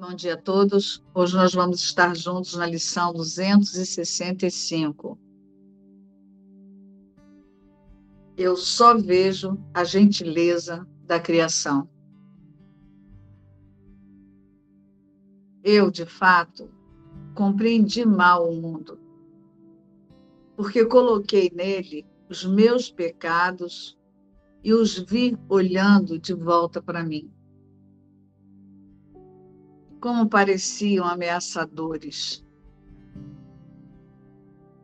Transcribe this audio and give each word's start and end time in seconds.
Bom 0.00 0.14
dia 0.14 0.32
a 0.32 0.36
todos. 0.38 1.04
Hoje 1.14 1.36
nós 1.36 1.52
vamos 1.52 1.84
estar 1.84 2.16
juntos 2.16 2.54
na 2.54 2.64
lição 2.64 3.12
265. 3.12 5.18
Eu 8.34 8.56
só 8.56 8.96
vejo 8.96 9.58
a 9.74 9.84
gentileza 9.84 10.88
da 11.04 11.20
criação. 11.20 11.86
Eu, 15.62 15.90
de 15.90 16.06
fato, 16.06 16.70
compreendi 17.34 18.06
mal 18.06 18.50
o 18.50 18.58
mundo, 18.58 18.98
porque 20.56 20.82
coloquei 20.86 21.52
nele 21.54 22.06
os 22.26 22.46
meus 22.46 22.90
pecados 22.90 23.98
e 24.64 24.72
os 24.72 24.98
vi 24.98 25.36
olhando 25.46 26.18
de 26.18 26.32
volta 26.32 26.80
para 26.80 27.04
mim 27.04 27.30
como 30.00 30.28
pareciam 30.28 31.06
ameaçadores. 31.06 32.44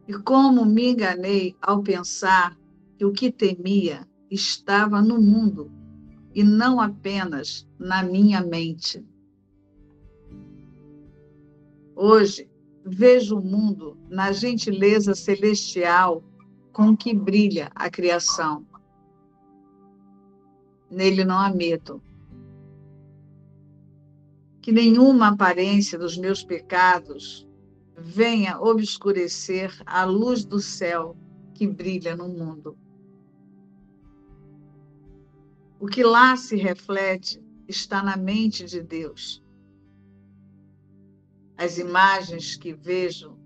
E 0.07 0.13
como 0.19 0.65
me 0.65 0.91
enganei 0.91 1.57
ao 1.61 1.83
pensar 1.83 2.57
que 2.97 3.05
o 3.05 3.13
que 3.13 3.33
temia 3.33 4.07
estava 4.31 5.03
no 5.03 5.21
mundo 5.21 5.73
e 6.35 6.45
não 6.45 6.81
apenas 6.81 7.67
na 7.79 8.03
minha 8.03 8.41
mente. 8.41 9.05
Hoje, 11.95 12.49
vejo 12.85 13.39
o 13.39 13.43
mundo 13.43 13.99
na 14.09 14.31
gentileza 14.33 15.15
celestial 15.15 16.23
com 16.73 16.95
que 16.95 17.15
brilha 17.15 17.71
a 17.75 17.89
criação. 17.89 18.67
Nele 20.91 21.25
não 21.25 21.39
há 21.39 21.51
medo, 21.51 22.03
que 24.67 24.73
nenhuma 24.73 25.29
aparência 25.29 25.97
dos 25.97 26.19
meus 26.19 26.43
pecados 26.43 27.49
venha 27.97 28.61
obscurecer 28.61 29.73
a 29.87 30.03
luz 30.03 30.45
do 30.45 30.59
céu 30.59 31.17
que 31.55 31.69
brilha 31.69 32.17
no 32.17 32.29
mundo. 32.29 32.77
O 35.79 35.87
que 35.87 36.03
lá 36.03 36.37
se 36.37 36.57
reflete 36.57 37.41
está 37.69 38.03
na 38.03 38.17
mente 38.17 38.65
de 38.65 38.83
Deus. 38.83 39.41
As 41.57 41.79
imagens 41.79 42.57
que 42.57 42.75
vejo 42.75 43.39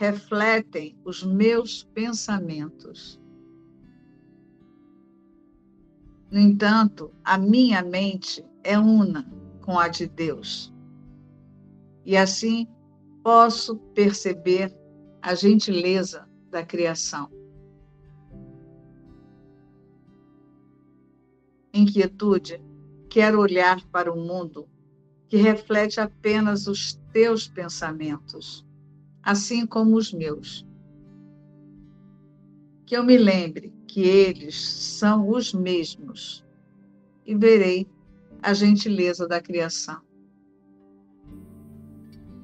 refletem 0.00 0.98
os 1.04 1.22
meus 1.22 1.84
pensamentos. 1.94 3.20
No 6.28 6.40
entanto, 6.40 7.12
a 7.22 7.38
minha 7.38 7.82
mente 7.82 8.44
é 8.64 8.76
una 8.76 9.45
com 9.66 9.78
a 9.78 9.88
de 9.88 10.06
Deus. 10.06 10.72
E 12.04 12.16
assim 12.16 12.68
posso 13.24 13.76
perceber 13.92 14.72
a 15.20 15.34
gentileza 15.34 16.24
da 16.48 16.64
criação. 16.64 17.28
Inquietude, 21.74 22.62
quero 23.10 23.40
olhar 23.40 23.84
para 23.86 24.10
o 24.10 24.16
mundo 24.16 24.68
que 25.28 25.36
reflete 25.36 26.00
apenas 26.00 26.68
os 26.68 26.94
teus 27.12 27.48
pensamentos, 27.48 28.64
assim 29.20 29.66
como 29.66 29.96
os 29.96 30.12
meus. 30.12 30.64
Que 32.86 32.96
eu 32.96 33.02
me 33.02 33.18
lembre 33.18 33.74
que 33.88 34.02
eles 34.02 34.56
são 34.56 35.28
os 35.28 35.52
mesmos 35.52 36.46
e 37.26 37.34
verei 37.34 37.90
a 38.46 38.54
gentileza 38.54 39.26
da 39.26 39.40
criação. 39.40 40.00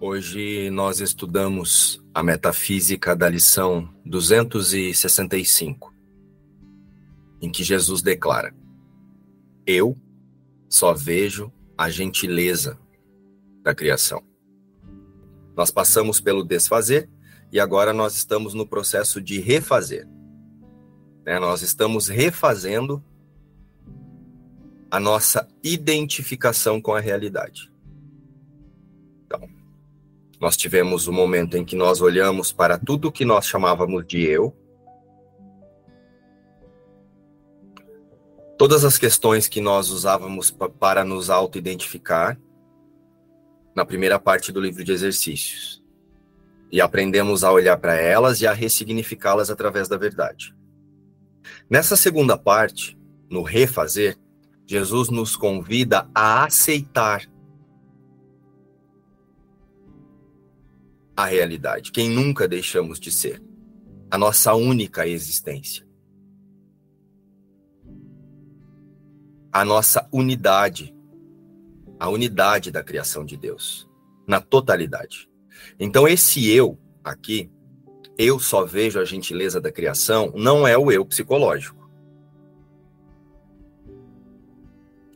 Hoje 0.01 0.69
nós 0.69 0.99
estudamos 0.99 2.03
a 2.13 2.25
metafísica 2.25 3.15
da 3.15 3.29
lição 3.29 3.89
265, 4.05 5.95
em 7.41 7.53
que 7.53 7.63
Jesus 7.63 8.03
declara: 8.03 8.53
Eu 9.65 9.97
só 10.69 10.93
vejo 10.93 11.53
a 11.79 11.89
gentileza 11.89 12.77
da 13.63 13.73
criação. 13.73 14.25
Nós 15.57 15.71
passamos 15.71 16.21
pelo 16.21 16.43
desfazer 16.43 17.09
e 17.53 17.61
agora 17.61 17.93
nós 17.93 18.17
estamos 18.17 18.55
no 18.55 18.67
processo 18.67 19.21
de 19.21 19.39
refazer. 19.39 20.05
Né? 21.25 21.39
Nós 21.39 21.63
estamos 21.63 22.09
refazendo 22.09 23.01
a 24.93 25.01
nossa 25.01 25.49
identificação 25.65 26.79
com 26.79 26.95
a 26.95 27.01
realidade. 27.01 27.73
Então, 29.25 29.49
nós 30.39 30.55
tivemos 30.55 31.09
o 31.09 31.11
um 31.11 31.15
momento 31.15 31.57
em 31.57 31.65
que 31.65 31.75
nós 31.75 32.03
olhamos 32.03 32.53
para 32.53 32.77
tudo 32.77 33.11
que 33.11 33.25
nós 33.25 33.47
chamávamos 33.47 34.07
de 34.07 34.21
eu, 34.21 34.55
todas 38.59 38.85
as 38.85 38.99
questões 38.99 39.49
que 39.49 39.63
nós 39.63 39.89
usávamos 39.89 40.55
para 40.79 41.07
nos 41.07 41.31
auto-identificar, 41.31 42.39
na 43.75 43.87
primeira 43.87 44.19
parte 44.19 44.53
do 44.53 44.61
livro 44.61 44.85
de 44.85 44.93
exercícios. 44.93 45.83
E 46.71 46.83
aprendemos 46.83 47.43
a 47.43 47.51
olhar 47.51 47.79
para 47.79 47.95
elas 47.95 48.43
e 48.43 48.47
a 48.47 48.53
ressignificá-las 48.53 49.49
através 49.49 49.89
da 49.89 49.97
verdade. 49.97 50.55
Nessa 51.71 51.97
segunda 51.97 52.37
parte, 52.37 52.99
no 53.31 53.41
refazer, 53.41 54.19
Jesus 54.67 55.11
nos 55.11 55.37
convida 55.37 56.09
a 56.15 56.45
aceitar 56.45 57.29
a 61.17 61.27
realidade, 61.27 61.93
quem 61.93 62.09
nunca 62.09 62.49
deixamos 62.49 62.99
de 62.99 63.11
ser, 63.11 63.43
a 64.11 64.17
nossa 64.17 64.55
única 64.55 65.07
existência. 65.07 65.87
A 69.53 69.65
nossa 69.65 70.09
unidade, 70.11 70.95
a 72.01 72.09
unidade 72.09 72.71
da 72.71 72.83
criação 72.83 73.25
de 73.25 73.37
Deus, 73.37 73.89
na 74.27 74.41
totalidade. 74.41 75.29
Então, 75.79 76.09
esse 76.09 76.49
eu 76.51 76.79
aqui, 77.05 77.51
eu 78.17 78.39
só 78.39 78.65
vejo 78.65 78.99
a 78.99 79.05
gentileza 79.05 79.61
da 79.61 79.71
criação, 79.71 80.33
não 80.35 80.67
é 80.67 80.77
o 80.77 80.91
eu 80.91 81.05
psicológico. 81.05 81.82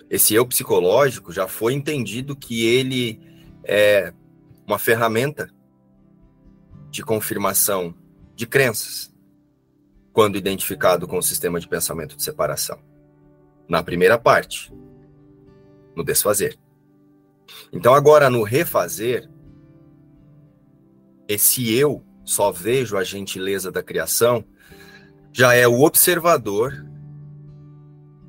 Esse 0.09 0.35
eu 0.35 0.47
psicológico 0.47 1.33
já 1.33 1.49
foi 1.49 1.75
entendido 1.75 2.37
que 2.37 2.65
ele 2.65 3.21
é 3.65 4.13
uma 4.67 4.79
ferramenta 4.79 5.51
de 6.91 7.03
confirmação 7.03 7.95
de 8.35 8.47
crenças, 8.47 9.13
quando 10.13 10.39
identificado 10.39 11.07
com 11.07 11.19
o 11.19 11.23
sistema 11.23 11.59
de 11.59 11.69
pensamento 11.69 12.17
de 12.17 12.23
separação. 12.23 12.79
Na 13.69 13.83
primeira 13.83 14.19
parte, 14.19 14.73
no 15.95 16.05
desfazer. 16.05 16.59
Então, 17.73 17.93
agora 17.95 18.31
no 18.31 18.43
refazer, 18.43 19.29
esse 21.29 21.75
eu 21.75 22.05
só 22.25 22.53
vejo 22.53 22.97
a 22.97 23.05
gentileza 23.05 23.71
da 23.73 23.83
criação, 23.83 24.45
já 25.33 25.55
é 25.55 25.67
o 25.67 25.81
observador 25.81 26.87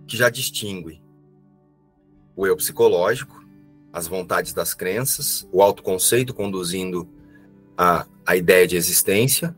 que 0.07 0.17
já 0.17 0.29
distingue 0.29 1.01
o 2.37 2.45
eu 2.45 2.55
psicológico, 2.55 3.43
as 3.91 4.07
vontades 4.07 4.53
das 4.53 4.75
crenças, 4.75 5.47
o 5.51 5.61
autoconceito 5.61 6.33
conduzindo 6.35 7.09
a, 7.75 8.05
a 8.23 8.35
ideia 8.37 8.67
de 8.67 8.77
existência, 8.77 9.57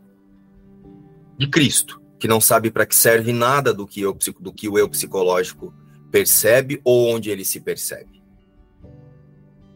de 1.37 1.47
Cristo, 1.47 2.01
que 2.17 2.27
não 2.27 2.39
sabe 2.39 2.71
para 2.71 2.85
que 2.85 2.95
serve 2.95 3.33
nada 3.33 3.73
do 3.73 3.85
que, 3.85 4.01
eu, 4.01 4.17
do 4.39 4.53
que 4.53 4.69
o 4.69 4.79
eu 4.79 4.87
psicológico 4.87 5.73
percebe 6.09 6.79
ou 6.83 7.13
onde 7.13 7.29
ele 7.29 7.43
se 7.43 7.59
percebe. 7.59 8.23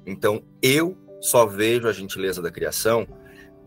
Então, 0.06 0.42
eu 0.62 0.98
só 1.22 1.45
vejo 1.45 1.88
a 1.88 1.94
gentileza 1.94 2.42
da 2.42 2.51
criação 2.51 3.06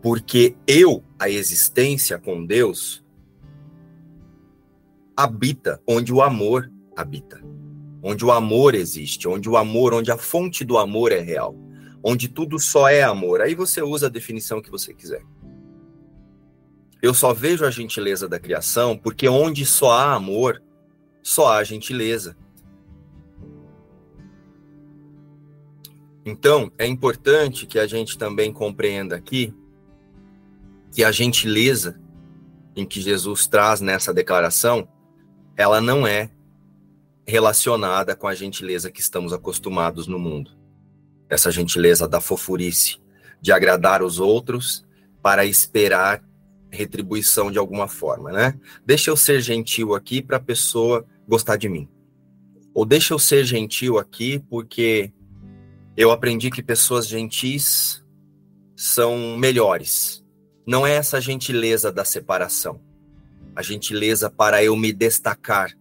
porque 0.01 0.55
eu, 0.67 1.03
a 1.19 1.29
existência 1.29 2.17
com 2.17 2.45
Deus, 2.45 3.03
habita 5.15 5.81
onde 5.87 6.13
o 6.13 6.21
amor 6.21 6.71
habita 6.95 7.41
onde 8.01 8.23
o 8.23 8.31
amor 8.31 8.75
existe, 8.75 9.27
onde 9.27 9.49
o 9.49 9.57
amor, 9.57 9.93
onde 9.93 10.11
a 10.11 10.17
fonte 10.17 10.63
do 10.63 10.77
amor 10.77 11.11
é 11.11 11.19
real, 11.19 11.55
onde 12.03 12.27
tudo 12.27 12.59
só 12.59 12.87
é 12.87 13.03
amor. 13.03 13.41
Aí 13.41 13.55
você 13.55 13.81
usa 13.81 14.07
a 14.07 14.09
definição 14.09 14.61
que 14.61 14.71
você 14.71 14.93
quiser. 14.93 15.23
Eu 17.01 17.13
só 17.13 17.33
vejo 17.33 17.65
a 17.65 17.71
gentileza 17.71 18.27
da 18.27 18.39
criação 18.39 18.97
porque 18.97 19.27
onde 19.27 19.65
só 19.65 19.91
há 19.91 20.13
amor, 20.13 20.61
só 21.21 21.53
há 21.53 21.63
gentileza. 21.63 22.35
Então, 26.25 26.71
é 26.77 26.85
importante 26.85 27.65
que 27.65 27.79
a 27.79 27.87
gente 27.87 28.17
também 28.17 28.51
compreenda 28.51 29.15
aqui 29.15 29.53
que 30.91 31.03
a 31.03 31.11
gentileza 31.11 32.01
em 32.75 32.85
que 32.85 32.99
Jesus 32.99 33.47
traz 33.47 33.81
nessa 33.81 34.13
declaração, 34.13 34.87
ela 35.55 35.79
não 35.79 36.05
é 36.05 36.29
relacionada 37.27 38.15
com 38.15 38.25
a 38.25 38.33
gentileza 38.33 38.89
que 38.89 39.01
estamos 39.01 39.33
acostumados 39.33 40.07
no 40.07 40.17
mundo. 40.17 40.55
essa 41.29 41.51
gentileza 41.51 42.07
da 42.07 42.21
fofurice, 42.21 43.01
de 43.41 43.51
agradar 43.51 44.01
os 44.01 44.17
outros 44.17 44.85
para 45.21 45.45
esperar 45.45 46.23
retribuição 46.71 47.51
de 47.51 47.57
alguma 47.57 47.89
forma, 47.89 48.31
né? 48.31 48.57
Deixa 48.85 49.09
eu 49.09 49.17
ser 49.17 49.41
gentil 49.41 49.93
aqui 49.93 50.21
para 50.21 50.37
a 50.37 50.39
pessoa 50.39 51.05
gostar 51.27 51.57
de 51.57 51.67
mim. 51.67 51.89
Ou 52.73 52.85
deixa 52.85 53.13
eu 53.13 53.19
ser 53.19 53.43
gentil 53.43 53.97
aqui 53.99 54.39
porque 54.49 55.11
eu 55.97 56.11
aprendi 56.11 56.49
que 56.49 56.63
pessoas 56.63 57.05
gentis 57.05 58.01
são 58.73 59.37
melhores. 59.37 60.23
Não 60.65 60.87
é 60.87 60.93
essa 60.95 61.19
gentileza 61.19 61.91
da 61.91 62.05
separação. 62.05 62.79
A 63.53 63.61
gentileza 63.61 64.29
para 64.29 64.63
eu 64.63 64.77
me 64.77 64.93
destacar 64.93 65.75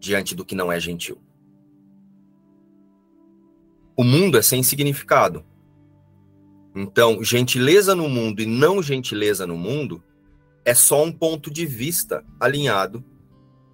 diante 0.00 0.34
do 0.34 0.44
que 0.44 0.54
não 0.54 0.72
é 0.72 0.80
gentil. 0.80 1.20
O 3.96 4.02
mundo 4.02 4.38
é 4.38 4.42
sem 4.42 4.62
significado. 4.62 5.44
Então, 6.74 7.22
gentileza 7.22 7.94
no 7.94 8.08
mundo 8.08 8.40
e 8.40 8.46
não 8.46 8.82
gentileza 8.82 9.46
no 9.46 9.56
mundo 9.56 10.02
é 10.64 10.74
só 10.74 11.04
um 11.04 11.12
ponto 11.12 11.50
de 11.50 11.66
vista 11.66 12.24
alinhado 12.38 13.04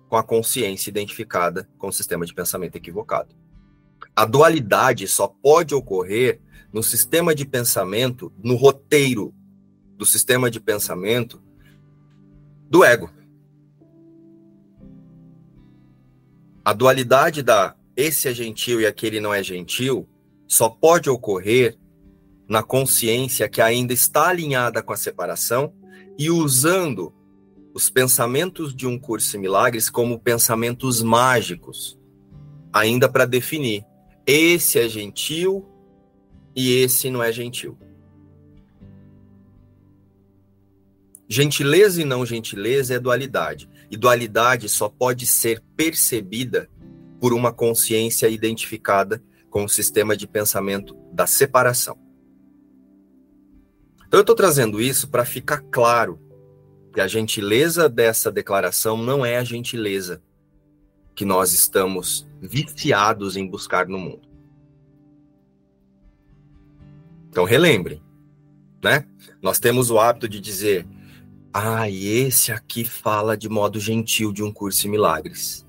com 0.08 0.16
a 0.16 0.22
consciência 0.22 0.90
identificada 0.90 1.68
com 1.78 1.88
o 1.88 1.92
sistema 1.92 2.26
de 2.26 2.34
pensamento 2.34 2.76
equivocado. 2.76 3.34
A 4.14 4.24
dualidade 4.24 5.06
só 5.06 5.28
pode 5.28 5.74
ocorrer 5.74 6.40
no 6.72 6.82
sistema 6.82 7.34
de 7.34 7.46
pensamento, 7.46 8.32
no 8.42 8.56
roteiro 8.56 9.34
do 9.96 10.04
sistema 10.04 10.50
de 10.50 10.60
pensamento 10.60 11.42
do 12.68 12.84
ego. 12.84 13.10
A 16.66 16.72
dualidade 16.72 17.44
da 17.44 17.76
esse 17.96 18.26
é 18.26 18.34
gentil 18.34 18.80
e 18.80 18.86
aquele 18.86 19.20
não 19.20 19.32
é 19.32 19.40
gentil 19.40 20.04
só 20.48 20.68
pode 20.68 21.08
ocorrer 21.08 21.78
na 22.48 22.60
consciência 22.60 23.48
que 23.48 23.62
ainda 23.62 23.92
está 23.92 24.30
alinhada 24.30 24.82
com 24.82 24.92
a 24.92 24.96
separação 24.96 25.72
e 26.18 26.28
usando 26.28 27.14
os 27.72 27.88
pensamentos 27.88 28.74
de 28.74 28.84
um 28.84 28.98
curso 28.98 29.36
em 29.36 29.40
milagres 29.40 29.88
como 29.88 30.18
pensamentos 30.18 31.00
mágicos, 31.02 31.96
ainda 32.72 33.08
para 33.08 33.26
definir 33.26 33.84
esse 34.26 34.80
é 34.80 34.88
gentil 34.88 35.64
e 36.52 36.82
esse 36.82 37.10
não 37.10 37.22
é 37.22 37.30
gentil. 37.30 37.78
Gentileza 41.28 42.02
e 42.02 42.04
não 42.04 42.26
gentileza 42.26 42.94
é 42.94 42.98
dualidade, 42.98 43.70
e 43.90 43.96
dualidade 43.96 44.68
só 44.68 44.88
pode 44.88 45.26
ser 45.26 45.62
percebida 45.76 46.68
por 47.20 47.32
uma 47.32 47.52
consciência 47.52 48.28
identificada 48.28 49.22
com 49.50 49.64
o 49.64 49.68
sistema 49.68 50.16
de 50.16 50.26
pensamento 50.26 50.94
da 51.12 51.26
separação. 51.26 51.98
Então, 54.06 54.18
eu 54.18 54.22
estou 54.22 54.36
trazendo 54.36 54.80
isso 54.80 55.08
para 55.08 55.24
ficar 55.24 55.62
claro 55.70 56.20
que 56.92 57.00
a 57.00 57.08
gentileza 57.08 57.88
dessa 57.88 58.30
declaração 58.30 58.96
não 58.96 59.24
é 59.24 59.36
a 59.36 59.44
gentileza 59.44 60.22
que 61.14 61.24
nós 61.24 61.52
estamos 61.52 62.28
viciados 62.40 63.36
em 63.36 63.46
buscar 63.48 63.88
no 63.88 63.98
mundo. 63.98 64.28
Então, 67.28 67.44
relembrem, 67.44 68.02
né? 68.82 69.06
Nós 69.42 69.58
temos 69.58 69.90
o 69.90 69.98
hábito 69.98 70.28
de 70.28 70.40
dizer: 70.40 70.86
ah, 71.58 71.88
e 71.88 72.06
esse 72.06 72.52
aqui 72.52 72.84
fala 72.84 73.34
de 73.34 73.48
modo 73.48 73.80
gentil 73.80 74.30
de 74.30 74.42
um 74.42 74.52
curso 74.52 74.86
em 74.86 74.90
milagres. 74.90 75.66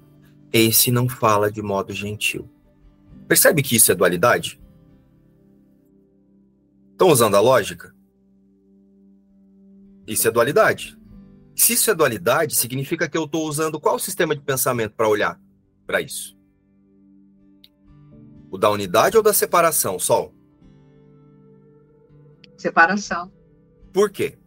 Esse 0.52 0.92
não 0.92 1.08
fala 1.08 1.50
de 1.50 1.62
modo 1.62 1.94
gentil. 1.94 2.50
Percebe 3.26 3.64
que 3.64 3.78
isso 3.78 3.90
é 3.90 3.96
dualidade? 3.96 4.60
Estão 6.92 7.08
usando 7.08 7.36
a 7.36 7.40
lógica? 7.40 7.96
Isso 10.06 10.28
é 10.28 10.32
dualidade. 10.32 10.98
Se 11.56 11.72
isso 11.72 11.90
é 11.90 11.96
dualidade, 11.96 12.58
significa 12.58 13.08
que 13.08 13.18
eu 13.18 13.24
estou 13.24 13.48
usando 13.48 13.80
qual 13.80 13.98
sistema 13.98 14.36
de 14.36 14.42
pensamento 14.42 14.94
para 14.94 15.08
olhar 15.08 15.40
para 15.86 16.02
isso? 16.02 16.38
O 18.52 18.58
da 18.58 18.70
unidade 18.70 19.16
ou 19.16 19.24
da 19.24 19.32
separação, 19.32 19.98
Sol? 19.98 20.34
Separação. 22.58 23.32
Por 23.94 24.10
quê? 24.10 24.38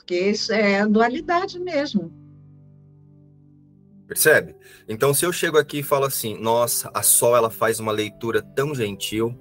Porque 0.00 0.18
isso 0.18 0.50
é 0.52 0.84
dualidade 0.86 1.60
mesmo. 1.60 2.10
Percebe? 4.08 4.56
Então, 4.88 5.12
se 5.14 5.24
eu 5.24 5.32
chego 5.32 5.58
aqui 5.58 5.80
e 5.80 5.82
falo 5.82 6.06
assim, 6.06 6.36
nossa, 6.40 6.90
a 6.92 7.02
Sol 7.02 7.36
ela 7.36 7.50
faz 7.50 7.78
uma 7.78 7.92
leitura 7.92 8.42
tão 8.42 8.74
gentil. 8.74 9.38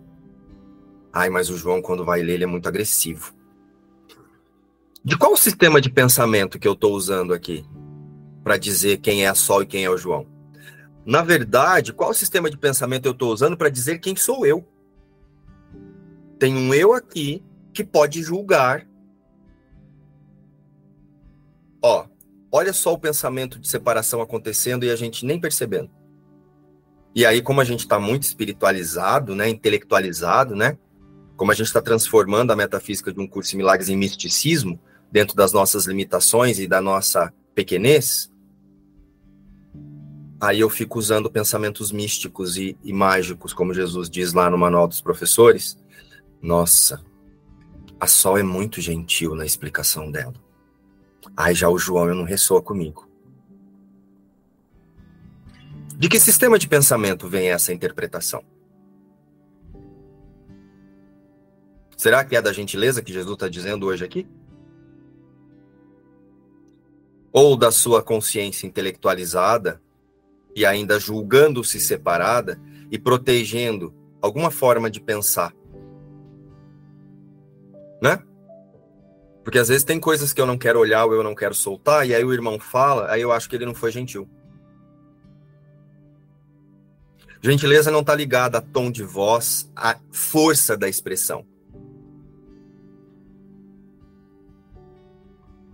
Ai, 1.11 1.29
mas 1.29 1.49
o 1.49 1.57
João, 1.57 1.81
quando 1.81 2.05
vai 2.05 2.21
ler, 2.21 2.33
ele 2.33 2.43
é 2.43 2.47
muito 2.47 2.67
agressivo. 2.67 3.33
De 5.03 5.17
qual 5.17 5.35
sistema 5.35 5.79
de 5.81 5.89
pensamento 5.89 6.59
que 6.59 6.67
eu 6.67 6.73
estou 6.73 6.93
usando 6.93 7.33
aqui 7.33 7.65
para 8.43 8.57
dizer 8.57 8.97
quem 8.97 9.23
é 9.23 9.29
a 9.29 9.35
Sol 9.35 9.63
e 9.63 9.65
quem 9.65 9.85
é 9.85 9.89
o 9.89 9.97
João? 9.97 10.27
Na 11.05 11.23
verdade, 11.23 11.93
qual 11.93 12.13
sistema 12.13 12.49
de 12.49 12.57
pensamento 12.57 13.05
eu 13.05 13.13
estou 13.13 13.31
usando 13.31 13.57
para 13.57 13.69
dizer 13.69 13.99
quem 13.99 14.15
sou 14.15 14.45
eu? 14.45 14.67
Tem 16.37 16.55
um 16.55 16.73
eu 16.73 16.93
aqui 16.93 17.43
que 17.73 17.83
pode 17.83 18.21
julgar. 18.21 18.88
Ó, 21.81 22.05
olha 22.51 22.73
só 22.73 22.93
o 22.93 22.99
pensamento 22.99 23.59
de 23.59 23.67
separação 23.67 24.21
acontecendo 24.21 24.83
e 24.83 24.91
a 24.91 24.95
gente 24.95 25.25
nem 25.25 25.39
percebendo. 25.39 25.89
E 27.15 27.25
aí, 27.25 27.41
como 27.41 27.61
a 27.61 27.63
gente 27.63 27.81
está 27.81 27.99
muito 27.99 28.23
espiritualizado, 28.23 29.35
né, 29.35 29.49
intelectualizado, 29.49 30.55
né, 30.55 30.77
como 31.35 31.51
a 31.51 31.55
gente 31.55 31.67
está 31.67 31.81
transformando 31.81 32.51
a 32.51 32.55
metafísica 32.55 33.11
de 33.11 33.19
um 33.19 33.27
curso 33.27 33.51
de 33.51 33.57
milagres 33.57 33.89
em 33.89 33.97
misticismo, 33.97 34.79
dentro 35.11 35.35
das 35.35 35.51
nossas 35.51 35.85
limitações 35.85 36.59
e 36.59 36.67
da 36.67 36.81
nossa 36.81 37.33
pequenez, 37.55 38.31
aí 40.39 40.59
eu 40.59 40.69
fico 40.69 40.99
usando 40.99 41.31
pensamentos 41.31 41.91
místicos 41.91 42.57
e, 42.57 42.77
e 42.83 42.93
mágicos, 42.93 43.53
como 43.53 43.73
Jesus 43.73 44.09
diz 44.09 44.33
lá 44.33 44.49
no 44.49 44.57
Manual 44.57 44.87
dos 44.87 45.01
Professores. 45.01 45.77
Nossa, 46.41 47.03
a 47.99 48.05
Sol 48.05 48.37
é 48.37 48.43
muito 48.43 48.79
gentil 48.79 49.35
na 49.35 49.45
explicação 49.45 50.11
dela. 50.11 50.33
Ai, 51.41 51.55
já 51.55 51.69
o 51.69 51.79
João 51.79 52.13
não 52.13 52.25
ressoa 52.25 52.61
comigo. 52.61 53.07
De 55.97 56.09
que 56.09 56.19
sistema 56.19 56.59
de 56.59 56.67
pensamento 56.67 57.29
vem 57.29 57.49
essa 57.49 57.71
interpretação? 57.71 58.43
Será 61.95 62.25
que 62.25 62.35
é 62.35 62.41
da 62.41 62.51
gentileza 62.51 63.01
que 63.01 63.13
Jesus 63.13 63.35
está 63.35 63.47
dizendo 63.47 63.85
hoje 63.85 64.03
aqui? 64.03 64.27
Ou 67.31 67.55
da 67.55 67.71
sua 67.71 68.03
consciência 68.03 68.67
intelectualizada 68.67 69.81
e 70.53 70.65
ainda 70.65 70.99
julgando-se 70.99 71.79
separada 71.79 72.59
e 72.91 72.99
protegendo 72.99 73.95
alguma 74.21 74.51
forma 74.51 74.91
de 74.91 74.99
pensar? 74.99 75.55
Né? 78.01 78.21
Porque 79.43 79.57
às 79.57 79.69
vezes 79.69 79.83
tem 79.83 79.99
coisas 79.99 80.33
que 80.33 80.41
eu 80.41 80.45
não 80.45 80.57
quero 80.57 80.79
olhar 80.79 81.05
ou 81.05 81.13
eu 81.13 81.23
não 81.23 81.33
quero 81.33 81.53
soltar, 81.53 82.07
e 82.07 82.13
aí 82.13 82.23
o 82.23 82.33
irmão 82.33 82.59
fala, 82.59 83.11
aí 83.11 83.21
eu 83.21 83.31
acho 83.31 83.49
que 83.49 83.55
ele 83.55 83.65
não 83.65 83.73
foi 83.73 83.91
gentil. 83.91 84.29
Gentileza 87.41 87.89
não 87.89 88.01
está 88.01 88.13
ligada 88.13 88.57
a 88.57 88.61
tom 88.61 88.91
de 88.91 89.03
voz, 89.03 89.71
à 89.75 89.97
força 90.11 90.75
da 90.75 90.89
expressão. 90.89 91.45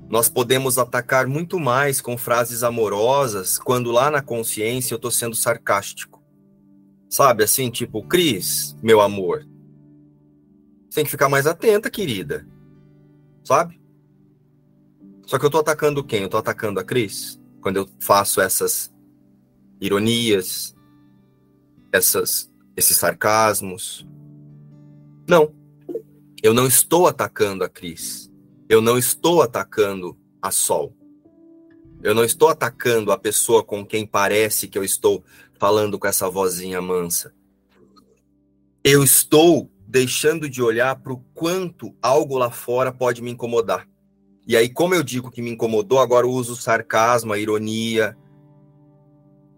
Nós 0.08 0.30
podemos 0.30 0.78
atacar 0.78 1.26
muito 1.26 1.60
mais 1.60 2.00
com 2.00 2.16
frases 2.16 2.62
amorosas 2.62 3.58
quando 3.58 3.92
lá 3.92 4.12
na 4.12 4.22
consciência 4.22 4.94
eu 4.94 4.98
estou 4.98 5.10
sendo 5.10 5.36
sarcástico. 5.36 6.24
Sabe 7.10 7.44
assim, 7.44 7.72
tipo, 7.72 8.04
Cris, 8.04 8.76
meu 8.84 9.02
amor, 9.02 9.44
você 10.88 10.98
tem 10.98 11.06
que 11.06 11.12
ficar 11.12 11.28
mais 11.28 11.48
atenta, 11.48 11.90
querida. 11.90 12.48
Sabe? 13.46 13.80
Só 15.28 15.40
que 15.40 15.46
eu 15.46 15.50
tô 15.50 15.60
atacando 15.60 16.04
quem? 16.04 16.24
Eu 16.24 16.30
tô 16.30 16.38
atacando 16.38 16.80
a 16.80 16.84
Cris. 16.84 17.40
Quando 17.62 17.78
eu 17.78 17.90
faço 18.00 18.42
essas 18.42 18.94
ironias, 19.80 20.76
essas, 21.92 22.52
esses 22.76 22.98
sarcasmos. 22.98 24.06
Não. 25.28 25.54
Eu 26.42 26.54
não 26.54 26.68
estou 26.68 27.08
atacando 27.08 27.64
a 27.64 27.70
Cris. 27.70 28.32
Eu 28.68 28.82
não 28.82 28.98
estou 28.98 29.42
atacando 29.42 30.18
a 30.42 30.50
Sol. 30.52 30.96
Eu 32.04 32.14
não 32.14 32.24
estou 32.24 32.50
atacando 32.50 33.12
a 33.12 33.18
pessoa 33.18 33.64
com 33.64 33.86
quem 33.86 34.06
parece 34.06 34.68
que 34.68 34.78
eu 34.78 34.84
estou 34.84 35.24
falando 35.60 35.98
com 35.98 36.08
essa 36.08 36.30
vozinha 36.30 36.82
mansa. 36.82 37.34
Eu 38.84 39.04
estou 39.04 39.72
deixando 39.88 40.50
de 40.50 40.62
olhar 40.62 40.96
para 40.96 41.14
o 41.14 41.24
quanto 41.34 41.96
algo 42.02 42.38
lá 42.38 42.50
fora 42.50 42.92
pode 42.92 43.22
me 43.22 43.32
incomodar. 43.32 43.88
E 44.48 44.56
aí, 44.56 44.70
como 44.70 44.94
eu 44.94 45.04
digo 45.04 45.32
que 45.32 45.42
me 45.42 45.52
incomodou, 45.52 46.00
agora 46.00 46.26
eu 46.26 46.32
uso 46.32 46.56
sarcasmo, 46.56 47.34
a 47.34 47.40
ironia, 47.40 48.16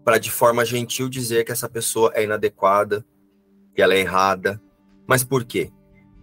para 0.04 0.18
de 0.18 0.30
forma 0.30 0.64
gentil 0.64 1.08
dizer 1.08 1.44
que 1.44 1.52
essa 1.52 1.68
pessoa 1.68 2.10
é 2.14 2.24
inadequada, 2.24 3.04
que 3.74 3.82
ela 3.82 3.94
é 3.94 4.00
errada. 4.00 4.60
Mas 5.06 5.22
por 5.22 5.44
quê? 5.44 5.70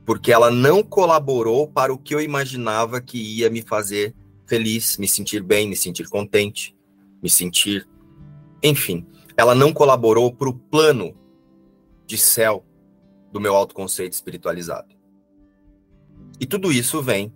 Porque 0.05 0.31
ela 0.31 0.49
não 0.49 0.83
colaborou 0.83 1.67
para 1.67 1.93
o 1.93 1.97
que 1.97 2.13
eu 2.13 2.21
imaginava 2.21 3.01
que 3.01 3.17
ia 3.17 3.49
me 3.49 3.61
fazer 3.61 4.15
feliz, 4.47 4.97
me 4.97 5.07
sentir 5.07 5.41
bem, 5.41 5.67
me 5.67 5.75
sentir 5.75 6.07
contente, 6.09 6.75
me 7.21 7.29
sentir. 7.29 7.87
Enfim, 8.63 9.05
ela 9.37 9.53
não 9.53 9.71
colaborou 9.73 10.33
para 10.33 10.49
o 10.49 10.53
plano 10.53 11.15
de 12.07 12.17
céu 12.17 12.65
do 13.35 13.41
meu 13.41 13.53
autoconceito 13.53 14.15
espiritualizado. 14.15 14.95
E 16.39 16.45
tudo 16.45 16.71
isso 16.71 17.01
vem 17.03 17.33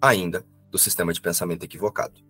ainda 0.00 0.46
do 0.70 0.78
sistema 0.78 1.12
de 1.12 1.20
pensamento 1.20 1.64
equivocado. 1.64 2.20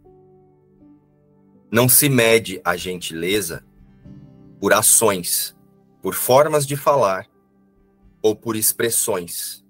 Não 1.70 1.86
se 1.86 2.08
mede 2.08 2.62
a 2.64 2.78
gentileza 2.78 3.62
por 4.58 4.72
ações, 4.72 5.54
por 6.00 6.14
formas 6.14 6.66
de 6.66 6.78
falar 6.78 7.26
ou 8.22 8.34
por 8.34 8.56
expressões. 8.56 9.62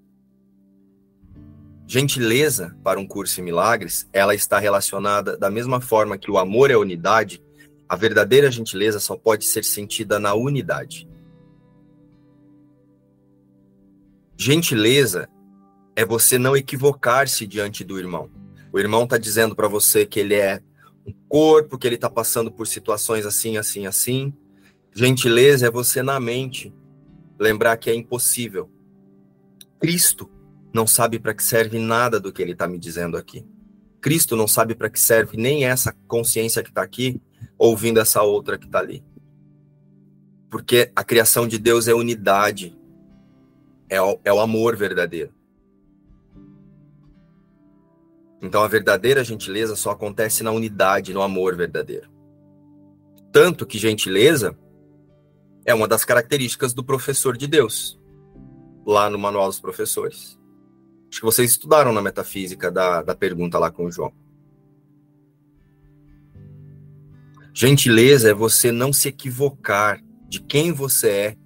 Gentileza 1.88 2.78
para 2.84 3.00
um 3.00 3.06
curso 3.06 3.40
em 3.40 3.42
milagres, 3.42 4.08
ela 4.12 4.32
está 4.32 4.60
relacionada 4.60 5.36
da 5.36 5.50
mesma 5.50 5.80
forma 5.80 6.16
que 6.16 6.30
o 6.30 6.38
amor 6.38 6.70
é 6.70 6.76
unidade, 6.76 7.42
a 7.88 7.96
verdadeira 7.96 8.48
gentileza 8.48 9.00
só 9.00 9.16
pode 9.16 9.44
ser 9.44 9.64
sentida 9.64 10.20
na 10.20 10.34
unidade. 10.34 11.09
Gentileza 14.42 15.28
é 15.94 16.02
você 16.02 16.38
não 16.38 16.56
equivocar-se 16.56 17.46
diante 17.46 17.84
do 17.84 17.98
irmão. 17.98 18.30
O 18.72 18.78
irmão 18.78 19.04
está 19.04 19.18
dizendo 19.18 19.54
para 19.54 19.68
você 19.68 20.06
que 20.06 20.18
ele 20.18 20.34
é 20.34 20.62
um 21.06 21.12
corpo, 21.28 21.76
que 21.76 21.86
ele 21.86 21.96
está 21.96 22.08
passando 22.08 22.50
por 22.50 22.66
situações 22.66 23.26
assim, 23.26 23.58
assim, 23.58 23.86
assim. 23.86 24.32
Gentileza 24.94 25.66
é 25.66 25.70
você 25.70 26.02
na 26.02 26.18
mente 26.18 26.72
lembrar 27.38 27.76
que 27.76 27.90
é 27.90 27.94
impossível. 27.94 28.70
Cristo 29.78 30.30
não 30.72 30.86
sabe 30.86 31.18
para 31.18 31.34
que 31.34 31.44
serve 31.44 31.78
nada 31.78 32.18
do 32.18 32.32
que 32.32 32.40
ele 32.40 32.52
está 32.52 32.66
me 32.66 32.78
dizendo 32.78 33.18
aqui. 33.18 33.46
Cristo 34.00 34.36
não 34.36 34.48
sabe 34.48 34.74
para 34.74 34.88
que 34.88 34.98
serve 34.98 35.36
nem 35.36 35.66
essa 35.66 35.94
consciência 36.08 36.62
que 36.62 36.70
está 36.70 36.80
aqui, 36.80 37.20
ouvindo 37.58 38.00
essa 38.00 38.22
outra 38.22 38.56
que 38.56 38.64
está 38.64 38.78
ali. 38.78 39.04
Porque 40.48 40.90
a 40.96 41.04
criação 41.04 41.46
de 41.46 41.58
Deus 41.58 41.88
é 41.88 41.94
unidade, 41.94 42.79
é 43.90 44.00
o, 44.00 44.18
é 44.24 44.32
o 44.32 44.40
amor 44.40 44.76
verdadeiro. 44.76 45.34
Então 48.40 48.62
a 48.62 48.68
verdadeira 48.68 49.22
gentileza 49.22 49.76
só 49.76 49.90
acontece 49.90 50.42
na 50.42 50.52
unidade, 50.52 51.12
no 51.12 51.20
amor 51.20 51.56
verdadeiro. 51.56 52.08
Tanto 53.32 53.66
que 53.66 53.76
gentileza 53.76 54.56
é 55.66 55.74
uma 55.74 55.86
das 55.86 56.04
características 56.04 56.72
do 56.72 56.82
professor 56.82 57.36
de 57.36 57.46
Deus, 57.46 58.00
lá 58.86 59.10
no 59.10 59.18
Manual 59.18 59.48
dos 59.48 59.60
Professores. 59.60 60.38
Acho 61.10 61.20
que 61.20 61.26
vocês 61.26 61.50
estudaram 61.50 61.92
na 61.92 62.00
metafísica 62.00 62.70
da, 62.70 63.02
da 63.02 63.14
pergunta 63.14 63.58
lá 63.58 63.70
com 63.70 63.84
o 63.86 63.92
João. 63.92 64.12
Gentileza 67.52 68.30
é 68.30 68.34
você 68.34 68.70
não 68.70 68.92
se 68.92 69.08
equivocar 69.08 70.00
de 70.28 70.40
quem 70.40 70.72
você 70.72 71.10
é 71.10 71.36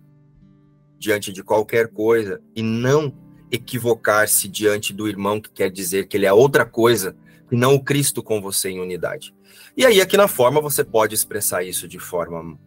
diante 1.05 1.31
de 1.31 1.45
qualquer 1.45 1.89
coisa 1.89 2.41
e 2.57 2.63
não 2.63 3.15
equivocar-se 3.51 4.49
diante 4.49 4.93
do 4.93 5.07
irmão, 5.07 5.39
que 5.39 5.51
quer 5.51 5.71
dizer 5.71 6.09
que 6.09 6.17
ele 6.17 6.25
é 6.25 6.33
outra 6.33 6.65
coisa 6.65 7.15
que 7.47 7.55
não 7.55 7.75
o 7.75 7.85
Cristo 7.85 8.23
com 8.23 8.41
você 8.41 8.71
em 8.71 8.81
unidade. 8.81 9.35
E 9.77 9.85
aí, 9.85 10.01
aqui 10.01 10.17
na 10.17 10.27
forma, 10.27 10.63
você 10.63 10.83
pode 10.83 11.15
expressar 11.15 11.63
isso 11.63 11.87
de 11.87 11.99
forma 11.99 12.59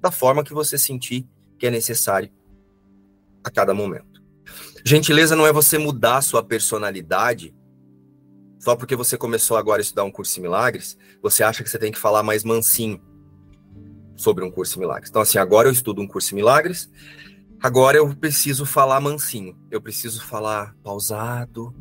da 0.00 0.10
forma 0.10 0.44
que 0.44 0.54
você 0.54 0.78
sentir 0.78 1.26
que 1.58 1.66
é 1.66 1.70
necessário 1.70 2.30
a 3.42 3.50
cada 3.50 3.74
momento. 3.74 4.22
Gentileza 4.84 5.34
não 5.34 5.46
é 5.46 5.52
você 5.52 5.76
mudar 5.76 6.22
sua 6.22 6.42
personalidade 6.42 7.52
só 8.58 8.76
porque 8.76 8.94
você 8.94 9.16
começou 9.16 9.56
agora 9.56 9.80
a 9.80 9.82
estudar 9.82 10.04
um 10.04 10.10
curso 10.10 10.38
em 10.38 10.42
milagres, 10.42 10.96
você 11.20 11.42
acha 11.42 11.64
que 11.64 11.68
você 11.68 11.78
tem 11.78 11.90
que 11.90 11.98
falar 11.98 12.22
mais 12.22 12.44
mansinho 12.44 13.02
sobre 14.20 14.44
um 14.44 14.50
curso 14.50 14.78
em 14.78 14.80
milagres. 14.80 15.10
Então, 15.10 15.22
assim, 15.22 15.38
agora 15.38 15.68
eu 15.68 15.72
estudo 15.72 16.00
um 16.02 16.06
curso 16.06 16.34
em 16.34 16.36
milagres, 16.36 16.90
Agora 17.62 17.98
eu 17.98 18.14
preciso 18.16 18.64
falar 18.64 19.00
mansinho. 19.00 19.54
Eu 19.70 19.82
preciso 19.82 20.24
falar 20.24 20.74
pausado, 20.82 21.74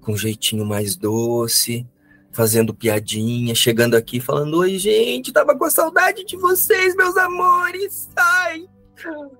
com 0.00 0.12
um 0.12 0.16
jeitinho 0.16 0.64
mais 0.64 0.94
doce, 0.94 1.88
fazendo 2.30 2.74
piadinha, 2.74 3.54
chegando 3.54 3.96
aqui 3.96 4.20
falando: 4.20 4.58
Oi, 4.58 4.78
gente, 4.78 5.32
tava 5.32 5.56
com 5.56 5.70
saudade 5.70 6.22
de 6.24 6.36
vocês, 6.36 6.94
meus 6.94 7.16
amores. 7.16 8.10
Ai, 8.14 8.68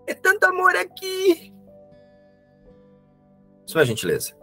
é 0.07 0.15
tanto 0.15 0.45
amor 0.45 0.75
aqui. 0.75 1.53
Isso 3.67 3.79
é 3.79 3.85
gentileza. 3.85 4.35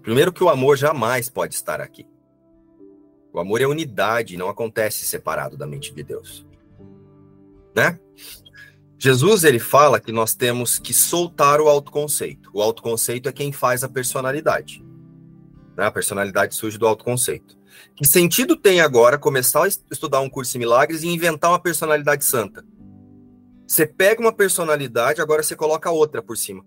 Primeiro, 0.00 0.32
que 0.32 0.42
o 0.42 0.48
amor 0.48 0.76
jamais 0.76 1.28
pode 1.28 1.54
estar 1.54 1.80
aqui. 1.80 2.06
O 3.32 3.40
amor 3.40 3.60
é 3.60 3.66
unidade, 3.66 4.36
não 4.36 4.48
acontece 4.48 5.04
separado 5.04 5.56
da 5.56 5.66
mente 5.66 5.92
de 5.92 6.02
Deus. 6.02 6.46
Né? 7.74 7.98
Jesus 9.04 9.44
ele 9.44 9.58
fala 9.58 10.00
que 10.00 10.10
nós 10.10 10.34
temos 10.34 10.78
que 10.78 10.94
soltar 10.94 11.60
o 11.60 11.68
autoconceito. 11.68 12.48
O 12.54 12.62
autoconceito 12.62 13.28
é 13.28 13.32
quem 13.32 13.52
faz 13.52 13.84
a 13.84 13.88
personalidade. 13.88 14.82
Né? 15.76 15.84
A 15.84 15.90
personalidade 15.90 16.54
surge 16.54 16.78
do 16.78 16.86
autoconceito. 16.86 17.54
Que 17.94 18.06
sentido 18.06 18.56
tem 18.56 18.80
agora 18.80 19.18
começar 19.18 19.64
a 19.64 19.68
estudar 19.68 20.22
um 20.22 20.30
curso 20.30 20.56
em 20.56 20.60
milagres 20.60 21.02
e 21.02 21.08
inventar 21.08 21.50
uma 21.50 21.58
personalidade 21.58 22.24
santa? 22.24 22.64
Você 23.68 23.86
pega 23.86 24.22
uma 24.22 24.32
personalidade, 24.32 25.20
agora 25.20 25.42
você 25.42 25.54
coloca 25.54 25.90
outra 25.90 26.22
por 26.22 26.38
cima. 26.38 26.64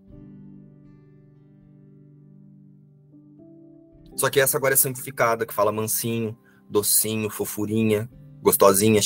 Só 4.15 4.29
que 4.29 4.39
essa 4.39 4.57
agora 4.57 4.75
é 4.75 4.77
santificada, 4.77 5.43
que 5.43 5.55
fala 5.55 5.71
mansinho, 5.71 6.37
docinho, 6.69 7.31
fofurinha, 7.31 8.07
gostosinha, 8.43 9.01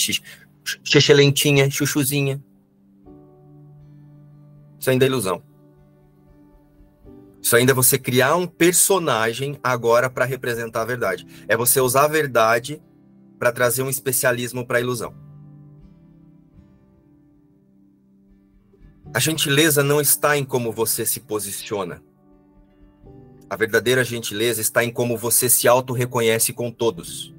xixelentinha, 0.84 1.72
chuchuzinha. 1.72 2.44
Isso 4.82 4.90
ainda 4.90 5.06
é 5.06 5.08
ilusão. 5.08 5.44
Isso 7.40 7.56
ainda 7.56 7.72
é 7.72 7.76
você 7.76 8.00
criar 8.00 8.36
um 8.36 8.48
personagem 8.48 9.60
agora 9.64 10.10
para 10.10 10.26
representar 10.26 10.82
a 10.82 10.86
verdade. 10.86 11.28
É 11.48 11.56
você 11.56 11.80
usar 11.80 12.06
a 12.06 12.08
verdade 12.08 12.82
para 13.38 13.52
trazer 13.52 13.84
um 13.84 13.90
especialismo 13.90 14.66
para 14.66 14.80
a 14.80 14.82
ilusão. 14.82 15.14
A 19.14 19.20
gentileza 19.20 19.84
não 19.84 20.02
está 20.02 20.36
em 20.36 20.44
como 20.44 20.72
você 20.72 21.06
se 21.06 21.20
posiciona. 21.20 22.02
A 23.48 23.56
verdadeira 23.56 24.04
gentileza 24.04 24.62
está 24.62 24.84
em 24.84 24.92
como 24.92 25.16
você 25.16 25.48
se 25.48 25.68
auto-reconhece 25.68 26.54
com 26.54 26.72
todos. 26.72 27.36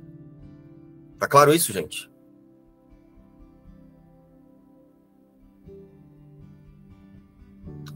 Tá 1.19 1.27
claro 1.27 1.53
isso, 1.53 1.73
gente? 1.73 2.12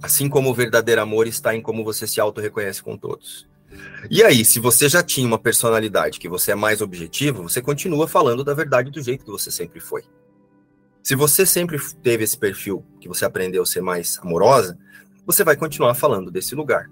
Assim 0.07 0.29
como 0.29 0.49
o 0.49 0.55
verdadeiro 0.55 1.01
amor 1.01 1.27
está 1.27 1.53
em 1.53 1.61
como 1.61 1.83
você 1.83 2.07
se 2.07 2.21
auto-reconhece 2.21 2.81
com 2.81 2.97
todos. 2.97 3.45
E 4.09 4.23
aí, 4.23 4.45
se 4.45 4.61
você 4.61 4.89
já 4.89 5.03
tinha 5.03 5.27
uma 5.27 5.37
personalidade 5.37 6.21
que 6.21 6.29
você 6.29 6.53
é 6.53 6.55
mais 6.55 6.81
objetivo, 6.81 7.43
você 7.43 7.61
continua 7.61 8.07
falando 8.07 8.45
da 8.45 8.55
verdade 8.55 8.89
do 8.89 9.03
jeito 9.03 9.25
que 9.25 9.31
você 9.33 9.51
sempre 9.51 9.81
foi. 9.81 10.05
Se 11.03 11.17
você 11.17 11.45
sempre 11.45 11.77
teve 12.05 12.23
esse 12.23 12.39
perfil 12.39 12.87
que 13.01 13.09
você 13.09 13.25
aprendeu 13.25 13.65
a 13.65 13.67
ser 13.67 13.81
mais 13.81 14.17
amorosa, 14.23 14.79
você 15.27 15.43
vai 15.43 15.57
continuar 15.57 15.95
falando 15.95 16.31
desse 16.31 16.55
lugar. 16.55 16.89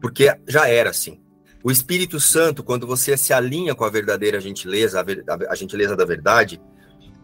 Porque 0.00 0.36
já 0.48 0.68
era 0.68 0.90
assim. 0.90 1.20
O 1.62 1.70
Espírito 1.70 2.18
Santo, 2.18 2.64
quando 2.64 2.84
você 2.84 3.16
se 3.16 3.32
alinha 3.32 3.76
com 3.76 3.84
a 3.84 3.90
verdadeira 3.90 4.40
gentileza, 4.40 4.98
a, 4.98 5.04
ver, 5.04 5.24
a 5.48 5.54
gentileza 5.54 5.94
da 5.94 6.04
verdade, 6.04 6.60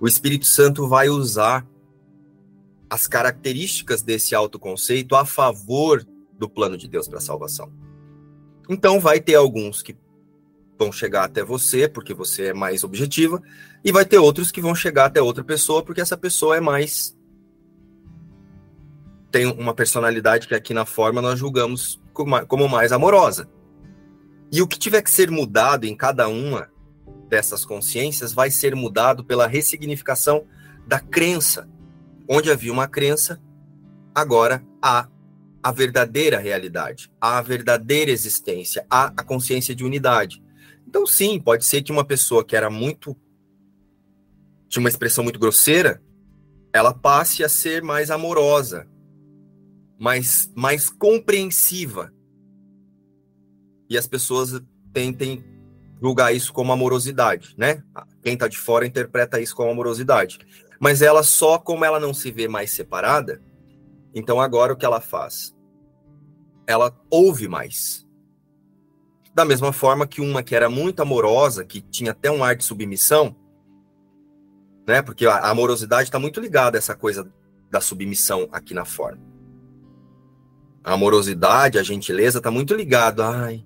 o 0.01 0.07
Espírito 0.07 0.47
Santo 0.47 0.87
vai 0.87 1.09
usar 1.09 1.67
as 2.93 3.07
características 3.07 4.03
desse 4.03 4.35
autoconceito 4.35 5.17
a 5.17 5.25
favor 5.25 6.07
do 6.39 6.47
plano 6.47 6.77
de 6.77 6.87
Deus 6.87 7.09
para 7.09 7.17
a 7.17 7.23
salvação. 7.23 7.73
Então, 8.69 9.01
vai 9.01 9.19
ter 9.19 9.35
alguns 9.35 9.81
que 9.81 9.97
vão 10.79 10.93
chegar 10.93 11.25
até 11.25 11.43
você 11.43 11.89
porque 11.89 12.13
você 12.13 12.49
é 12.49 12.53
mais 12.53 12.85
objetiva, 12.85 13.43
e 13.83 13.91
vai 13.91 14.05
ter 14.05 14.19
outros 14.19 14.51
que 14.51 14.61
vão 14.61 14.75
chegar 14.75 15.07
até 15.07 15.23
outra 15.23 15.43
pessoa 15.43 15.83
porque 15.83 16.03
essa 16.03 16.19
pessoa 16.19 16.59
é 16.59 16.61
mais. 16.61 17.17
tem 19.31 19.47
uma 19.47 19.73
personalidade 19.73 20.47
que 20.47 20.55
aqui 20.55 20.75
na 20.75 20.85
forma 20.85 21.23
nós 21.23 21.39
julgamos 21.39 21.99
como 22.13 22.69
mais 22.69 22.93
amorosa. 22.93 23.49
E 24.53 24.61
o 24.61 24.69
que 24.69 24.79
tiver 24.79 25.01
que 25.01 25.11
ser 25.11 25.31
mudado 25.31 25.87
em 25.87 25.97
cada 25.97 26.29
uma 26.29 26.71
dessas 27.31 27.65
consciências 27.65 28.35
vai 28.35 28.51
ser 28.51 28.77
mudado 28.77 29.25
pela 29.25 29.47
ressignificação 29.47 30.45
da 30.87 31.01
crença 31.01 31.72
Onde 32.29 32.51
havia 32.51 32.73
uma 32.73 32.89
crença, 32.89 33.41
agora 34.15 34.65
há 34.81 35.09
a 35.63 35.71
verdadeira 35.71 36.39
realidade, 36.39 37.11
há 37.21 37.39
a 37.39 37.43
verdadeira 37.43 38.11
existência, 38.11 38.85
há 38.91 39.07
a 39.17 39.23
consciência 39.23 39.75
de 39.75 39.85
unidade. 39.85 40.43
Então, 40.87 41.07
sim, 41.07 41.41
pode 41.41 41.65
ser 41.65 41.83
que 41.83 41.93
uma 41.93 42.05
pessoa 42.05 42.45
que 42.45 42.57
era 42.57 42.69
muito. 42.69 43.17
tinha 44.69 44.83
uma 44.83 44.89
expressão 44.89 45.23
muito 45.23 45.39
grosseira, 45.39 46.03
ela 46.73 46.93
passe 46.93 47.45
a 47.45 47.49
ser 47.49 47.83
mais 47.83 48.11
amorosa, 48.11 48.89
mais, 49.99 50.51
mais 50.57 50.91
compreensiva. 50.91 52.13
E 53.89 53.97
as 53.97 54.07
pessoas 54.07 54.61
tentem 54.93 55.45
julgar 56.01 56.35
isso 56.35 56.53
como 56.53 56.73
amorosidade, 56.73 57.55
né? 57.57 57.83
Quem 58.23 58.35
está 58.35 58.49
de 58.49 58.59
fora 58.59 58.87
interpreta 58.87 59.41
isso 59.41 59.55
como 59.55 59.71
amorosidade. 59.71 60.41
Mas 60.83 61.01
ela 61.01 61.23
só, 61.23 61.61
como 61.61 61.85
ela 61.85 62.01
não 62.01 62.13
se 62.13 62.33
vê 62.33 62.49
mais 62.49 62.73
separada, 62.73 63.41
então 64.13 64.41
agora 64.41 64.73
o 64.73 64.77
que 64.77 64.85
ela 64.85 65.01
faz? 65.01 65.55
Ela 66.67 66.93
ouve 67.09 67.47
mais. 67.47 68.05
Da 69.33 69.45
mesma 69.45 69.73
forma 69.73 70.09
que 70.09 70.21
uma 70.21 70.43
que 70.43 70.57
era 70.57 70.69
muito 70.69 71.01
amorosa, 71.01 71.65
que 71.65 71.81
tinha 71.81 72.11
até 72.11 72.33
um 72.33 72.43
ar 72.43 72.57
de 72.57 72.65
submissão, 72.65 73.37
né? 74.85 75.01
Porque 75.03 75.25
a 75.25 75.51
amorosidade 75.51 76.09
está 76.09 76.19
muito 76.19 76.41
ligada 76.41 76.77
a 76.77 76.81
essa 76.81 76.97
coisa 76.97 77.33
da 77.71 77.81
submissão 77.81 78.49
aqui 78.51 78.75
na 78.75 78.85
forma. 78.85 79.23
A 80.83 80.95
amorosidade, 80.95 81.79
a 81.79 81.83
gentileza 81.85 82.39
está 82.39 82.51
muito 82.51 82.75
ligado. 82.75 83.23
Ai, 83.23 83.65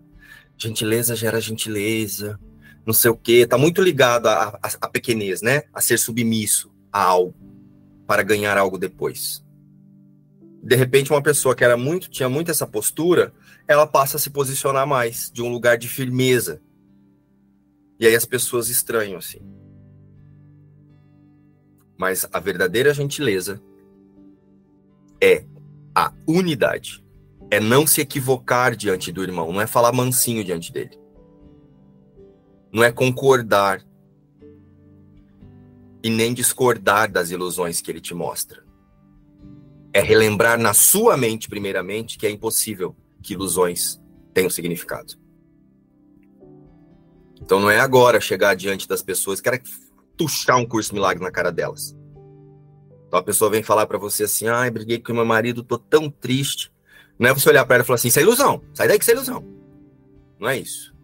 gentileza 0.55 1.17
gera 1.17 1.41
gentileza, 1.41 2.39
não 2.85 2.93
sei 2.93 3.11
o 3.11 3.17
quê. 3.17 3.45
Está 3.45 3.57
muito 3.57 3.81
ligado 3.81 4.27
à, 4.27 4.61
à 4.83 4.87
pequenez, 4.87 5.41
né? 5.41 5.63
A 5.73 5.81
ser 5.81 5.99
submisso 5.99 6.76
a 6.93 7.03
algo 7.03 7.35
para 8.07 8.23
ganhar 8.23 8.57
algo 8.57 8.79
depois. 8.79 9.45
De 10.63 10.75
repente, 10.75 11.13
uma 11.13 11.23
pessoa 11.23 11.55
que 11.55 11.65
era 11.65 11.77
muito 11.77 12.11
tinha 12.11 12.29
muito 12.29 12.51
essa 12.51 12.67
postura, 12.67 13.33
ela 13.69 13.87
passa 13.87 14.17
a 14.17 14.21
se 14.21 14.31
posicionar 14.31 14.87
mais 14.87 15.31
de 15.31 15.43
um 15.43 15.49
lugar 15.49 15.79
de 15.79 15.89
firmeza. 15.89 16.61
E 17.99 18.07
aí 18.07 18.15
as 18.15 18.25
pessoas 18.25 18.69
estranham 18.69 19.19
assim. 19.19 19.41
Mas 21.97 22.27
a 22.33 22.41
verdadeira 22.41 22.93
gentileza 22.93 23.61
é 25.23 25.45
a 25.95 26.13
unidade. 26.27 27.05
É 27.51 27.61
não 27.61 27.87
se 27.87 28.01
equivocar 28.01 28.75
diante 28.75 29.13
do 29.13 29.23
irmão, 29.23 29.53
não 29.53 29.61
é 29.61 29.67
falar 29.67 29.93
mansinho 29.93 30.45
diante 30.45 30.73
dele. 30.73 30.99
Não 32.73 32.83
é 32.83 32.91
concordar 32.91 33.83
e 36.07 36.11
nem 36.11 36.33
discordar 36.33 37.11
das 37.11 37.33
ilusões 37.33 37.81
que 37.81 37.91
ele 37.91 38.01
te 38.01 38.15
mostra. 38.15 38.63
É 39.93 40.01
relembrar 40.01 40.57
na 40.57 40.73
sua 40.73 41.17
mente, 41.17 41.49
primeiramente, 41.49 42.17
que 42.17 42.25
é 42.25 42.31
impossível 42.31 42.95
que 43.21 43.33
ilusões 43.33 44.01
tenham 44.33 44.49
significado. 44.49 45.15
Então 47.43 47.59
não 47.59 47.69
é 47.69 47.81
agora 47.81 48.21
chegar 48.21 48.55
diante 48.55 48.87
das 48.87 49.03
pessoas, 49.03 49.41
quero 49.41 49.61
tuchar 50.17 50.59
um 50.59 50.65
curso 50.65 50.95
milagre 50.95 51.25
na 51.25 51.33
cara 51.33 51.51
delas. 51.51 51.97
Então 53.09 53.19
a 53.19 53.23
pessoa 53.25 53.51
vem 53.51 53.65
falar 53.65 53.89
para 53.89 53.99
você 53.99 54.23
assim: 54.23 54.47
ai, 54.47 54.71
briguei 54.71 55.01
com 55.01 55.13
meu 55.13 55.27
marido, 55.27 55.65
tô 55.65 55.77
tão 55.77 56.09
triste. 56.09 56.73
Não 57.19 57.31
é 57.31 57.35
você 57.35 57.49
olhar 57.49 57.65
para 57.65 57.75
ela 57.75 57.83
e 57.83 57.87
falar 57.87 57.97
assim: 57.97 58.07
isso 58.09 58.21
é 58.21 58.23
ilusão, 58.23 58.63
sai 58.75 58.87
daí 58.87 58.97
que 58.97 59.03
isso 59.03 59.11
é 59.11 59.15
ilusão. 59.15 59.45
Não 60.39 60.49
é 60.49 60.57
isso. 60.57 60.95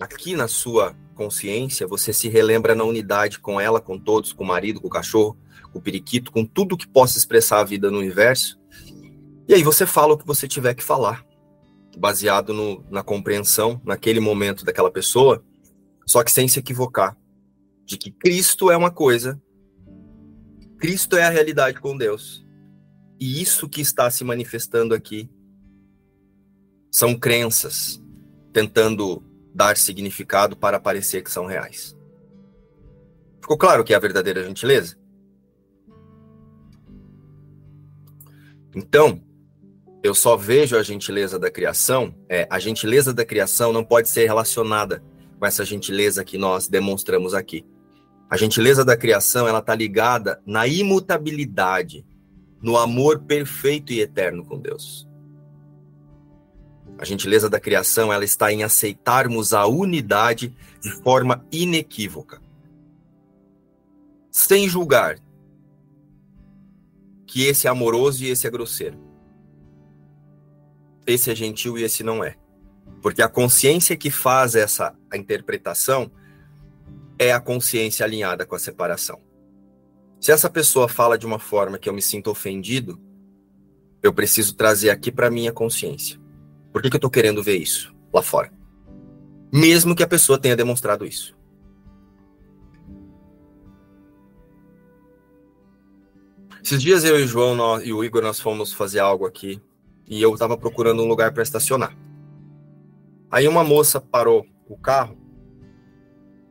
Aqui 0.00 0.34
na 0.34 0.48
sua 0.48 0.96
consciência, 1.22 1.86
você 1.86 2.12
se 2.12 2.28
relembra 2.28 2.74
na 2.74 2.84
unidade 2.84 3.38
com 3.38 3.60
ela, 3.60 3.80
com 3.80 3.98
todos, 3.98 4.32
com 4.32 4.42
o 4.42 4.46
marido, 4.46 4.80
com 4.80 4.88
o 4.88 4.90
cachorro, 4.90 5.36
com 5.72 5.78
o 5.78 5.82
periquito, 5.82 6.32
com 6.32 6.44
tudo 6.44 6.76
que 6.76 6.86
possa 6.86 7.16
expressar 7.16 7.60
a 7.60 7.64
vida 7.64 7.90
no 7.90 7.98
universo. 7.98 8.58
E 9.48 9.54
aí 9.54 9.62
você 9.62 9.86
fala 9.86 10.14
o 10.14 10.18
que 10.18 10.26
você 10.26 10.48
tiver 10.48 10.74
que 10.74 10.82
falar, 10.82 11.24
baseado 11.96 12.52
no, 12.52 12.84
na 12.90 13.02
compreensão, 13.02 13.80
naquele 13.84 14.20
momento 14.20 14.64
daquela 14.64 14.90
pessoa, 14.90 15.44
só 16.06 16.24
que 16.24 16.32
sem 16.32 16.48
se 16.48 16.58
equivocar 16.58 17.16
de 17.84 17.96
que 17.96 18.10
Cristo 18.10 18.70
é 18.70 18.76
uma 18.76 18.90
coisa, 18.90 19.40
Cristo 20.78 21.16
é 21.16 21.24
a 21.24 21.30
realidade 21.30 21.80
com 21.80 21.96
Deus. 21.96 22.44
E 23.20 23.40
isso 23.40 23.68
que 23.68 23.80
está 23.80 24.10
se 24.10 24.24
manifestando 24.24 24.94
aqui 24.94 25.30
são 26.90 27.14
crenças 27.14 28.02
tentando 28.52 29.22
dar 29.54 29.76
significado 29.76 30.56
para 30.56 30.80
parecer 30.80 31.22
que 31.22 31.30
são 31.30 31.46
reais. 31.46 31.96
Ficou 33.40 33.58
claro 33.58 33.84
que 33.84 33.92
é 33.92 33.96
a 33.96 34.00
verdadeira 34.00 34.44
gentileza? 34.44 34.96
Então, 38.74 39.22
eu 40.02 40.14
só 40.14 40.36
vejo 40.36 40.76
a 40.76 40.82
gentileza 40.82 41.38
da 41.38 41.50
criação, 41.50 42.14
é, 42.28 42.46
a 42.50 42.58
gentileza 42.58 43.12
da 43.12 43.24
criação 43.24 43.72
não 43.72 43.84
pode 43.84 44.08
ser 44.08 44.26
relacionada 44.26 45.02
com 45.38 45.46
essa 45.46 45.64
gentileza 45.64 46.24
que 46.24 46.38
nós 46.38 46.68
demonstramos 46.68 47.34
aqui. 47.34 47.64
A 48.30 48.36
gentileza 48.36 48.84
da 48.84 48.96
criação, 48.96 49.46
ela 49.46 49.58
está 49.58 49.74
ligada 49.74 50.40
na 50.46 50.66
imutabilidade, 50.66 52.06
no 52.62 52.78
amor 52.78 53.20
perfeito 53.24 53.92
e 53.92 54.00
eterno 54.00 54.44
com 54.44 54.58
Deus. 54.58 55.06
A 57.02 57.04
gentileza 57.04 57.50
da 57.50 57.58
criação, 57.58 58.12
ela 58.12 58.24
está 58.24 58.52
em 58.52 58.62
aceitarmos 58.62 59.52
a 59.52 59.66
unidade 59.66 60.54
de 60.80 60.92
forma 61.02 61.44
inequívoca. 61.50 62.40
Sem 64.30 64.68
julgar 64.68 65.18
que 67.26 67.42
esse 67.44 67.66
é 67.66 67.70
amoroso 67.70 68.22
e 68.22 68.28
esse 68.28 68.46
é 68.46 68.50
grosseiro. 68.50 68.96
Esse 71.04 71.32
é 71.32 71.34
gentil 71.34 71.76
e 71.76 71.82
esse 71.82 72.04
não 72.04 72.22
é. 72.22 72.36
Porque 73.02 73.20
a 73.20 73.28
consciência 73.28 73.96
que 73.96 74.08
faz 74.08 74.54
essa 74.54 74.94
interpretação 75.12 76.08
é 77.18 77.32
a 77.32 77.40
consciência 77.40 78.06
alinhada 78.06 78.46
com 78.46 78.54
a 78.54 78.60
separação. 78.60 79.20
Se 80.20 80.30
essa 80.30 80.48
pessoa 80.48 80.86
fala 80.86 81.18
de 81.18 81.26
uma 81.26 81.40
forma 81.40 81.78
que 81.78 81.88
eu 81.88 81.92
me 81.92 82.00
sinto 82.00 82.30
ofendido, 82.30 82.96
eu 84.00 84.14
preciso 84.14 84.54
trazer 84.54 84.90
aqui 84.90 85.10
para 85.10 85.32
minha 85.32 85.52
consciência. 85.52 86.21
Por 86.72 86.80
que, 86.80 86.88
que 86.88 86.96
eu 86.96 86.98
estou 86.98 87.10
querendo 87.10 87.42
ver 87.42 87.56
isso 87.56 87.94
lá 88.12 88.22
fora? 88.22 88.50
Mesmo 89.52 89.94
que 89.94 90.02
a 90.02 90.08
pessoa 90.08 90.38
tenha 90.38 90.56
demonstrado 90.56 91.04
isso. 91.04 91.36
Esses 96.64 96.80
dias 96.80 97.04
eu 97.04 97.18
e 97.18 97.24
o 97.24 97.26
João 97.26 97.54
nós, 97.54 97.84
e 97.84 97.92
o 97.92 98.04
Igor 98.04 98.22
nós 98.22 98.40
fomos 98.40 98.72
fazer 98.72 99.00
algo 99.00 99.26
aqui 99.26 99.60
e 100.06 100.22
eu 100.22 100.32
estava 100.32 100.56
procurando 100.56 101.02
um 101.02 101.08
lugar 101.08 101.32
para 101.32 101.42
estacionar. 101.42 101.96
Aí 103.30 103.48
uma 103.48 103.64
moça 103.64 104.00
parou 104.00 104.46
o 104.68 104.76
carro, 104.76 105.18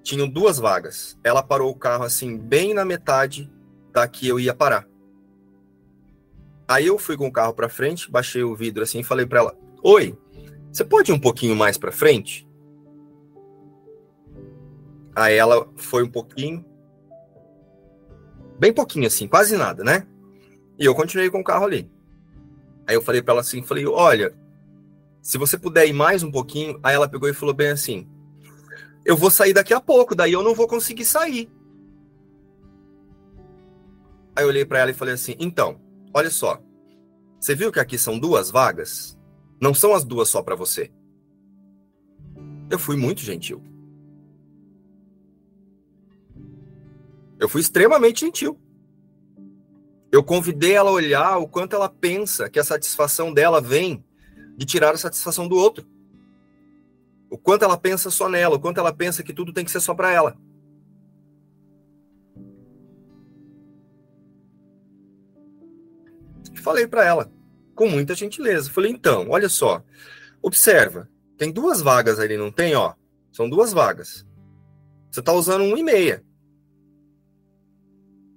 tinham 0.03 0.27
duas 0.27 0.57
vagas. 0.57 1.17
Ela 1.23 1.41
parou 1.41 1.71
o 1.71 1.75
carro 1.75 2.03
assim 2.03 2.37
bem 2.37 2.73
na 2.73 2.83
metade 2.83 3.51
da 3.91 4.07
que 4.07 4.27
eu 4.27 4.39
ia 4.39 4.53
parar. 4.53 4.87
Aí 6.67 6.87
eu 6.87 6.97
fui 6.97 7.17
com 7.17 7.27
o 7.27 7.31
carro 7.31 7.53
para 7.53 7.69
frente, 7.69 8.09
baixei 8.09 8.43
o 8.43 8.55
vidro 8.55 8.83
assim 8.83 8.99
e 8.99 9.03
falei 9.03 9.25
para 9.25 9.39
ela: 9.39 9.57
"Oi, 9.83 10.17
você 10.71 10.83
pode 10.83 11.11
ir 11.11 11.15
um 11.15 11.19
pouquinho 11.19 11.55
mais 11.55 11.77
para 11.77 11.91
frente?" 11.91 12.47
Aí 15.15 15.35
ela 15.35 15.67
foi 15.75 16.03
um 16.03 16.09
pouquinho, 16.09 16.65
Bem 18.61 18.71
pouquinho 18.71 19.07
assim, 19.07 19.27
quase 19.27 19.57
nada, 19.57 19.83
né? 19.83 20.05
E 20.77 20.85
eu 20.85 20.93
continuei 20.93 21.31
com 21.31 21.39
o 21.39 21.43
carro 21.43 21.65
ali. 21.65 21.89
Aí 22.85 22.93
eu 22.93 23.01
falei 23.01 23.19
para 23.19 23.31
ela 23.31 23.41
assim, 23.41 23.63
falei, 23.63 23.87
olha, 23.87 24.35
se 25.19 25.39
você 25.39 25.57
puder 25.57 25.87
ir 25.87 25.93
mais 25.93 26.21
um 26.21 26.29
pouquinho, 26.29 26.79
aí 26.83 26.93
ela 26.93 27.09
pegou 27.09 27.27
e 27.27 27.33
falou 27.33 27.55
bem 27.55 27.69
assim, 27.69 28.07
eu 29.03 29.17
vou 29.17 29.31
sair 29.31 29.51
daqui 29.51 29.73
a 29.73 29.81
pouco, 29.81 30.13
daí 30.13 30.33
eu 30.33 30.43
não 30.43 30.53
vou 30.53 30.67
conseguir 30.67 31.05
sair. 31.05 31.51
Aí 34.35 34.43
eu 34.43 34.49
olhei 34.49 34.63
para 34.63 34.77
ela 34.77 34.91
e 34.91 34.93
falei 34.93 35.15
assim, 35.15 35.35
então, 35.39 35.81
olha 36.13 36.29
só, 36.29 36.61
você 37.39 37.55
viu 37.55 37.71
que 37.71 37.79
aqui 37.79 37.97
são 37.97 38.19
duas 38.19 38.51
vagas? 38.51 39.19
Não 39.61 39.75
são 39.75 39.93
as 39.93 40.03
duas 40.03 40.27
só 40.27 40.41
para 40.41 40.55
você. 40.55 40.91
Eu 42.67 42.79
fui 42.79 42.97
muito 42.97 43.21
gentil. 43.21 43.61
Eu 47.39 47.47
fui 47.47 47.61
extremamente 47.61 48.21
gentil. 48.21 48.59
Eu 50.11 50.23
convidei 50.23 50.73
ela 50.73 50.89
a 50.89 50.93
olhar 50.93 51.37
o 51.37 51.47
quanto 51.47 51.75
ela 51.75 51.87
pensa 51.87 52.49
que 52.49 52.59
a 52.59 52.63
satisfação 52.63 53.31
dela 53.31 53.61
vem 53.61 54.03
de 54.57 54.65
tirar 54.65 54.95
a 54.95 54.97
satisfação 54.97 55.47
do 55.47 55.55
outro. 55.55 55.87
O 57.29 57.37
quanto 57.37 57.63
ela 57.63 57.77
pensa 57.77 58.09
só 58.09 58.27
nela, 58.27 58.55
o 58.55 58.59
quanto 58.59 58.79
ela 58.79 58.91
pensa 58.91 59.23
que 59.23 59.33
tudo 59.33 59.53
tem 59.53 59.63
que 59.63 59.71
ser 59.71 59.79
só 59.79 59.93
para 59.93 60.11
ela. 60.11 60.37
Falei 66.61 66.85
para 66.87 67.05
ela, 67.05 67.31
com 67.75 67.87
muita 67.87 68.15
gentileza. 68.15 68.71
Falei, 68.71 68.91
então, 68.91 69.29
olha 69.29 69.49
só, 69.49 69.83
observa, 70.41 71.09
tem 71.37 71.51
duas 71.51 71.81
vagas 71.81 72.19
ali, 72.19 72.37
não 72.37 72.51
tem, 72.51 72.75
ó? 72.75 72.93
São 73.31 73.49
duas 73.49 73.73
vagas. 73.73 74.25
Você 75.09 75.19
está 75.19 75.33
usando 75.33 75.63
um 75.63 75.77
e 75.77 75.83
meia. 75.83 76.23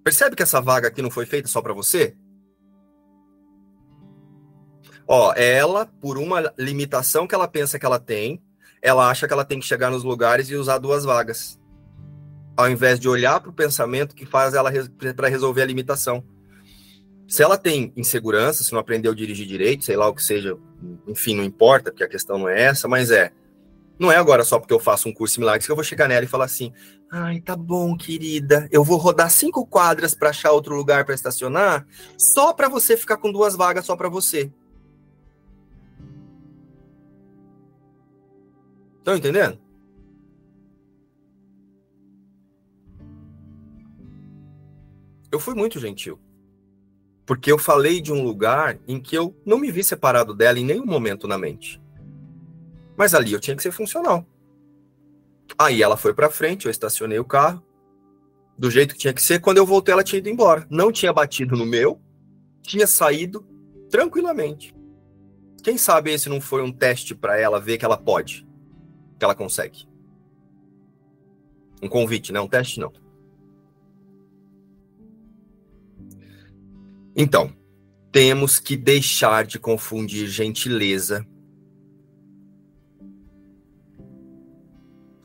Percebe 0.03 0.37
que 0.37 0.43
essa 0.43 0.61
vaga 0.61 0.89
aqui 0.89 1.01
não 1.03 1.11
foi 1.11 1.27
feita 1.27 1.49
só 1.49 1.63
para 1.63 1.73
você? 1.73 2.17
Ó, 5.07 5.33
ela, 5.35 5.87
por 5.87 6.17
uma 6.19 6.53
limitação 6.59 7.27
que 7.27 7.35
ela 7.35 7.47
pensa 7.49 7.79
que 7.79 7.87
ela 7.87 7.99
tem, 7.99 8.43
ela 8.83 9.11
acha 9.11 9.27
que 9.27 9.33
ela 9.33 9.45
tem 9.45 9.61
que 9.61 9.67
chegar 9.67 9.91
nos 9.91 10.05
lugares 10.05 10.49
e 10.49 10.57
usar 10.57 10.79
duas 10.79 11.05
vagas. 11.05 11.59
ao 12.57 12.71
invés 12.71 13.01
de 13.01 13.09
olhar 13.09 13.41
para 13.41 13.51
o 13.51 13.55
pensamento 13.55 14.15
que 14.15 14.25
faz 14.25 14.55
ela 14.55 14.71
para 15.17 15.29
resolver 15.29 15.63
a 15.63 15.67
limitação. 15.67 16.25
Se 17.27 17.43
ela 17.43 17.57
tem 17.57 17.93
insegurança, 17.97 18.63
se 18.63 18.73
não 18.73 18.79
aprendeu 18.79 19.13
a 19.13 19.15
dirigir 19.15 19.47
direito, 19.47 19.85
sei 19.85 19.97
lá 19.97 20.09
o 20.09 20.15
que 20.15 20.23
seja, 20.23 20.57
enfim, 21.07 21.35
não 21.35 21.45
importa, 21.45 21.91
porque 21.91 22.05
a 22.05 22.09
questão 22.09 22.39
não 22.39 22.49
é 22.49 22.63
essa, 22.63 22.87
mas 22.87 23.11
é. 23.11 23.33
Não 23.99 24.11
é 24.11 24.17
agora 24.17 24.45
só 24.45 24.59
porque 24.59 24.75
eu 24.75 24.81
faço 24.81 25.09
um 25.09 25.15
curso 25.15 25.35
similar 25.35 25.59
que 25.59 25.71
eu 25.71 25.77
vou 25.77 25.85
chegar 25.85 26.09
nela 26.09 26.25
e 26.25 26.29
falar 26.29 26.47
assim: 26.47 26.73
ai, 27.11 27.41
tá 27.41 27.57
bom, 27.57 27.97
querida, 27.97 28.69
eu 28.71 28.83
vou 28.83 28.99
rodar 28.99 29.31
cinco 29.31 29.65
quadras 29.67 30.15
para 30.15 30.31
achar 30.31 30.51
outro 30.53 30.75
lugar 30.75 31.05
para 31.05 31.15
estacionar, 31.15 31.87
só 32.19 32.53
para 32.53 32.69
você 32.69 32.97
ficar 32.97 33.17
com 33.17 33.31
duas 33.31 33.55
vagas 33.55 33.87
só 33.87 33.97
para 33.97 34.09
você. 34.09 34.53
Estão 38.99 39.17
entendendo? 39.17 39.59
Eu 45.31 45.39
fui 45.39 45.55
muito 45.55 45.79
gentil. 45.79 46.19
Porque 47.27 47.51
eu 47.51 47.59
falei 47.59 48.01
de 48.01 48.13
um 48.13 48.23
lugar 48.23 48.79
em 48.87 49.01
que 49.01 49.17
eu 49.17 49.35
não 49.45 49.59
me 49.59 49.71
vi 49.71 49.83
separado 49.83 50.35
dela 50.35 50.59
em 50.59 50.65
nenhum 50.65 50.85
momento 50.85 51.27
na 51.27 51.39
mente. 51.39 51.81
Mas 52.97 53.15
ali 53.15 53.33
eu 53.33 53.41
tinha 53.41 53.57
que 53.57 53.63
ser 53.63 53.73
funcional. 53.73 54.27
Aí 55.59 55.83
ela 55.83 55.97
foi 55.97 56.13
para 56.13 56.31
frente, 56.31 56.67
eu 56.67 56.71
estacionei 56.71 57.19
o 57.19 57.25
carro 57.25 57.63
do 58.57 58.71
jeito 58.71 58.95
que 58.95 59.01
tinha 59.01 59.13
que 59.13 59.23
ser. 59.23 59.41
Quando 59.41 59.59
eu 59.59 59.67
voltei, 59.67 59.93
ela 59.93 60.05
tinha 60.05 60.19
ido 60.19 60.29
embora. 60.29 60.67
Não 60.71 60.93
tinha 60.93 61.13
batido 61.13 61.57
no 61.57 61.67
meu, 61.67 62.01
tinha 62.63 62.87
saído 62.87 63.47
tranquilamente. 63.91 64.75
Quem 65.63 65.79
sabe 65.79 66.13
esse 66.13 66.29
não 66.29 66.41
foi 66.41 66.63
um 66.63 66.73
teste 66.73 67.15
para 67.15 67.39
ela 67.39 67.61
ver 67.61 67.79
que 67.79 67.85
ela 67.85 67.97
pode, 67.97 68.47
que 69.19 69.25
ela 69.25 69.35
consegue. 69.35 69.89
Um 71.83 71.89
convite, 71.89 72.33
não 72.33 72.45
um 72.45 72.49
teste 72.49 72.79
não. 72.81 72.93
Então, 77.17 77.55
temos 78.11 78.59
que 78.59 78.77
deixar 78.77 79.47
de 79.47 79.59
confundir 79.59 80.27
gentileza 80.27 81.25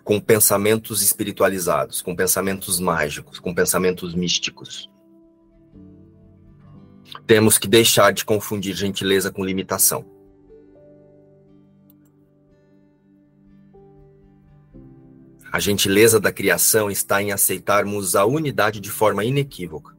com 0.04 0.20
pensamentos 0.20 1.02
espiritualizados, 1.02 2.02
com 2.02 2.16
pensamentos 2.16 2.80
mágicos, 2.80 3.40
com 3.40 3.54
pensamentos 3.54 4.14
místicos. 4.14 4.90
Temos 7.26 7.58
que 7.58 7.68
deixar 7.68 8.12
de 8.12 8.24
confundir 8.24 8.76
gentileza 8.76 9.32
com 9.32 9.44
limitação. 9.44 10.06
A 15.52 15.60
gentileza 15.60 16.20
da 16.20 16.32
criação 16.32 16.92
está 16.92 17.22
em 17.22 17.32
aceitarmos 17.32 18.16
a 18.16 18.26
unidade 18.26 18.80
de 18.80 18.92
forma 18.92 19.26
inequívoca 19.26 19.99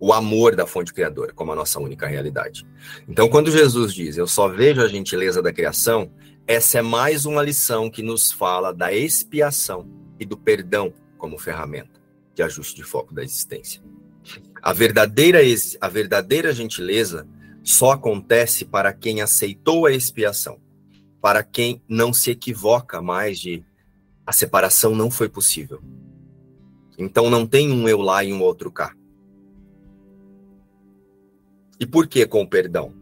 o 0.00 0.12
amor 0.12 0.54
da 0.54 0.66
fonte 0.66 0.92
criadora 0.92 1.32
como 1.32 1.52
a 1.52 1.56
nossa 1.56 1.80
única 1.80 2.06
realidade. 2.06 2.66
Então, 3.08 3.28
quando 3.28 3.50
Jesus 3.50 3.92
diz, 3.92 4.16
eu 4.16 4.26
só 4.26 4.48
vejo 4.48 4.80
a 4.80 4.88
gentileza 4.88 5.42
da 5.42 5.52
criação, 5.52 6.10
essa 6.46 6.78
é 6.78 6.82
mais 6.82 7.26
uma 7.26 7.42
lição 7.42 7.90
que 7.90 8.02
nos 8.02 8.32
fala 8.32 8.72
da 8.72 8.92
expiação 8.92 9.88
e 10.18 10.24
do 10.24 10.36
perdão 10.36 10.92
como 11.16 11.38
ferramenta 11.38 12.00
de 12.34 12.42
ajuste 12.42 12.76
de 12.76 12.84
foco 12.84 13.12
da 13.12 13.22
existência. 13.22 13.82
A 14.62 14.72
verdadeira, 14.72 15.40
a 15.80 15.88
verdadeira 15.88 16.52
gentileza 16.52 17.26
só 17.64 17.92
acontece 17.92 18.64
para 18.64 18.92
quem 18.92 19.20
aceitou 19.20 19.86
a 19.86 19.92
expiação, 19.92 20.60
para 21.20 21.42
quem 21.42 21.82
não 21.88 22.12
se 22.12 22.30
equivoca 22.30 23.02
mais 23.02 23.38
de 23.38 23.64
a 24.24 24.32
separação 24.32 24.94
não 24.94 25.10
foi 25.10 25.28
possível. 25.28 25.80
Então 26.96 27.30
não 27.30 27.46
tem 27.46 27.70
um 27.70 27.88
eu 27.88 28.00
lá 28.00 28.22
e 28.22 28.32
um 28.32 28.42
outro 28.42 28.70
cá. 28.70 28.94
E 31.80 31.86
por 31.86 32.06
que 32.06 32.26
com 32.26 32.42
o 32.42 32.48
perdão? 32.48 32.92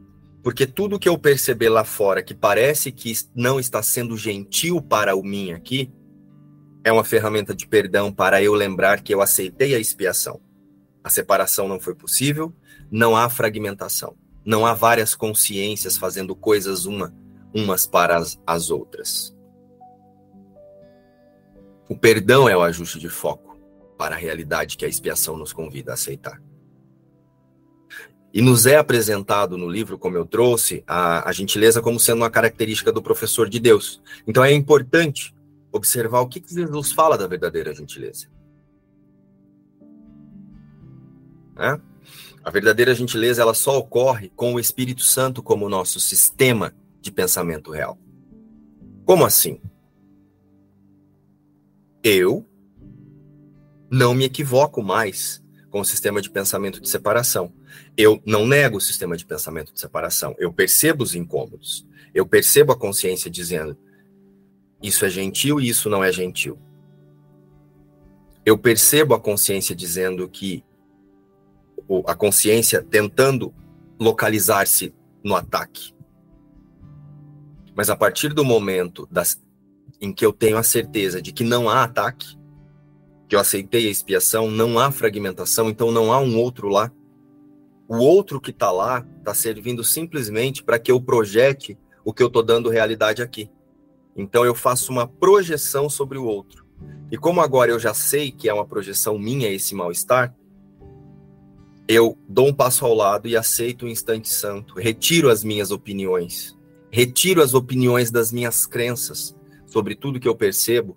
Porque 0.43 0.67
tudo 0.67 0.99
que 0.99 1.09
eu 1.09 1.19
perceber 1.19 1.69
lá 1.69 1.85
fora 1.85 2.23
que 2.23 2.35
parece 2.35 2.93
que 2.93 3.13
não 3.35 3.59
está 3.59 3.83
sendo 3.83 4.17
gentil 4.17 4.81
para 4.81 5.17
o 5.17 5.23
mim 5.23 5.53
aqui, 5.53 5.91
é 6.85 6.93
uma 6.93 7.03
ferramenta 7.03 7.55
de 7.55 7.67
perdão 7.67 8.13
para 8.13 8.41
eu 8.41 8.55
lembrar 8.55 9.01
que 9.03 9.13
eu 9.13 9.21
aceitei 9.21 9.75
a 9.75 9.79
expiação. 9.79 10.41
A 11.03 11.11
separação 11.11 11.67
não 11.67 11.81
foi 11.81 11.95
possível, 11.95 12.55
não 12.91 13.17
há 13.17 13.29
fragmentação. 13.29 14.17
Não 14.45 14.65
há 14.65 14.73
várias 14.73 15.13
consciências 15.13 15.97
fazendo 15.97 16.37
coisas 16.37 16.85
uma, 16.87 17.13
umas 17.53 17.85
para 17.85 18.17
as, 18.17 18.41
as 18.47 18.71
outras. 18.71 19.37
O 21.89 21.99
perdão 21.99 22.49
é 22.49 22.57
o 22.57 22.63
ajuste 22.63 23.01
de 23.01 23.09
foco 23.09 23.59
para 23.99 24.15
a 24.15 24.19
realidade 24.19 24.77
que 24.77 24.85
a 24.85 24.89
expiação 24.89 25.37
nos 25.37 25.53
convida 25.53 25.91
a 25.91 25.95
aceitar. 25.95 26.41
E 28.37 28.43
nos 28.43 28.67
é 28.67 28.77
apresentado 28.77 29.57
no 29.57 29.67
livro, 29.67 29.97
como 29.97 30.15
eu 30.15 30.27
trouxe, 30.27 30.85
a, 30.87 31.27
a 31.27 31.33
gentileza 31.33 31.81
como 31.81 31.99
sendo 31.99 32.19
uma 32.19 32.29
característica 32.29 32.93
do 32.93 33.01
professor 33.01 33.49
de 33.49 33.59
Deus. 33.59 33.99
Então 34.27 34.45
é 34.45 34.53
importante 34.53 35.35
observar 35.73 36.21
o 36.21 36.29
que, 36.29 36.45
Jesus 36.47 36.93
fala 36.93 37.17
da 37.17 37.27
verdadeira 37.27 37.75
gentileza. 37.75 38.27
É? 41.57 41.81
A 42.45 42.51
verdadeira 42.51 42.95
gentileza 42.95 43.41
ela 43.41 43.55
só 43.55 43.79
ocorre 43.79 44.31
com 44.37 44.53
o 44.53 44.61
Espírito 44.61 45.03
Santo 45.03 45.43
como 45.43 45.67
nosso 45.67 45.99
sistema 45.99 46.75
de 47.01 47.11
pensamento 47.11 47.71
real. 47.71 47.99
Como 49.07 49.25
assim? 49.25 49.59
Eu 52.05 52.47
não 53.91 54.13
me 54.13 54.27
equivoco 54.27 54.83
mais 54.83 55.43
com 55.71 55.81
o 55.81 55.85
sistema 55.87 56.21
de 56.21 56.29
pensamento 56.29 56.83
de 56.83 56.89
separação. 56.91 57.51
Eu 57.97 58.21
não 58.25 58.47
nego 58.47 58.79
o 58.79 58.81
sistema 58.81 59.17
de 59.17 59.25
pensamento 59.25 59.73
de 59.73 59.81
separação. 59.81 60.35
Eu 60.39 60.53
percebo 60.53 61.03
os 61.03 61.15
incômodos. 61.15 61.87
Eu 62.15 62.27
percebo 62.27 62.73
a 62.73 62.77
consciência 62.77 63.31
dizendo: 63.31 63.77
isso 64.83 65.05
é 65.05 65.11
gentil 65.11 65.61
e 65.61 65.69
isso 65.69 65.89
não 65.89 66.03
é 66.03 66.13
gentil. 66.13 66.59
Eu 68.45 68.57
percebo 68.57 69.15
a 69.15 69.21
consciência 69.21 69.75
dizendo 69.75 70.29
que 70.29 70.65
a 72.07 72.15
consciência 72.15 72.83
tentando 72.83 73.55
localizar-se 73.99 74.95
no 75.23 75.35
ataque. 75.35 75.95
Mas 77.75 77.91
a 77.91 77.97
partir 77.97 78.33
do 78.33 78.45
momento 78.45 79.07
das, 79.11 79.43
em 80.01 80.13
que 80.13 80.25
eu 80.25 80.33
tenho 80.33 80.57
a 80.57 80.63
certeza 80.63 81.21
de 81.21 81.33
que 81.33 81.45
não 81.45 81.69
há 81.69 81.83
ataque, 81.83 82.39
que 83.29 83.35
eu 83.35 83.41
aceitei 83.41 83.87
a 83.87 83.91
expiação, 83.91 84.51
não 84.51 84.79
há 84.79 84.91
fragmentação, 84.91 85.69
então 85.69 85.91
não 85.91 86.13
há 86.13 86.19
um 86.19 86.39
outro 86.39 86.69
lá. 86.69 86.91
O 87.89 87.99
outro 87.99 88.41
que 88.41 88.51
está 88.51 88.71
lá 88.71 89.07
está 89.19 89.33
servindo 89.33 89.85
simplesmente 89.85 90.63
para 90.63 90.79
que 90.79 90.91
eu 90.91 91.01
projete 91.01 91.79
o 92.05 92.13
que 92.13 92.23
eu 92.23 92.27
estou 92.27 92.43
dando 92.43 92.71
realidade 92.71 93.23
aqui. 93.23 93.51
Então 94.17 94.45
eu 94.45 94.55
faço 94.55 94.91
uma 94.91 95.07
projeção 95.07 95.89
sobre 95.89 96.19
o 96.19 96.25
outro. 96.25 96.67
E 97.11 97.17
como 97.17 97.41
agora 97.41 97.71
eu 97.71 97.79
já 97.79 97.95
sei 97.95 98.31
que 98.31 98.49
é 98.49 98.55
uma 98.55 98.67
projeção 98.67 99.19
minha 99.19 99.49
esse 99.49 99.75
mal-estar, 99.75 100.35
eu 101.89 102.19
dou 102.29 102.49
um 102.49 102.53
passo 102.53 102.85
ao 102.85 102.95
lado 102.95 103.29
e 103.29 103.37
aceito 103.37 103.87
o 103.87 103.89
instante 103.89 104.29
santo, 104.29 104.75
retiro 104.75 105.31
as 105.31 105.45
minhas 105.45 105.71
opiniões, 105.71 106.57
retiro 106.91 107.41
as 107.41 107.55
opiniões 107.55 108.11
das 108.11 108.33
minhas 108.33 108.67
crenças 108.67 109.37
sobre 109.67 109.95
tudo 109.95 110.19
que 110.19 110.27
eu 110.27 110.35
percebo 110.35 110.97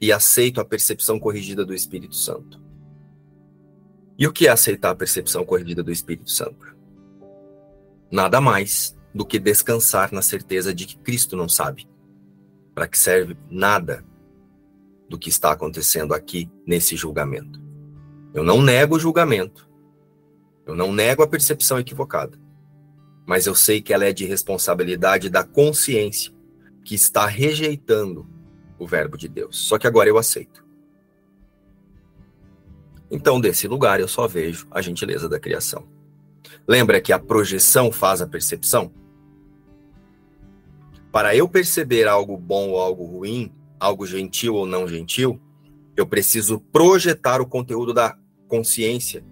e 0.00 0.10
aceito 0.10 0.60
a 0.60 0.64
percepção 0.64 1.20
corrigida 1.20 1.64
do 1.64 1.74
Espírito 1.74 2.16
Santo. 2.16 2.65
E 4.18 4.26
o 4.26 4.32
que 4.32 4.46
é 4.46 4.50
aceitar 4.50 4.90
a 4.90 4.94
percepção 4.94 5.44
corrigida 5.44 5.82
do 5.82 5.92
Espírito 5.92 6.30
Santo? 6.30 6.74
Nada 8.10 8.40
mais 8.40 8.96
do 9.14 9.24
que 9.24 9.38
descansar 9.38 10.12
na 10.12 10.22
certeza 10.22 10.74
de 10.74 10.86
que 10.86 10.98
Cristo 10.98 11.36
não 11.36 11.48
sabe. 11.48 11.88
Para 12.74 12.88
que 12.88 12.98
serve 12.98 13.36
nada 13.50 14.04
do 15.08 15.18
que 15.18 15.28
está 15.28 15.52
acontecendo 15.52 16.14
aqui 16.14 16.50
nesse 16.66 16.96
julgamento. 16.96 17.62
Eu 18.34 18.42
não 18.42 18.60
nego 18.60 18.96
o 18.96 18.98
julgamento. 18.98 19.68
Eu 20.66 20.74
não 20.74 20.92
nego 20.92 21.22
a 21.22 21.28
percepção 21.28 21.78
equivocada. 21.78 22.38
Mas 23.26 23.46
eu 23.46 23.54
sei 23.54 23.80
que 23.80 23.92
ela 23.92 24.04
é 24.04 24.12
de 24.12 24.24
responsabilidade 24.24 25.30
da 25.30 25.44
consciência 25.44 26.32
que 26.84 26.94
está 26.94 27.26
rejeitando 27.26 28.28
o 28.78 28.86
Verbo 28.86 29.16
de 29.16 29.28
Deus. 29.28 29.56
Só 29.56 29.78
que 29.78 29.86
agora 29.86 30.08
eu 30.08 30.18
aceito. 30.18 30.65
Então, 33.10 33.40
desse 33.40 33.68
lugar, 33.68 34.00
eu 34.00 34.08
só 34.08 34.26
vejo 34.26 34.66
a 34.70 34.82
gentileza 34.82 35.28
da 35.28 35.38
criação. 35.38 35.86
Lembra 36.66 37.00
que 37.00 37.12
a 37.12 37.18
projeção 37.18 37.92
faz 37.92 38.20
a 38.20 38.26
percepção? 38.26 38.92
Para 41.12 41.34
eu 41.34 41.48
perceber 41.48 42.08
algo 42.08 42.36
bom 42.36 42.70
ou 42.70 42.80
algo 42.80 43.04
ruim, 43.04 43.52
algo 43.78 44.06
gentil 44.06 44.54
ou 44.54 44.66
não 44.66 44.86
gentil, 44.88 45.40
eu 45.96 46.06
preciso 46.06 46.60
projetar 46.60 47.40
o 47.40 47.46
conteúdo 47.46 47.94
da 47.94 48.16
consciência 48.48 49.24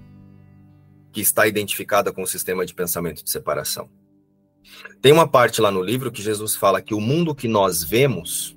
que 1.13 1.21
está 1.21 1.47
identificada 1.47 2.13
com 2.13 2.23
o 2.23 2.27
sistema 2.27 2.65
de 2.65 2.75
pensamento 2.75 3.23
de 3.23 3.31
separação. 3.31 3.89
Tem 5.03 5.13
uma 5.13 5.29
parte 5.29 5.61
lá 5.61 5.71
no 5.71 5.83
livro 5.83 6.11
que 6.11 6.23
Jesus 6.23 6.57
fala 6.57 6.81
que 6.81 6.95
o 6.95 7.01
mundo 7.01 7.35
que 7.35 7.47
nós 7.47 7.83
vemos 7.83 8.57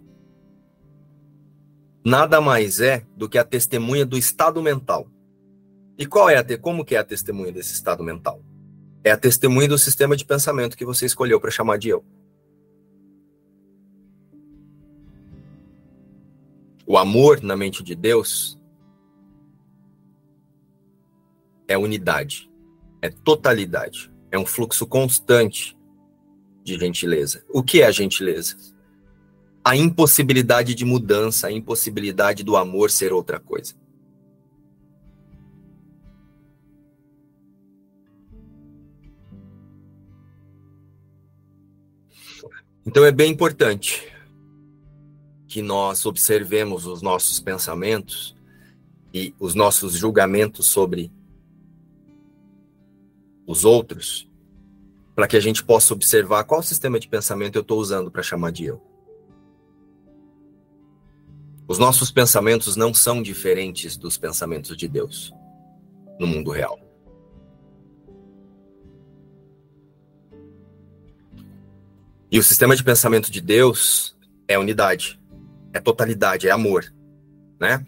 nada 2.03 2.39
mais 2.39 2.79
é 2.79 3.05
do 3.15 3.27
que 3.27 3.37
a 3.37 3.43
testemunha 3.43 4.05
do 4.05 4.17
estado 4.17 4.61
mental. 4.61 5.07
E 5.97 6.05
qual 6.05 6.29
é 6.29 6.37
a 6.37 6.57
como 6.57 6.85
que 6.85 6.95
é 6.95 6.99
a 6.99 7.03
testemunha 7.03 7.51
desse 7.51 7.73
estado 7.73 8.03
mental? 8.03 8.41
É 9.03 9.11
a 9.11 9.17
testemunha 9.17 9.67
do 9.67 9.77
sistema 9.77 10.15
de 10.15 10.25
pensamento 10.25 10.77
que 10.77 10.85
você 10.85 11.05
escolheu 11.05 11.39
para 11.39 11.51
chamar 11.51 11.77
de 11.77 11.89
eu. 11.89 12.05
O 16.85 16.97
amor 16.97 17.41
na 17.41 17.57
mente 17.57 17.83
de 17.83 17.95
Deus 17.95 18.57
é 21.67 21.77
unidade, 21.77 22.49
é 23.01 23.09
totalidade, 23.09 24.11
é 24.31 24.39
um 24.39 24.45
fluxo 24.45 24.87
constante 24.87 25.77
de 26.63 26.79
gentileza. 26.79 27.43
O 27.49 27.61
que 27.61 27.81
é 27.81 27.91
gentileza? 27.91 28.55
A 29.67 29.75
impossibilidade 29.75 30.73
de 30.73 30.85
mudança, 30.85 31.47
a 31.47 31.51
impossibilidade 31.51 32.41
do 32.41 32.55
amor 32.55 32.89
ser 32.89 33.11
outra 33.11 33.37
coisa. 33.37 33.75
Então 42.85 43.03
é 43.03 43.11
bem 43.11 43.29
importante 43.29 44.09
que 45.49 45.61
nós 45.61 46.05
observemos 46.05 46.85
os 46.85 47.01
nossos 47.01 47.41
pensamentos 47.41 48.37
e 49.13 49.35
os 49.37 49.53
nossos 49.53 49.95
julgamentos 49.95 50.67
sobre 50.67 51.11
os 53.45 53.65
outros, 53.65 54.31
para 55.13 55.27
que 55.27 55.35
a 55.35 55.41
gente 55.41 55.61
possa 55.61 55.93
observar 55.93 56.45
qual 56.45 56.63
sistema 56.63 56.97
de 56.97 57.09
pensamento 57.09 57.57
eu 57.57 57.61
estou 57.63 57.81
usando 57.81 58.09
para 58.09 58.23
chamar 58.23 58.53
de 58.53 58.63
eu. 58.63 58.86
Os 61.67 61.77
nossos 61.77 62.11
pensamentos 62.11 62.75
não 62.75 62.93
são 62.93 63.21
diferentes 63.21 63.97
dos 63.97 64.17
pensamentos 64.17 64.75
de 64.77 64.87
Deus 64.87 65.33
no 66.19 66.25
mundo 66.25 66.51
real. 66.51 66.79
E 72.31 72.39
o 72.39 72.43
sistema 72.43 72.75
de 72.75 72.83
pensamento 72.83 73.31
de 73.31 73.41
Deus 73.41 74.17
é 74.47 74.57
unidade 74.57 75.19
é 75.77 75.79
totalidade, 75.79 76.47
é 76.47 76.51
amor, 76.51 76.93
né? 77.59 77.85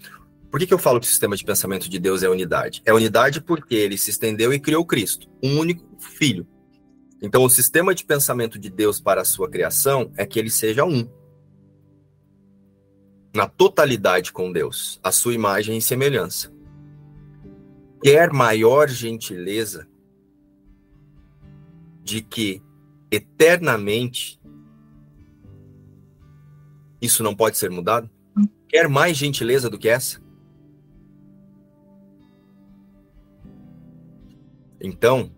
Por 0.50 0.60
que, 0.60 0.66
que 0.66 0.74
eu 0.74 0.80
falo 0.80 1.00
que 1.00 1.06
o 1.06 1.10
sistema 1.10 1.36
de 1.36 1.44
pensamento 1.44 1.90
de 1.90 2.00
Deus 2.00 2.24
é 2.24 2.30
unidade? 2.30 2.82
É 2.86 2.94
unidade 2.94 3.42
porque 3.42 3.76
ele 3.76 3.98
se 3.98 4.10
estendeu 4.10 4.52
e 4.52 4.60
criou 4.60 4.86
Cristo, 4.86 5.28
um 5.44 5.60
único 5.60 5.86
filho. 6.00 6.48
Então, 7.22 7.44
o 7.44 7.50
sistema 7.50 7.94
de 7.94 8.04
pensamento 8.04 8.58
de 8.58 8.70
Deus 8.70 9.00
para 9.00 9.22
a 9.22 9.26
sua 9.26 9.50
criação 9.50 10.12
é 10.18 10.26
que 10.26 10.40
ele 10.40 10.50
seja 10.50 10.86
um. 10.86 11.08
Na 13.34 13.48
totalidade 13.48 14.32
com 14.32 14.52
Deus, 14.52 15.00
a 15.04 15.12
sua 15.12 15.34
imagem 15.34 15.78
e 15.78 15.82
semelhança. 15.82 16.52
Quer 18.02 18.32
maior 18.32 18.88
gentileza 18.90 19.88
de 22.04 22.22
que 22.22 22.62
eternamente 23.12 24.40
isso 27.02 27.24
não 27.24 27.36
pode 27.36 27.58
ser 27.58 27.70
mudado? 27.70 28.10
Quer 28.68 28.88
mais 28.88 29.18
gentileza 29.18 29.70
do 29.70 29.78
que 29.78 29.90
essa? 29.90 30.22
Então, 34.82 35.32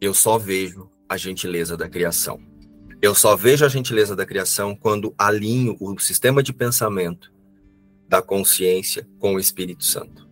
eu 0.00 0.14
só 0.14 0.38
vejo 0.38 0.90
a 1.08 1.16
gentileza 1.16 1.76
da 1.76 1.88
criação. 1.88 2.51
Eu 3.02 3.16
só 3.16 3.34
vejo 3.34 3.64
a 3.64 3.68
gentileza 3.68 4.14
da 4.14 4.24
criação 4.24 4.76
quando 4.76 5.12
alinho 5.18 5.76
o 5.80 5.98
sistema 5.98 6.40
de 6.40 6.52
pensamento 6.52 7.32
da 8.08 8.22
consciência 8.22 9.08
com 9.18 9.34
o 9.34 9.40
Espírito 9.40 9.82
Santo, 9.82 10.30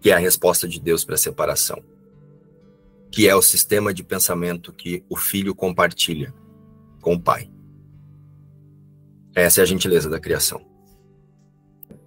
que 0.00 0.10
é 0.10 0.14
a 0.14 0.18
resposta 0.18 0.66
de 0.66 0.80
Deus 0.80 1.04
para 1.04 1.14
a 1.14 1.18
separação, 1.18 1.84
que 3.12 3.28
é 3.28 3.36
o 3.36 3.42
sistema 3.42 3.94
de 3.94 4.02
pensamento 4.02 4.72
que 4.72 5.04
o 5.08 5.14
filho 5.14 5.54
compartilha 5.54 6.34
com 7.00 7.14
o 7.14 7.20
Pai. 7.22 7.48
Essa 9.32 9.60
é 9.60 9.62
a 9.62 9.66
gentileza 9.66 10.10
da 10.10 10.18
criação. 10.18 10.66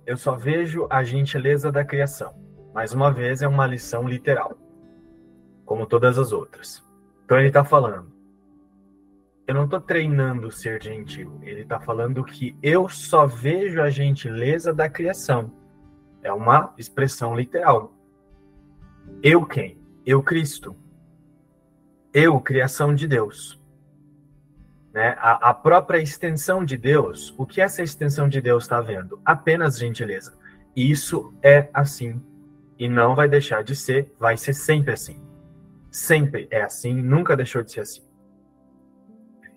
Eu 0.06 0.18
só 0.18 0.36
vejo 0.36 0.86
a 0.90 1.02
gentileza 1.02 1.72
da 1.72 1.86
criação. 1.86 2.36
Mais 2.74 2.92
uma 2.92 3.10
vez, 3.10 3.42
é 3.42 3.48
uma 3.48 3.66
lição 3.66 4.06
literal, 4.06 4.58
como 5.66 5.86
todas 5.86 6.20
as 6.20 6.34
outras. 6.34 6.84
Então, 7.24 7.38
ele 7.38 7.48
está 7.48 7.64
falando: 7.64 8.13
eu 9.48 9.54
não 9.54 9.66
estou 9.66 9.82
treinando 9.82 10.52
ser 10.52 10.82
gentil. 10.82 11.40
Ele 11.44 11.62
está 11.62 11.80
falando 11.80 12.24
que 12.24 12.58
eu 12.62 12.88
só 12.88 13.26
vejo 13.26 13.82
a 13.82 13.90
gentileza 13.90 14.74
da 14.74 14.90
criação. 14.90 15.52
É 16.22 16.32
uma 16.32 16.74
expressão 16.78 17.36
literal. 17.36 17.94
Eu 19.22 19.46
quem? 19.46 19.78
Eu 20.06 20.24
Cristo. 20.24 20.76
Eu, 22.14 22.40
criação 22.40 22.94
de 22.94 23.08
Deus 23.08 23.62
né, 24.94 25.16
a, 25.18 25.50
a, 25.50 25.54
própria 25.54 25.98
extensão 25.98 26.64
de 26.64 26.78
Deus, 26.78 27.34
o 27.36 27.46
que 27.48 27.60
essa 27.60 27.82
extensão 27.82 28.30
de 28.30 28.40
Deus 28.40 28.64
está 28.64 28.80
vendo? 28.80 29.20
Apenas 29.26 29.80
gentileza. 29.80 30.38
Isso 30.76 31.34
é 31.42 31.68
assim 31.74 32.22
e 32.78 32.88
não 32.88 33.16
vai 33.16 33.28
deixar 33.28 33.64
de 33.64 33.76
ser, 33.76 34.14
vai 34.20 34.38
ser 34.38 34.54
sempre 34.54 34.94
assim. 34.94 35.20
Sempre 35.90 36.48
é 36.52 36.62
assim, 36.62 36.94
nunca 36.94 37.36
deixou 37.36 37.64
de 37.64 37.72
ser 37.72 37.82
assim. 37.82 38.04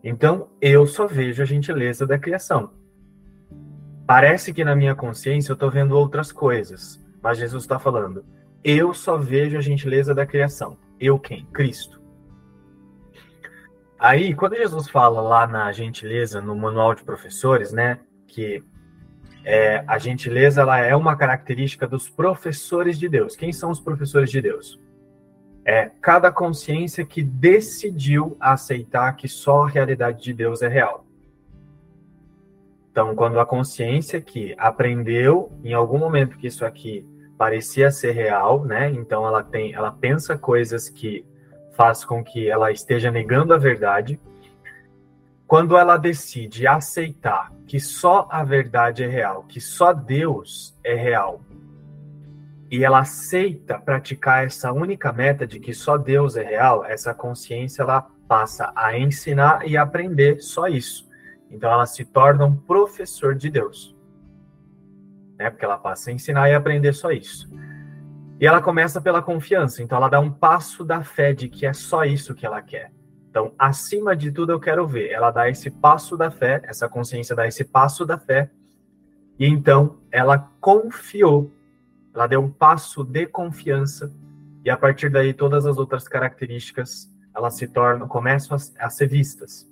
Então, 0.08 0.50
eu 0.60 0.86
só 0.86 1.04
vejo 1.08 1.42
a 1.42 1.44
gentileza 1.44 2.06
da 2.06 2.16
criação. 2.16 2.70
Parece 4.06 4.54
que 4.54 4.62
na 4.62 4.76
minha 4.76 4.94
consciência 4.94 5.50
eu 5.50 5.54
estou 5.54 5.68
vendo 5.68 5.98
outras 5.98 6.30
coisas, 6.30 7.04
mas 7.20 7.38
Jesus 7.38 7.64
está 7.64 7.76
falando, 7.76 8.24
eu 8.62 8.94
só 8.94 9.16
vejo 9.16 9.58
a 9.58 9.60
gentileza 9.60 10.14
da 10.14 10.24
criação. 10.24 10.78
Eu 11.00 11.18
quem? 11.18 11.44
Cristo. 11.46 12.00
Aí, 13.98 14.32
quando 14.32 14.54
Jesus 14.54 14.88
fala 14.88 15.20
lá 15.20 15.44
na 15.44 15.72
gentileza, 15.72 16.40
no 16.40 16.54
manual 16.54 16.94
de 16.94 17.02
professores, 17.02 17.72
né, 17.72 17.98
que 18.28 18.62
é, 19.44 19.82
a 19.88 19.98
gentileza 19.98 20.60
ela 20.60 20.78
é 20.78 20.94
uma 20.94 21.16
característica 21.16 21.84
dos 21.84 22.08
professores 22.08 22.96
de 22.96 23.08
Deus. 23.08 23.34
Quem 23.34 23.52
são 23.52 23.72
os 23.72 23.80
professores 23.80 24.30
de 24.30 24.40
Deus? 24.40 24.80
É 25.68 25.90
cada 26.00 26.30
consciência 26.30 27.04
que 27.04 27.24
decidiu 27.24 28.36
aceitar 28.38 29.16
que 29.16 29.26
só 29.26 29.64
a 29.64 29.68
realidade 29.68 30.22
de 30.22 30.32
Deus 30.32 30.62
é 30.62 30.68
real. 30.68 31.04
Então, 32.92 33.16
quando 33.16 33.40
a 33.40 33.44
consciência 33.44 34.20
que 34.20 34.54
aprendeu 34.56 35.50
em 35.64 35.74
algum 35.74 35.98
momento 35.98 36.38
que 36.38 36.46
isso 36.46 36.64
aqui 36.64 37.04
parecia 37.36 37.90
ser 37.90 38.12
real, 38.12 38.64
né? 38.64 38.90
Então 38.90 39.26
ela 39.26 39.42
tem, 39.42 39.74
ela 39.74 39.90
pensa 39.90 40.38
coisas 40.38 40.88
que 40.88 41.24
faz 41.74 42.04
com 42.04 42.24
que 42.24 42.48
ela 42.48 42.72
esteja 42.72 43.10
negando 43.10 43.52
a 43.52 43.58
verdade. 43.58 44.18
Quando 45.46 45.76
ela 45.76 45.96
decide 45.96 46.66
aceitar 46.66 47.52
que 47.66 47.78
só 47.78 48.26
a 48.30 48.42
verdade 48.42 49.04
é 49.04 49.06
real, 49.06 49.44
que 49.44 49.60
só 49.60 49.92
Deus 49.92 50.74
é 50.82 50.94
real, 50.94 51.40
e 52.70 52.84
ela 52.84 53.00
aceita 53.00 53.78
praticar 53.78 54.44
essa 54.44 54.72
única 54.72 55.12
meta 55.12 55.46
de 55.46 55.60
que 55.60 55.72
só 55.72 55.96
Deus 55.96 56.36
é 56.36 56.42
real, 56.42 56.84
essa 56.84 57.14
consciência 57.14 57.82
ela 57.82 58.02
passa 58.26 58.72
a 58.74 58.98
ensinar 58.98 59.66
e 59.68 59.76
aprender 59.76 60.40
só 60.40 60.66
isso. 60.66 61.08
Então 61.50 61.70
ela 61.70 61.86
se 61.86 62.04
torna 62.04 62.44
um 62.44 62.56
professor 62.56 63.34
de 63.34 63.48
Deus. 63.48 63.94
Né? 65.38 65.48
Porque 65.50 65.64
ela 65.64 65.78
passa 65.78 66.10
a 66.10 66.12
ensinar 66.12 66.48
e 66.48 66.54
aprender 66.54 66.92
só 66.92 67.10
isso. 67.10 67.48
E 68.40 68.46
ela 68.46 68.60
começa 68.60 69.00
pela 69.00 69.22
confiança, 69.22 69.82
então 69.82 69.96
ela 69.96 70.08
dá 70.08 70.20
um 70.20 70.30
passo 70.30 70.84
da 70.84 71.02
fé 71.02 71.32
de 71.32 71.48
que 71.48 71.64
é 71.64 71.72
só 71.72 72.04
isso 72.04 72.34
que 72.34 72.44
ela 72.44 72.60
quer. 72.60 72.92
Então, 73.30 73.52
acima 73.58 74.16
de 74.16 74.30
tudo, 74.30 74.52
eu 74.52 74.60
quero 74.60 74.86
ver. 74.86 75.10
Ela 75.10 75.30
dá 75.30 75.48
esse 75.48 75.70
passo 75.70 76.16
da 76.16 76.30
fé, 76.30 76.60
essa 76.64 76.88
consciência 76.88 77.36
dá 77.36 77.46
esse 77.46 77.64
passo 77.64 78.04
da 78.04 78.18
fé, 78.18 78.50
e 79.38 79.46
então 79.46 79.98
ela 80.10 80.50
confiou. 80.60 81.52
Ela 82.16 82.26
deu 82.26 82.40
um 82.40 82.50
passo 82.50 83.04
de 83.04 83.26
confiança, 83.26 84.10
e 84.64 84.70
a 84.70 84.76
partir 84.76 85.10
daí 85.10 85.34
todas 85.34 85.66
as 85.66 85.76
outras 85.76 86.08
características 86.08 87.14
elas 87.36 87.54
se 87.54 87.68
tornam, 87.68 88.08
começam 88.08 88.56
a, 88.56 88.86
a 88.86 88.88
ser 88.88 89.06
vistas. 89.06 89.70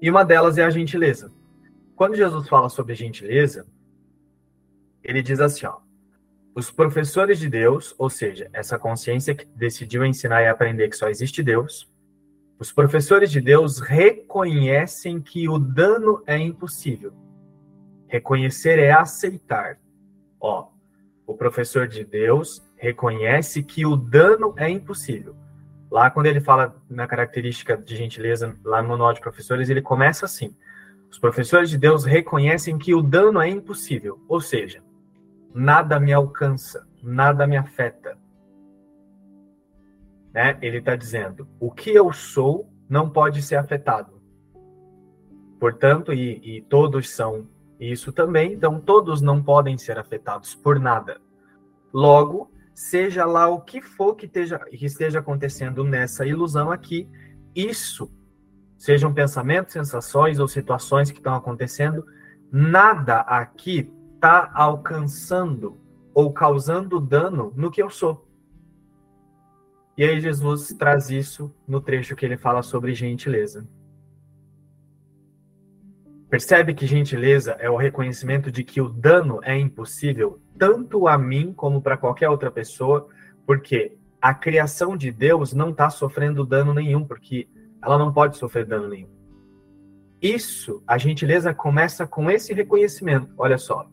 E 0.00 0.10
uma 0.10 0.24
delas 0.24 0.56
é 0.56 0.64
a 0.64 0.70
gentileza. 0.70 1.30
Quando 1.94 2.16
Jesus 2.16 2.48
fala 2.48 2.70
sobre 2.70 2.94
gentileza, 2.94 3.66
ele 5.04 5.22
diz 5.22 5.38
assim, 5.40 5.66
ó, 5.66 5.76
os 6.54 6.70
professores 6.70 7.38
de 7.38 7.50
Deus, 7.50 7.94
ou 7.98 8.08
seja, 8.08 8.48
essa 8.54 8.78
consciência 8.78 9.34
que 9.34 9.44
decidiu 9.44 10.06
ensinar 10.06 10.40
e 10.40 10.48
aprender 10.48 10.88
que 10.88 10.96
só 10.96 11.10
existe 11.10 11.42
Deus, 11.42 11.86
os 12.58 12.72
professores 12.72 13.30
de 13.30 13.42
Deus 13.42 13.78
reconhecem 13.78 15.20
que 15.20 15.46
o 15.50 15.58
dano 15.58 16.22
é 16.26 16.38
impossível. 16.38 17.12
Reconhecer 18.08 18.78
é 18.78 18.90
aceitar. 18.90 19.78
Ó, 20.40 20.69
o 21.30 21.36
professor 21.36 21.86
de 21.86 22.04
Deus 22.04 22.60
reconhece 22.76 23.62
que 23.62 23.86
o 23.86 23.94
dano 23.96 24.52
é 24.56 24.68
impossível. 24.68 25.36
Lá, 25.88 26.10
quando 26.10 26.26
ele 26.26 26.40
fala 26.40 26.74
na 26.88 27.06
característica 27.06 27.76
de 27.76 27.96
gentileza, 27.96 28.56
lá 28.64 28.82
no 28.82 28.88
manual 28.88 29.12
de 29.12 29.20
professores, 29.20 29.70
ele 29.70 29.80
começa 29.80 30.24
assim: 30.24 30.54
Os 31.08 31.18
professores 31.18 31.70
de 31.70 31.78
Deus 31.78 32.04
reconhecem 32.04 32.78
que 32.78 32.94
o 32.94 33.02
dano 33.02 33.40
é 33.40 33.48
impossível, 33.48 34.20
ou 34.28 34.40
seja, 34.40 34.82
nada 35.54 36.00
me 36.00 36.12
alcança, 36.12 36.84
nada 37.00 37.46
me 37.46 37.56
afeta. 37.56 38.18
Né? 40.32 40.58
Ele 40.60 40.78
está 40.78 40.96
dizendo: 40.96 41.46
o 41.60 41.70
que 41.70 41.90
eu 41.90 42.12
sou 42.12 42.68
não 42.88 43.08
pode 43.08 43.40
ser 43.40 43.54
afetado. 43.54 44.20
Portanto, 45.60 46.12
e, 46.12 46.56
e 46.56 46.62
todos 46.62 47.10
são 47.10 47.46
isso 47.80 48.12
também, 48.12 48.52
então 48.52 48.78
todos 48.78 49.22
não 49.22 49.42
podem 49.42 49.78
ser 49.78 49.98
afetados 49.98 50.54
por 50.54 50.78
nada. 50.78 51.20
Logo, 51.92 52.50
seja 52.74 53.24
lá 53.24 53.48
o 53.48 53.60
que 53.60 53.80
for 53.80 54.14
que 54.14 54.26
esteja, 54.26 54.58
que 54.58 54.84
esteja 54.84 55.20
acontecendo 55.20 55.82
nessa 55.82 56.26
ilusão 56.26 56.70
aqui, 56.70 57.08
isso, 57.54 58.12
sejam 58.76 59.12
pensamentos, 59.12 59.72
sensações 59.72 60.38
ou 60.38 60.46
situações 60.46 61.10
que 61.10 61.18
estão 61.18 61.34
acontecendo, 61.34 62.04
nada 62.52 63.20
aqui 63.20 63.90
está 64.14 64.50
alcançando 64.54 65.80
ou 66.12 66.32
causando 66.32 67.00
dano 67.00 67.52
no 67.56 67.70
que 67.70 67.82
eu 67.82 67.88
sou. 67.88 68.28
E 69.96 70.04
aí 70.04 70.20
Jesus 70.20 70.68
traz 70.68 71.10
isso 71.10 71.54
no 71.66 71.80
trecho 71.80 72.14
que 72.16 72.24
ele 72.24 72.36
fala 72.36 72.62
sobre 72.62 72.94
gentileza. 72.94 73.66
Percebe 76.30 76.74
que 76.74 76.86
gentileza 76.86 77.56
é 77.58 77.68
o 77.68 77.76
reconhecimento 77.76 78.52
de 78.52 78.62
que 78.62 78.80
o 78.80 78.88
dano 78.88 79.40
é 79.42 79.58
impossível 79.58 80.40
tanto 80.56 81.08
a 81.08 81.18
mim 81.18 81.52
como 81.52 81.82
para 81.82 81.96
qualquer 81.96 82.28
outra 82.28 82.52
pessoa, 82.52 83.08
porque 83.44 83.96
a 84.22 84.32
criação 84.32 84.96
de 84.96 85.10
Deus 85.10 85.52
não 85.52 85.70
está 85.70 85.90
sofrendo 85.90 86.46
dano 86.46 86.72
nenhum, 86.72 87.04
porque 87.04 87.48
ela 87.82 87.98
não 87.98 88.12
pode 88.12 88.36
sofrer 88.36 88.64
dano 88.64 88.88
nenhum. 88.88 89.08
Isso, 90.22 90.80
a 90.86 90.96
gentileza 90.98 91.52
começa 91.52 92.06
com 92.06 92.30
esse 92.30 92.54
reconhecimento. 92.54 93.34
Olha 93.36 93.58
só. 93.58 93.90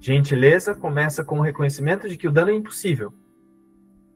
Gentileza 0.00 0.74
começa 0.74 1.22
com 1.22 1.40
o 1.40 1.42
reconhecimento 1.42 2.08
de 2.08 2.16
que 2.16 2.28
o 2.28 2.32
dano 2.32 2.50
é 2.50 2.54
impossível. 2.54 3.12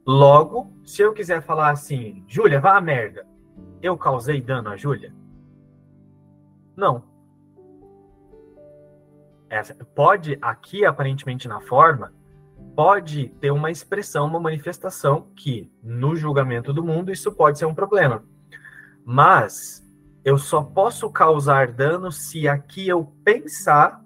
Logo, 0.07 0.73
se 0.83 1.03
eu 1.03 1.13
quiser 1.13 1.43
falar 1.43 1.71
assim, 1.71 2.25
Júlia, 2.27 2.61
vá 2.61 2.79
a 2.79 2.81
merda, 2.81 3.27
eu 3.83 3.99
causei 3.99 4.41
dano 4.41 4.71
a 4.71 4.77
Júlia? 4.77 5.13
Não. 6.77 7.05
Essa, 9.49 9.75
pode, 9.95 10.39
aqui, 10.41 10.85
aparentemente 10.85 11.47
na 11.47 11.61
forma, 11.61 12.13
pode 12.75 13.29
ter 13.41 13.51
uma 13.51 13.71
expressão, 13.71 14.27
uma 14.27 14.41
manifestação 14.41 15.29
que, 15.37 15.71
no 15.83 16.17
julgamento 16.17 16.73
do 16.73 16.83
mundo, 16.83 17.13
isso 17.13 17.31
pode 17.33 17.59
ser 17.59 17.67
um 17.67 17.75
problema. 17.75 18.25
Mas 19.05 19.83
eu 20.25 20.39
só 20.39 20.63
posso 20.63 21.11
causar 21.11 21.73
dano 21.73 22.11
se 22.11 22.49
aqui 22.49 22.89
eu 22.89 23.13
pensar 23.25 24.03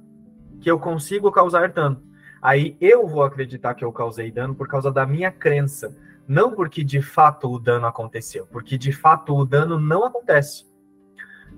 que 0.60 0.70
eu 0.70 0.78
consigo 0.78 1.30
causar 1.30 1.68
dano. 1.68 2.02
Aí 2.40 2.76
eu 2.80 3.06
vou 3.06 3.22
acreditar 3.22 3.74
que 3.74 3.84
eu 3.84 3.92
causei 3.92 4.30
dano 4.30 4.54
por 4.54 4.68
causa 4.68 4.90
da 4.90 5.06
minha 5.06 5.30
crença, 5.30 5.96
não 6.26 6.52
porque 6.52 6.82
de 6.82 7.02
fato 7.02 7.50
o 7.50 7.58
dano 7.58 7.86
aconteceu, 7.86 8.46
porque 8.46 8.76
de 8.78 8.92
fato 8.92 9.34
o 9.34 9.44
dano 9.44 9.78
não 9.78 10.04
acontece. 10.04 10.64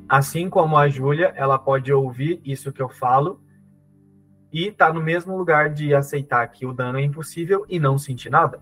Assim 0.09 0.49
como 0.49 0.77
a 0.77 0.88
Júlia, 0.88 1.33
ela 1.37 1.59
pode 1.59 1.92
ouvir 1.92 2.40
isso 2.42 2.73
que 2.73 2.81
eu 2.81 2.88
falo 2.88 3.40
e 4.51 4.73
tá 4.73 4.90
no 4.90 5.03
mesmo 5.03 5.37
lugar 5.37 5.68
de 5.68 5.94
aceitar 5.94 6.47
que 6.49 6.64
o 6.64 6.73
dano 6.73 6.99
é 6.99 7.03
impossível 7.03 7.66
e 7.68 7.79
não 7.79 7.99
sentir 7.99 8.31
nada. 8.31 8.61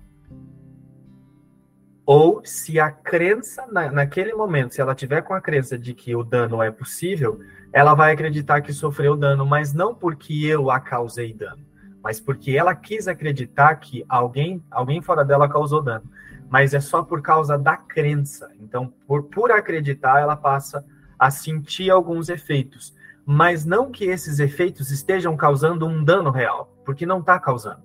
Ou 2.05 2.41
se 2.45 2.81
a 2.81 2.91
crença, 2.91 3.67
na, 3.71 3.91
naquele 3.91 4.33
momento, 4.35 4.75
se 4.75 4.81
ela 4.81 4.95
tiver 4.95 5.23
com 5.23 5.35
a 5.35 5.41
crença 5.41 5.79
de 5.79 5.95
que 5.95 6.15
o 6.17 6.25
dano 6.25 6.61
é 6.63 6.71
possível, 6.71 7.41
ela 7.73 7.95
vai 7.95 8.13
acreditar 8.13 8.61
que 8.61 8.73
sofreu 8.73 9.17
dano, 9.17 9.47
mas 9.47 9.73
não 9.73 9.95
porque 9.95 10.47
eu 10.47 10.71
a 10.71 10.81
causei 10.81 11.33
dano, 11.33 11.65
mas 12.03 12.21
porque 12.21 12.53
ela 12.53 12.75
quis 12.75 13.07
acreditar 13.07 13.75
que 13.77 14.05
alguém, 14.09 14.65
alguém 14.71 15.01
fora 15.01 15.25
dela 15.25 15.49
causou 15.49 15.83
dano. 15.83 16.11
Mas 16.49 16.75
é 16.75 16.81
só 16.81 17.03
por 17.03 17.21
causa 17.21 17.59
da 17.59 17.77
crença. 17.77 18.53
Então, 18.61 18.93
por, 19.07 19.25
por 19.25 19.51
acreditar, 19.51 20.21
ela 20.21 20.37
passa 20.37 20.85
a 21.19 21.31
sentir 21.31 21.91
alguns 21.91 22.29
efeitos, 22.29 22.95
mas 23.25 23.65
não 23.65 23.91
que 23.91 24.05
esses 24.05 24.39
efeitos 24.39 24.91
estejam 24.91 25.37
causando 25.37 25.87
um 25.87 26.05
dano 26.05 26.31
real, 26.31 26.73
porque 26.85 27.05
não 27.05 27.21
está 27.21 27.39
causando. 27.39 27.83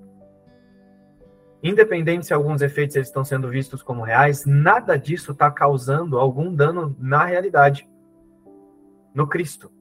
Independente 1.64 2.26
se 2.26 2.34
alguns 2.34 2.62
efeitos 2.62 2.96
eles 2.96 3.08
estão 3.08 3.24
sendo 3.24 3.50
vistos 3.50 3.84
como 3.84 4.04
reais, 4.04 4.46
nada 4.46 4.98
disso 4.98 5.32
está 5.32 5.50
causando 5.52 6.18
algum 6.18 6.54
dano 6.54 6.96
na 7.00 7.26
realidade, 7.26 7.88
no 9.14 9.28
Cristo. 9.28 9.72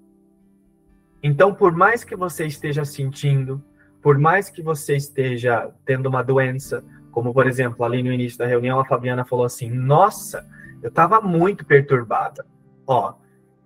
Então, 1.23 1.55
por 1.55 1.73
mais 1.73 2.05
que 2.05 2.17
você 2.17 2.47
esteja 2.47 2.85
sentindo, 2.85 3.63
por 4.03 4.19
mais 4.19 4.51
que 4.51 4.63
você 4.63 4.97
esteja 4.97 5.71
tendo 5.85 6.09
uma 6.09 6.23
doença, 6.23 6.85
como 7.11 7.33
por 7.33 7.47
exemplo, 7.47 7.85
ali 7.85 8.03
no 8.03 8.13
início 8.13 8.39
da 8.39 8.47
reunião, 8.47 8.81
a 8.81 8.85
Fabiana 8.85 9.25
falou 9.25 9.45
assim: 9.45 9.71
Nossa, 9.71 10.47
eu 10.83 10.89
estava 10.89 11.21
muito 11.21 11.65
perturbada. 11.65 12.47
Ó, 12.87 13.15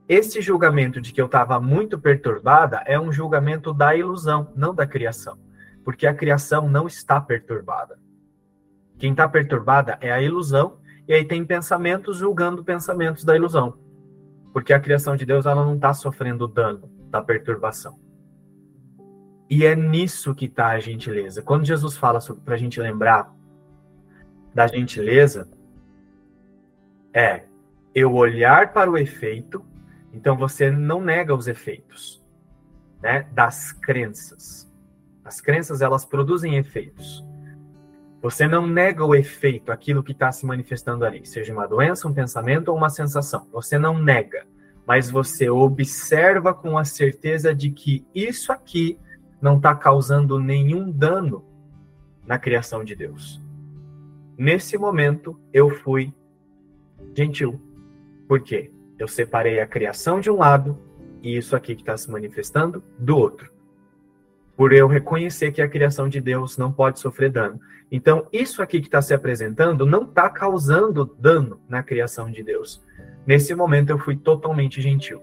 esse 0.08 0.42
julgamento 0.42 1.00
de 1.00 1.12
que 1.12 1.20
eu 1.20 1.26
estava 1.26 1.58
muito 1.58 1.98
perturbada 1.98 2.82
é 2.84 3.00
um 3.00 3.10
julgamento 3.10 3.72
da 3.72 3.96
ilusão, 3.96 4.52
não 4.54 4.74
da 4.74 4.86
criação. 4.86 5.38
Porque 5.82 6.06
a 6.06 6.14
criação 6.14 6.68
não 6.68 6.86
está 6.86 7.20
perturbada. 7.20 7.98
Quem 8.98 9.12
está 9.12 9.26
perturbada 9.28 9.98
é 10.00 10.12
a 10.12 10.20
ilusão, 10.20 10.78
e 11.08 11.14
aí 11.14 11.24
tem 11.24 11.44
pensamentos 11.44 12.18
julgando 12.18 12.62
pensamentos 12.62 13.24
da 13.24 13.34
ilusão. 13.34 13.78
Porque 14.52 14.72
a 14.72 14.80
criação 14.80 15.16
de 15.16 15.24
Deus 15.24 15.46
ela 15.46 15.64
não 15.64 15.74
está 15.74 15.92
sofrendo 15.94 16.46
dano 16.46 16.90
da 17.08 17.22
perturbação. 17.22 17.98
E 19.48 19.64
é 19.64 19.74
nisso 19.74 20.34
que 20.34 20.46
está 20.46 20.68
a 20.68 20.80
gentileza. 20.80 21.42
Quando 21.42 21.64
Jesus 21.64 21.96
fala 21.96 22.18
para 22.44 22.54
a 22.54 22.58
gente 22.58 22.80
lembrar 22.80 23.32
da 24.54 24.66
gentileza, 24.66 25.48
é 27.12 27.44
eu 27.94 28.12
olhar 28.14 28.72
para 28.72 28.90
o 28.90 28.98
efeito 28.98 29.64
então 30.14 30.36
você 30.36 30.70
não 30.70 31.02
nega 31.02 31.34
os 31.34 31.48
efeitos, 31.48 32.24
né, 33.02 33.26
das 33.32 33.72
crenças. 33.72 34.72
As 35.24 35.40
crenças 35.40 35.82
elas 35.82 36.04
produzem 36.04 36.56
efeitos. 36.56 37.24
Você 38.22 38.46
não 38.46 38.66
nega 38.66 39.04
o 39.04 39.14
efeito, 39.14 39.72
aquilo 39.72 40.02
que 40.02 40.12
está 40.12 40.30
se 40.32 40.46
manifestando 40.46 41.04
ali, 41.04 41.26
seja 41.26 41.52
uma 41.52 41.66
doença, 41.66 42.08
um 42.08 42.14
pensamento 42.14 42.68
ou 42.68 42.76
uma 42.76 42.88
sensação. 42.88 43.46
Você 43.52 43.76
não 43.76 43.98
nega, 43.98 44.46
mas 44.86 45.10
você 45.10 45.50
observa 45.50 46.54
com 46.54 46.78
a 46.78 46.84
certeza 46.84 47.54
de 47.54 47.70
que 47.70 48.06
isso 48.14 48.52
aqui 48.52 48.98
não 49.42 49.56
está 49.56 49.74
causando 49.74 50.38
nenhum 50.38 50.90
dano 50.90 51.44
na 52.26 52.38
criação 52.38 52.84
de 52.84 52.94
Deus. 52.94 53.42
Nesse 54.38 54.78
momento, 54.78 55.38
eu 55.52 55.68
fui 55.68 56.14
gentil. 57.14 57.60
Por 58.26 58.40
quê? 58.40 58.72
Eu 58.98 59.08
separei 59.08 59.60
a 59.60 59.66
criação 59.66 60.20
de 60.20 60.30
um 60.30 60.36
lado 60.36 60.78
e 61.22 61.36
isso 61.36 61.56
aqui 61.56 61.74
que 61.74 61.82
está 61.82 61.96
se 61.96 62.10
manifestando 62.10 62.84
do 62.98 63.16
outro. 63.16 63.50
Por 64.56 64.72
eu 64.72 64.86
reconhecer 64.86 65.52
que 65.52 65.62
a 65.62 65.68
criação 65.68 66.08
de 66.08 66.20
Deus 66.20 66.58
não 66.58 66.70
pode 66.72 67.00
sofrer 67.00 67.30
dano. 67.30 67.58
Então, 67.90 68.26
isso 68.32 68.62
aqui 68.62 68.80
que 68.80 68.86
está 68.86 69.00
se 69.00 69.14
apresentando 69.14 69.86
não 69.86 70.02
está 70.02 70.28
causando 70.28 71.04
dano 71.18 71.60
na 71.68 71.82
criação 71.82 72.30
de 72.30 72.42
Deus. 72.42 72.84
Nesse 73.26 73.54
momento, 73.54 73.90
eu 73.90 73.98
fui 73.98 74.16
totalmente 74.16 74.80
gentil. 74.80 75.20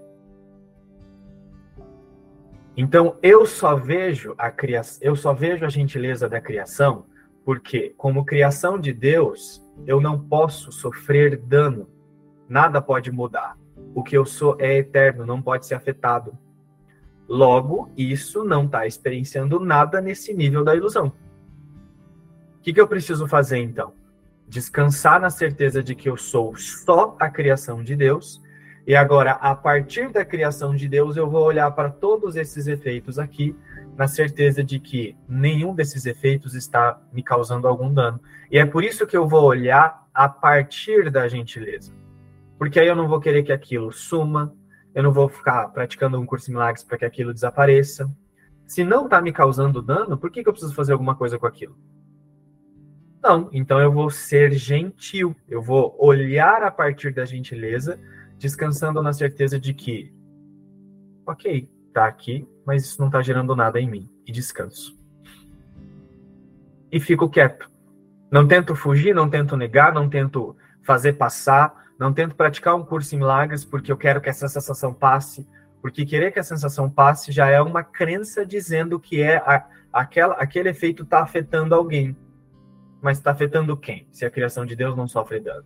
Então, 2.76 3.16
eu 3.22 3.46
só 3.46 3.76
vejo 3.76 4.34
a 4.36 4.50
criação, 4.50 4.98
eu 5.02 5.14
só 5.14 5.32
vejo 5.32 5.64
a 5.64 5.68
gentileza 5.68 6.28
da 6.28 6.40
criação 6.40 7.06
porque, 7.44 7.94
como 7.96 8.24
criação 8.24 8.78
de 8.78 8.92
Deus, 8.92 9.62
eu 9.86 10.00
não 10.00 10.18
posso 10.18 10.72
sofrer 10.72 11.36
dano. 11.36 11.88
Nada 12.48 12.80
pode 12.80 13.10
mudar. 13.10 13.56
O 13.94 14.02
que 14.02 14.16
eu 14.16 14.24
sou 14.24 14.56
é 14.58 14.78
eterno, 14.78 15.26
não 15.26 15.42
pode 15.42 15.66
ser 15.66 15.74
afetado. 15.74 16.36
Logo, 17.28 17.90
isso 17.96 18.44
não 18.44 18.64
está 18.64 18.86
experienciando 18.86 19.60
nada 19.60 20.00
nesse 20.00 20.32
nível 20.32 20.64
da 20.64 20.74
ilusão. 20.74 21.12
O 22.58 22.62
que, 22.62 22.72
que 22.72 22.80
eu 22.80 22.88
preciso 22.88 23.26
fazer 23.26 23.58
então? 23.58 23.92
Descansar 24.48 25.20
na 25.20 25.30
certeza 25.30 25.82
de 25.82 25.94
que 25.94 26.08
eu 26.08 26.16
sou 26.16 26.56
só 26.56 27.16
a 27.18 27.28
criação 27.28 27.82
de 27.82 27.96
Deus. 27.96 28.40
E 28.86 28.94
agora, 28.96 29.32
a 29.32 29.54
partir 29.54 30.10
da 30.10 30.24
criação 30.24 30.74
de 30.74 30.88
Deus, 30.88 31.16
eu 31.16 31.28
vou 31.28 31.44
olhar 31.44 31.70
para 31.72 31.90
todos 31.90 32.34
esses 32.36 32.66
efeitos 32.66 33.18
aqui, 33.18 33.56
na 33.96 34.08
certeza 34.08 34.64
de 34.64 34.78
que 34.78 35.16
nenhum 35.28 35.74
desses 35.74 36.06
efeitos 36.06 36.54
está 36.54 37.00
me 37.12 37.22
causando 37.22 37.68
algum 37.68 37.92
dano. 37.92 38.20
E 38.50 38.58
é 38.58 38.64
por 38.64 38.82
isso 38.82 39.06
que 39.06 39.16
eu 39.16 39.28
vou 39.28 39.44
olhar 39.44 40.06
a 40.12 40.28
partir 40.28 41.10
da 41.10 41.28
gentileza 41.28 42.01
porque 42.62 42.78
aí 42.78 42.86
eu 42.86 42.94
não 42.94 43.08
vou 43.08 43.18
querer 43.18 43.42
que 43.42 43.50
aquilo 43.50 43.90
suma, 43.90 44.54
eu 44.94 45.02
não 45.02 45.12
vou 45.12 45.28
ficar 45.28 45.66
praticando 45.70 46.16
um 46.16 46.24
curso 46.24 46.46
de 46.46 46.52
milagres 46.52 46.84
para 46.84 46.96
que 46.96 47.04
aquilo 47.04 47.34
desapareça. 47.34 48.08
Se 48.68 48.84
não 48.84 49.06
está 49.06 49.20
me 49.20 49.32
causando 49.32 49.82
dano, 49.82 50.16
por 50.16 50.30
que, 50.30 50.44
que 50.44 50.48
eu 50.48 50.52
preciso 50.52 50.72
fazer 50.72 50.92
alguma 50.92 51.16
coisa 51.16 51.36
com 51.40 51.44
aquilo? 51.44 51.76
Não, 53.20 53.50
então 53.52 53.80
eu 53.80 53.90
vou 53.90 54.08
ser 54.10 54.52
gentil, 54.52 55.34
eu 55.48 55.60
vou 55.60 55.96
olhar 55.98 56.62
a 56.62 56.70
partir 56.70 57.12
da 57.12 57.24
gentileza, 57.24 57.98
descansando 58.38 59.02
na 59.02 59.12
certeza 59.12 59.58
de 59.58 59.74
que 59.74 60.14
ok, 61.26 61.68
tá 61.92 62.06
aqui, 62.06 62.46
mas 62.64 62.84
isso 62.84 63.00
não 63.00 63.08
está 63.08 63.20
gerando 63.22 63.56
nada 63.56 63.80
em 63.80 63.90
mim. 63.90 64.08
E 64.24 64.30
descanso. 64.30 64.96
E 66.92 67.00
fico 67.00 67.28
quieto. 67.28 67.68
Não 68.30 68.46
tento 68.46 68.76
fugir, 68.76 69.12
não 69.12 69.28
tento 69.28 69.56
negar, 69.56 69.92
não 69.92 70.08
tento 70.08 70.56
fazer 70.84 71.14
passar, 71.14 71.81
não 72.02 72.12
tento 72.12 72.34
praticar 72.34 72.74
um 72.74 72.84
curso 72.84 73.14
em 73.14 73.18
milagres 73.18 73.64
porque 73.64 73.92
eu 73.92 73.96
quero 73.96 74.20
que 74.20 74.28
essa 74.28 74.48
sensação 74.48 74.92
passe, 74.92 75.46
porque 75.80 76.04
querer 76.04 76.32
que 76.32 76.38
a 76.40 76.42
sensação 76.42 76.90
passe 76.90 77.30
já 77.30 77.48
é 77.48 77.60
uma 77.60 77.84
crença 77.84 78.44
dizendo 78.44 78.98
que 78.98 79.22
é 79.22 79.36
a, 79.36 79.64
aquela, 79.92 80.34
aquele 80.34 80.68
efeito 80.68 81.04
está 81.04 81.22
afetando 81.22 81.74
alguém. 81.74 82.16
Mas 83.00 83.18
está 83.18 83.30
afetando 83.30 83.76
quem? 83.76 84.06
Se 84.10 84.24
a 84.24 84.30
criação 84.30 84.66
de 84.66 84.74
Deus 84.74 84.96
não 84.96 85.06
sofre 85.06 85.38
dano. 85.38 85.64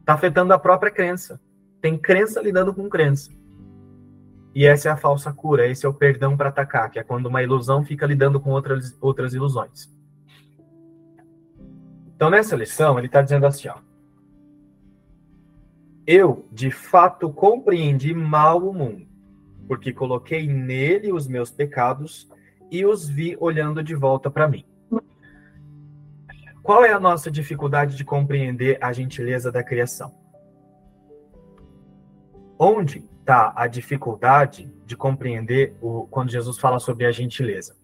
Está 0.00 0.14
afetando 0.14 0.52
a 0.52 0.58
própria 0.58 0.90
crença. 0.90 1.40
Tem 1.80 1.98
crença 1.98 2.40
lidando 2.40 2.72
com 2.74 2.88
crença. 2.88 3.30
E 4.54 4.64
essa 4.64 4.88
é 4.88 4.92
a 4.92 4.96
falsa 4.96 5.32
cura, 5.32 5.66
esse 5.66 5.84
é 5.84 5.88
o 5.88 5.92
perdão 5.94 6.36
para 6.36 6.48
atacar, 6.48 6.90
que 6.90 6.98
é 6.98 7.02
quando 7.02 7.26
uma 7.26 7.42
ilusão 7.42 7.84
fica 7.84 8.06
lidando 8.06 8.40
com 8.40 8.50
outras, 8.50 8.96
outras 9.00 9.34
ilusões. 9.34 9.92
Então, 12.14 12.30
nessa 12.30 12.54
lição, 12.54 12.96
ele 12.96 13.08
está 13.08 13.20
dizendo 13.20 13.46
assim: 13.46 13.68
ó, 13.68 13.76
eu, 16.06 16.46
de 16.52 16.70
fato, 16.70 17.32
compreendi 17.32 18.14
mal 18.14 18.68
o 18.68 18.74
mundo, 18.74 19.06
porque 19.66 19.92
coloquei 19.92 20.46
nele 20.46 21.12
os 21.12 21.26
meus 21.26 21.50
pecados 21.50 22.28
e 22.70 22.84
os 22.84 23.08
vi 23.08 23.36
olhando 23.40 23.82
de 23.82 23.94
volta 23.94 24.30
para 24.30 24.48
mim. 24.48 24.64
Qual 26.62 26.82
é 26.82 26.92
a 26.92 26.98
nossa 26.98 27.30
dificuldade 27.30 27.94
de 27.94 28.04
compreender 28.04 28.78
a 28.82 28.90
gentileza 28.90 29.52
da 29.52 29.62
criação? 29.62 30.14
Onde 32.58 33.04
está 33.20 33.52
a 33.54 33.66
dificuldade 33.66 34.72
de 34.86 34.96
compreender 34.96 35.76
o, 35.80 36.06
quando 36.06 36.30
Jesus 36.30 36.58
fala 36.58 36.78
sobre 36.78 37.04
a 37.04 37.12
gentileza? 37.12 37.76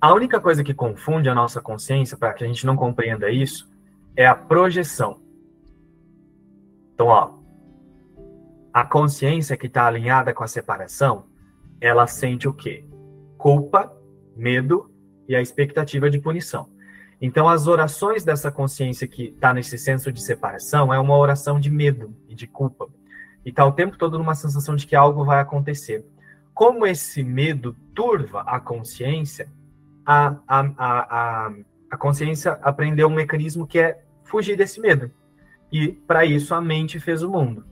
A 0.00 0.12
única 0.12 0.40
coisa 0.40 0.64
que 0.64 0.74
confunde 0.74 1.28
a 1.28 1.34
nossa 1.34 1.60
consciência 1.60 2.16
para 2.16 2.32
que 2.32 2.42
a 2.42 2.46
gente 2.48 2.66
não 2.66 2.74
compreenda 2.74 3.30
isso 3.30 3.70
é 4.16 4.26
a 4.26 4.34
projeção. 4.34 5.21
Então, 6.94 7.06
ó, 7.06 7.38
a 8.72 8.84
consciência 8.84 9.56
que 9.56 9.66
está 9.66 9.86
alinhada 9.86 10.32
com 10.32 10.42
a 10.42 10.48
separação, 10.48 11.26
ela 11.80 12.06
sente 12.06 12.48
o 12.48 12.54
quê? 12.54 12.84
Culpa, 13.36 13.92
medo 14.36 14.90
e 15.28 15.36
a 15.36 15.40
expectativa 15.40 16.08
de 16.08 16.18
punição. 16.18 16.70
Então, 17.20 17.48
as 17.48 17.68
orações 17.68 18.24
dessa 18.24 18.50
consciência 18.50 19.06
que 19.06 19.26
está 19.26 19.54
nesse 19.54 19.78
senso 19.78 20.12
de 20.12 20.20
separação 20.20 20.92
é 20.92 20.98
uma 20.98 21.16
oração 21.16 21.60
de 21.60 21.70
medo 21.70 22.16
e 22.28 22.34
de 22.34 22.46
culpa. 22.46 22.88
E 23.44 23.50
está 23.50 23.64
o 23.64 23.72
tempo 23.72 23.96
todo 23.96 24.18
numa 24.18 24.34
sensação 24.34 24.74
de 24.74 24.86
que 24.86 24.96
algo 24.96 25.24
vai 25.24 25.40
acontecer. 25.40 26.04
Como 26.52 26.86
esse 26.86 27.22
medo 27.22 27.76
turva 27.94 28.40
a 28.42 28.58
consciência, 28.58 29.48
a, 30.04 30.36
a, 30.48 30.60
a, 30.76 31.52
a, 31.90 31.96
consciência 31.96 32.58
aprendeu 32.62 33.06
um 33.08 33.14
mecanismo 33.14 33.66
que 33.66 33.78
é 33.78 34.02
fugir 34.24 34.56
desse 34.56 34.80
medo. 34.80 35.10
E 35.72 35.88
para 35.88 36.24
isso 36.26 36.54
a 36.54 36.60
mente 36.60 37.00
fez 37.00 37.22
o 37.22 37.30
mundo. 37.30 37.64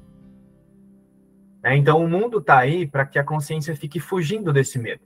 É, 1.63 1.77
então 1.77 2.03
o 2.03 2.09
mundo 2.09 2.39
está 2.39 2.59
aí 2.59 2.87
para 2.87 3.05
que 3.05 3.19
a 3.19 3.25
consciência 3.25 3.77
fique 3.77 4.01
fugindo 4.01 4.53
desse 4.53 4.79
medo. 4.79 5.03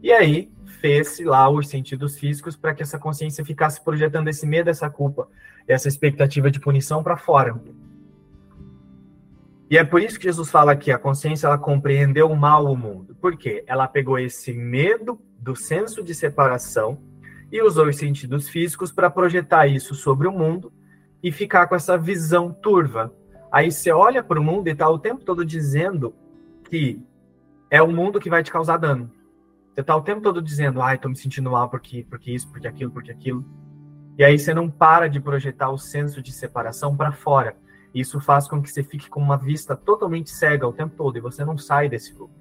E 0.00 0.12
aí 0.12 0.52
fez-se 0.80 1.24
lá 1.24 1.48
os 1.48 1.68
sentidos 1.68 2.16
físicos 2.16 2.56
para 2.56 2.72
que 2.72 2.82
essa 2.82 2.98
consciência 2.98 3.44
ficasse 3.44 3.82
projetando 3.82 4.28
esse 4.28 4.46
medo, 4.46 4.70
essa 4.70 4.88
culpa, 4.88 5.28
essa 5.66 5.88
expectativa 5.88 6.50
de 6.50 6.60
punição 6.60 7.02
para 7.02 7.16
fora. 7.16 7.60
E 9.68 9.76
é 9.76 9.82
por 9.82 10.00
isso 10.00 10.18
que 10.18 10.26
Jesus 10.26 10.50
fala 10.50 10.76
que 10.76 10.92
a 10.92 10.98
consciência 10.98 11.46
ela 11.46 11.58
compreendeu 11.58 12.32
mal 12.36 12.66
o 12.66 12.76
mundo. 12.76 13.16
Por 13.16 13.36
quê? 13.36 13.64
Ela 13.66 13.88
pegou 13.88 14.18
esse 14.18 14.52
medo 14.52 15.18
do 15.40 15.56
senso 15.56 16.04
de 16.04 16.14
separação 16.14 17.00
e 17.50 17.60
usou 17.60 17.88
os 17.88 17.96
sentidos 17.96 18.48
físicos 18.48 18.92
para 18.92 19.10
projetar 19.10 19.66
isso 19.66 19.94
sobre 19.94 20.28
o 20.28 20.32
mundo 20.32 20.72
e 21.24 21.32
ficar 21.32 21.66
com 21.66 21.74
essa 21.74 21.96
visão 21.96 22.52
turva. 22.52 23.10
Aí 23.50 23.72
você 23.72 23.90
olha 23.90 24.22
para 24.22 24.38
o 24.38 24.44
mundo 24.44 24.68
e 24.68 24.72
está 24.72 24.86
o 24.90 24.98
tempo 24.98 25.24
todo 25.24 25.42
dizendo 25.42 26.14
que 26.68 27.02
é 27.70 27.80
o 27.80 27.90
mundo 27.90 28.20
que 28.20 28.28
vai 28.28 28.42
te 28.42 28.52
causar 28.52 28.76
dano. 28.76 29.10
Você 29.72 29.80
está 29.80 29.96
o 29.96 30.02
tempo 30.02 30.20
todo 30.20 30.42
dizendo, 30.42 30.82
ai, 30.82 30.96
estou 30.96 31.10
me 31.10 31.16
sentindo 31.16 31.50
mal 31.50 31.70
porque, 31.70 32.06
porque 32.10 32.30
isso, 32.30 32.46
porque 32.52 32.68
aquilo, 32.68 32.90
porque 32.90 33.10
aquilo. 33.10 33.42
E 34.18 34.22
aí 34.22 34.38
você 34.38 34.52
não 34.52 34.68
para 34.68 35.08
de 35.08 35.18
projetar 35.18 35.70
o 35.70 35.78
senso 35.78 36.20
de 36.20 36.30
separação 36.30 36.94
para 36.94 37.10
fora. 37.10 37.56
Isso 37.94 38.20
faz 38.20 38.46
com 38.46 38.60
que 38.60 38.70
você 38.70 38.82
fique 38.82 39.08
com 39.08 39.20
uma 39.20 39.38
vista 39.38 39.74
totalmente 39.74 40.28
cega 40.28 40.68
o 40.68 40.74
tempo 40.74 40.94
todo 40.94 41.16
e 41.16 41.22
você 41.22 41.42
não 41.42 41.56
sai 41.56 41.88
desse 41.88 42.12
grupo. 42.12 42.34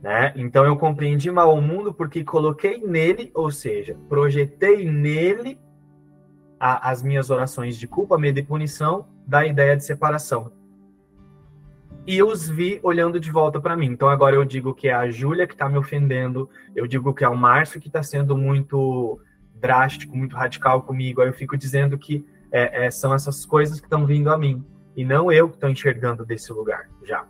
Né? 0.00 0.32
Então 0.36 0.64
eu 0.64 0.78
compreendi 0.78 1.30
mal 1.30 1.54
o 1.54 1.60
mundo 1.60 1.92
porque 1.92 2.24
coloquei 2.24 2.78
nele, 2.78 3.30
ou 3.34 3.50
seja, 3.50 3.94
projetei 4.08 4.90
nele 4.90 5.58
a, 6.58 6.90
as 6.90 7.02
minhas 7.02 7.30
orações 7.30 7.76
de 7.76 7.86
culpa, 7.86 8.18
medo 8.18 8.38
e 8.38 8.42
punição 8.42 9.06
da 9.26 9.46
ideia 9.46 9.76
de 9.76 9.84
separação. 9.84 10.52
E 12.06 12.22
os 12.22 12.48
vi 12.48 12.78
olhando 12.82 13.18
de 13.18 13.30
volta 13.30 13.60
para 13.60 13.76
mim. 13.76 13.86
Então 13.86 14.08
agora 14.08 14.36
eu 14.36 14.44
digo 14.44 14.74
que 14.74 14.88
é 14.88 14.94
a 14.94 15.10
Júlia 15.10 15.46
que 15.46 15.54
está 15.54 15.68
me 15.68 15.76
ofendendo, 15.76 16.48
eu 16.74 16.86
digo 16.86 17.12
que 17.12 17.24
é 17.24 17.28
o 17.28 17.36
Márcio 17.36 17.80
que 17.80 17.88
está 17.88 18.02
sendo 18.02 18.36
muito 18.36 19.20
drástico, 19.54 20.16
muito 20.16 20.36
radical 20.36 20.82
comigo. 20.82 21.20
Aí 21.20 21.28
eu 21.28 21.32
fico 21.32 21.56
dizendo 21.56 21.98
que 21.98 22.24
é, 22.52 22.86
é, 22.86 22.90
são 22.90 23.12
essas 23.12 23.44
coisas 23.44 23.80
que 23.80 23.86
estão 23.86 24.06
vindo 24.06 24.30
a 24.30 24.38
mim 24.38 24.64
e 24.96 25.04
não 25.04 25.32
eu 25.32 25.48
que 25.48 25.56
estou 25.56 25.68
enxergando 25.68 26.24
desse 26.24 26.52
lugar 26.52 26.88
já 27.02 27.26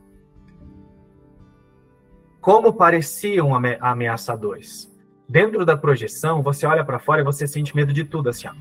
como 2.47 2.73
pareciam 2.73 3.51
ameaçadores. 3.81 4.89
Dentro 5.29 5.67
da 5.67 5.77
projeção, 5.77 6.45
você 6.45 6.65
olha 6.65 6.85
para 6.85 7.01
fora 7.01 7.21
e 7.21 7.25
você 7.25 7.45
sente 7.45 7.75
medo 7.75 7.93
de 7.93 8.05
tudo, 8.05 8.29
assim, 8.29 8.47
ó. 8.47 8.53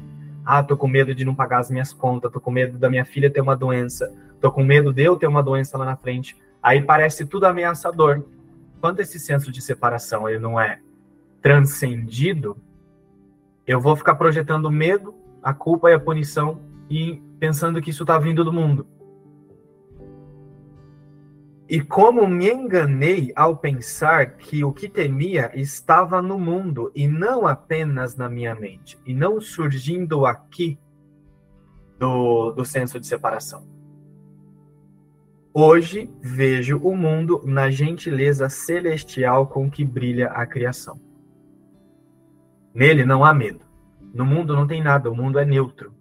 Ah, 0.45 0.61
tô 0.61 0.77
com 0.77 0.87
medo 0.87 1.15
de 1.15 1.25
não 1.25 1.33
pagar 1.33 1.59
as 1.59 1.71
minhas 1.71 1.91
contas, 1.91 2.31
tô 2.31 2.39
com 2.39 2.51
medo 2.51 2.77
da 2.77 2.89
minha 2.89 3.03
filha 3.03 3.31
ter 3.31 3.41
uma 3.41 3.55
doença, 3.55 4.13
tô 4.39 4.51
com 4.51 4.63
medo 4.63 4.93
de 4.93 5.03
eu 5.03 5.15
ter 5.15 5.27
uma 5.27 5.41
doença 5.41 5.77
lá 5.77 5.85
na 5.85 5.95
frente. 5.95 6.37
Aí 6.61 6.81
parece 6.81 7.25
tudo 7.25 7.45
ameaçador. 7.45 8.23
Quando 8.79 8.99
esse 8.99 9.19
senso 9.19 9.51
de 9.51 9.61
separação 9.61 10.29
ele 10.29 10.37
não 10.37 10.59
é 10.59 10.79
transcendido, 11.41 12.55
eu 13.65 13.81
vou 13.81 13.95
ficar 13.95 14.15
projetando 14.15 14.69
medo, 14.69 15.15
a 15.41 15.53
culpa 15.53 15.89
e 15.89 15.93
a 15.93 15.99
punição 15.99 16.61
e 16.89 17.21
pensando 17.39 17.81
que 17.81 17.89
isso 17.89 18.03
está 18.03 18.19
vindo 18.19 18.43
do 18.43 18.53
mundo. 18.53 18.87
E 21.67 21.81
como 21.81 22.27
me 22.27 22.51
enganei 22.51 23.31
ao 23.35 23.57
pensar 23.57 24.37
que 24.37 24.63
o 24.63 24.71
que 24.71 24.87
temia 24.87 25.51
estava 25.55 26.21
no 26.21 26.39
mundo 26.39 26.91
e 26.93 27.07
não 27.07 27.47
apenas 27.47 28.15
na 28.15 28.29
minha 28.29 28.53
mente, 28.53 28.99
e 29.03 29.13
não 29.15 29.41
surgindo 29.41 30.27
aqui 30.27 30.77
do, 31.97 32.51
do 32.51 32.63
senso 32.63 32.99
de 32.99 33.07
separação. 33.07 33.67
Hoje 35.51 36.13
vejo 36.21 36.77
o 36.79 36.95
mundo 36.95 37.41
na 37.45 37.71
gentileza 37.71 38.47
celestial 38.49 39.47
com 39.47 39.71
que 39.71 39.83
brilha 39.83 40.27
a 40.27 40.45
criação. 40.45 40.99
Nele 42.73 43.05
não 43.05 43.23
há 43.23 43.33
medo. 43.33 43.65
No 44.13 44.25
mundo 44.25 44.53
não 44.53 44.67
tem 44.67 44.83
nada, 44.83 45.09
o 45.09 45.15
mundo 45.15 45.39
é 45.39 45.45
neutro. 45.45 45.93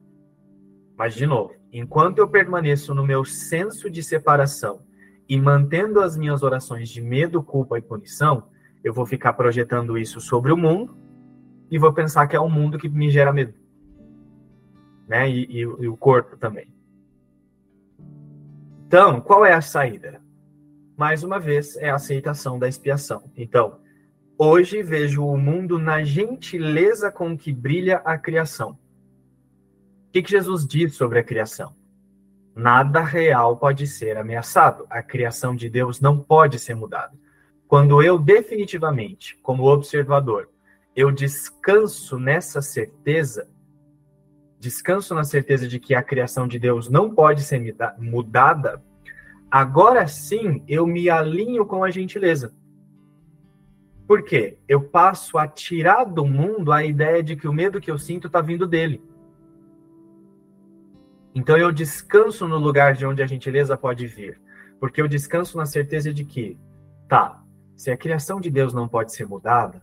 Mas, 0.96 1.14
de 1.14 1.24
novo, 1.24 1.54
enquanto 1.72 2.18
eu 2.18 2.28
permaneço 2.28 2.94
no 2.94 3.06
meu 3.06 3.24
senso 3.24 3.88
de 3.88 4.02
separação, 4.02 4.82
e 5.28 5.40
mantendo 5.40 6.00
as 6.00 6.16
minhas 6.16 6.42
orações 6.42 6.88
de 6.88 7.00
medo, 7.00 7.42
culpa 7.42 7.78
e 7.78 7.82
punição, 7.82 8.48
eu 8.82 8.92
vou 8.92 9.06
ficar 9.06 9.32
projetando 9.32 9.96
isso 9.96 10.20
sobre 10.20 10.52
o 10.52 10.56
mundo 10.56 10.96
e 11.70 11.78
vou 11.78 11.92
pensar 11.92 12.26
que 12.26 12.36
é 12.36 12.40
o 12.40 12.48
mundo 12.48 12.78
que 12.78 12.88
me 12.88 13.10
gera 13.10 13.32
medo. 13.32 13.54
Né? 15.08 15.30
E, 15.30 15.44
e, 15.44 15.58
e 15.60 15.88
o 15.88 15.96
corpo 15.96 16.36
também. 16.36 16.68
Então, 18.86 19.20
qual 19.20 19.44
é 19.44 19.52
a 19.52 19.60
saída? 19.60 20.20
Mais 20.96 21.24
uma 21.24 21.40
vez, 21.40 21.76
é 21.76 21.90
a 21.90 21.96
aceitação 21.96 22.58
da 22.58 22.68
expiação. 22.68 23.30
Então, 23.36 23.80
hoje 24.38 24.82
vejo 24.82 25.24
o 25.24 25.36
mundo 25.36 25.78
na 25.78 26.04
gentileza 26.04 27.10
com 27.10 27.36
que 27.36 27.52
brilha 27.52 27.96
a 28.04 28.16
criação. 28.16 28.72
O 28.72 30.12
que, 30.12 30.22
que 30.22 30.30
Jesus 30.30 30.64
diz 30.66 30.94
sobre 30.94 31.18
a 31.18 31.24
criação? 31.24 31.74
Nada 32.54 33.00
real 33.00 33.56
pode 33.56 33.86
ser 33.86 34.16
ameaçado. 34.16 34.86
A 34.88 35.02
criação 35.02 35.56
de 35.56 35.68
Deus 35.68 36.00
não 36.00 36.18
pode 36.18 36.58
ser 36.58 36.74
mudada. 36.74 37.12
Quando 37.66 38.02
eu 38.02 38.18
definitivamente, 38.18 39.36
como 39.42 39.64
observador, 39.64 40.48
eu 40.94 41.10
descanso 41.10 42.18
nessa 42.18 42.62
certeza, 42.62 43.48
descanso 44.60 45.14
na 45.14 45.24
certeza 45.24 45.66
de 45.66 45.80
que 45.80 45.94
a 45.94 46.02
criação 46.02 46.46
de 46.46 46.58
Deus 46.58 46.88
não 46.88 47.12
pode 47.12 47.42
ser 47.42 47.74
mudada, 47.98 48.80
agora 49.50 50.06
sim 50.06 50.62
eu 50.68 50.86
me 50.86 51.10
alinho 51.10 51.66
com 51.66 51.82
a 51.82 51.90
gentileza. 51.90 52.54
Por 54.06 54.22
quê? 54.22 54.58
Eu 54.68 54.82
passo 54.82 55.38
a 55.38 55.48
tirar 55.48 56.04
do 56.04 56.24
mundo 56.24 56.70
a 56.70 56.84
ideia 56.84 57.22
de 57.22 57.34
que 57.34 57.48
o 57.48 57.52
medo 57.52 57.80
que 57.80 57.90
eu 57.90 57.98
sinto 57.98 58.28
está 58.28 58.40
vindo 58.40 58.66
dele. 58.66 59.02
Então 61.34 61.58
eu 61.58 61.72
descanso 61.72 62.46
no 62.46 62.58
lugar 62.58 62.94
de 62.94 63.04
onde 63.04 63.22
a 63.22 63.26
gentileza 63.26 63.76
pode 63.76 64.06
vir. 64.06 64.40
Porque 64.78 65.00
eu 65.00 65.08
descanso 65.08 65.56
na 65.56 65.66
certeza 65.66 66.12
de 66.12 66.24
que, 66.24 66.58
tá, 67.08 67.42
se 67.76 67.90
a 67.90 67.96
criação 67.96 68.40
de 68.40 68.50
Deus 68.50 68.72
não 68.72 68.86
pode 68.86 69.12
ser 69.12 69.26
mudada, 69.26 69.82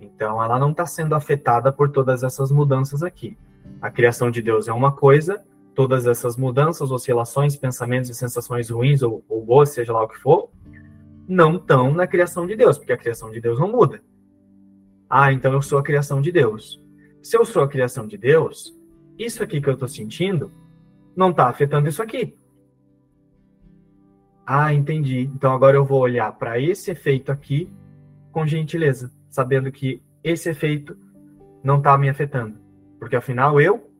então 0.00 0.42
ela 0.42 0.58
não 0.58 0.72
está 0.72 0.84
sendo 0.86 1.14
afetada 1.14 1.72
por 1.72 1.90
todas 1.90 2.22
essas 2.22 2.50
mudanças 2.50 3.02
aqui. 3.02 3.38
A 3.80 3.90
criação 3.90 4.30
de 4.30 4.42
Deus 4.42 4.68
é 4.68 4.72
uma 4.72 4.92
coisa, 4.92 5.42
todas 5.74 6.06
essas 6.06 6.36
mudanças, 6.36 6.90
oscilações, 6.90 7.56
pensamentos 7.56 8.10
e 8.10 8.14
sensações 8.14 8.68
ruins 8.68 9.02
ou, 9.02 9.24
ou 9.28 9.44
boas, 9.44 9.70
seja 9.70 9.92
lá 9.92 10.02
o 10.02 10.08
que 10.08 10.18
for, 10.18 10.50
não 11.26 11.56
estão 11.56 11.92
na 11.92 12.06
criação 12.06 12.46
de 12.46 12.56
Deus, 12.56 12.76
porque 12.76 12.92
a 12.92 12.98
criação 12.98 13.30
de 13.30 13.40
Deus 13.40 13.58
não 13.58 13.70
muda. 13.70 14.02
Ah, 15.08 15.32
então 15.32 15.52
eu 15.52 15.62
sou 15.62 15.78
a 15.78 15.82
criação 15.82 16.20
de 16.20 16.32
Deus. 16.32 16.82
Se 17.22 17.36
eu 17.36 17.44
sou 17.44 17.62
a 17.62 17.68
criação 17.68 18.06
de 18.06 18.18
Deus, 18.18 18.76
isso 19.18 19.42
aqui 19.42 19.60
que 19.60 19.68
eu 19.68 19.74
estou 19.74 19.88
sentindo 19.88 20.50
não 21.16 21.30
está 21.30 21.48
afetando 21.48 21.88
isso 21.88 22.02
aqui. 22.02 22.36
Ah, 24.46 24.74
entendi. 24.74 25.30
Então 25.34 25.52
agora 25.52 25.76
eu 25.76 25.84
vou 25.84 26.00
olhar 26.00 26.32
para 26.32 26.58
esse 26.58 26.90
efeito 26.90 27.30
aqui 27.30 27.70
com 28.32 28.46
gentileza, 28.46 29.12
sabendo 29.28 29.70
que 29.70 30.02
esse 30.24 30.48
efeito 30.48 30.96
não 31.62 31.78
está 31.78 31.96
me 31.96 32.08
afetando. 32.08 32.58
Porque 32.98 33.16
afinal 33.16 33.60
eu 33.60 33.90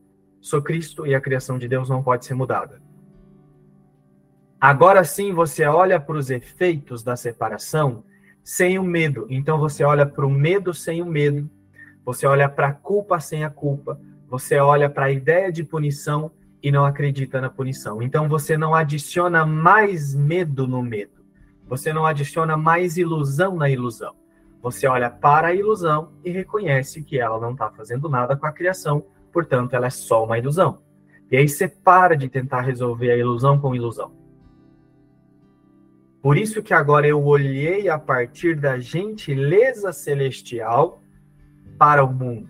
sou 0.41 0.61
Cristo 0.61 1.05
e 1.05 1.15
a 1.15 1.21
criação 1.21 1.57
de 1.57 1.67
Deus 1.67 1.89
não 1.89 2.03
pode 2.03 2.25
ser 2.25 2.33
mudada. 2.33 2.81
Agora 4.59 5.03
sim 5.03 5.33
você 5.33 5.65
olha 5.65 5.99
para 5.99 6.17
os 6.17 6.29
efeitos 6.29 7.03
da 7.03 7.15
separação 7.15 8.03
sem 8.43 8.77
o 8.77 8.83
medo. 8.83 9.25
Então 9.29 9.57
você 9.57 9.83
olha 9.83 10.05
para 10.05 10.25
o 10.25 10.29
medo 10.29 10.73
sem 10.73 11.01
o 11.01 11.05
medo. 11.05 11.49
Você 12.03 12.25
olha 12.25 12.49
para 12.49 12.67
a 12.67 12.73
culpa 12.73 13.19
sem 13.19 13.43
a 13.43 13.49
culpa. 13.49 13.99
Você 14.27 14.57
olha 14.59 14.89
para 14.89 15.05
a 15.05 15.11
ideia 15.11 15.51
de 15.51 15.63
punição 15.63 16.31
e 16.61 16.71
não 16.71 16.85
acredita 16.85 17.41
na 17.41 17.49
punição. 17.49 18.01
Então 18.01 18.29
você 18.29 18.57
não 18.57 18.75
adiciona 18.75 19.45
mais 19.45 20.13
medo 20.13 20.67
no 20.67 20.81
medo. 20.81 21.21
Você 21.67 21.93
não 21.93 22.05
adiciona 22.05 22.55
mais 22.55 22.97
ilusão 22.97 23.55
na 23.55 23.69
ilusão. 23.69 24.13
Você 24.61 24.87
olha 24.87 25.09
para 25.09 25.47
a 25.47 25.55
ilusão 25.55 26.11
e 26.23 26.29
reconhece 26.29 27.01
que 27.01 27.19
ela 27.19 27.39
não 27.39 27.53
está 27.53 27.71
fazendo 27.71 28.07
nada 28.07 28.35
com 28.35 28.45
a 28.45 28.51
criação, 28.51 29.03
portanto, 29.31 29.73
ela 29.73 29.87
é 29.87 29.89
só 29.89 30.23
uma 30.23 30.37
ilusão. 30.37 30.83
E 31.31 31.37
aí 31.37 31.47
você 31.47 31.67
para 31.67 32.15
de 32.15 32.29
tentar 32.29 32.61
resolver 32.61 33.09
a 33.09 33.17
ilusão 33.17 33.57
com 33.57 33.73
ilusão. 33.73 34.11
Por 36.21 36.37
isso 36.37 36.61
que 36.61 36.73
agora 36.73 37.07
eu 37.07 37.23
olhei 37.25 37.89
a 37.89 37.97
partir 37.97 38.55
da 38.55 38.77
gentileza 38.77 39.91
celestial 39.91 41.01
para 41.79 42.03
o 42.03 42.13
mundo. 42.13 42.49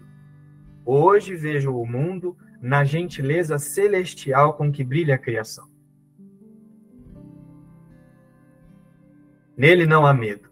Hoje 0.83 1.35
vejo 1.35 1.73
o 1.73 1.85
mundo 1.85 2.35
na 2.61 2.83
gentileza 2.83 3.57
celestial 3.57 4.53
com 4.53 4.71
que 4.71 4.83
brilha 4.83 5.15
a 5.15 5.17
criação. 5.17 5.67
Nele 9.57 9.85
não 9.85 10.05
há 10.05 10.13
medo. 10.13 10.49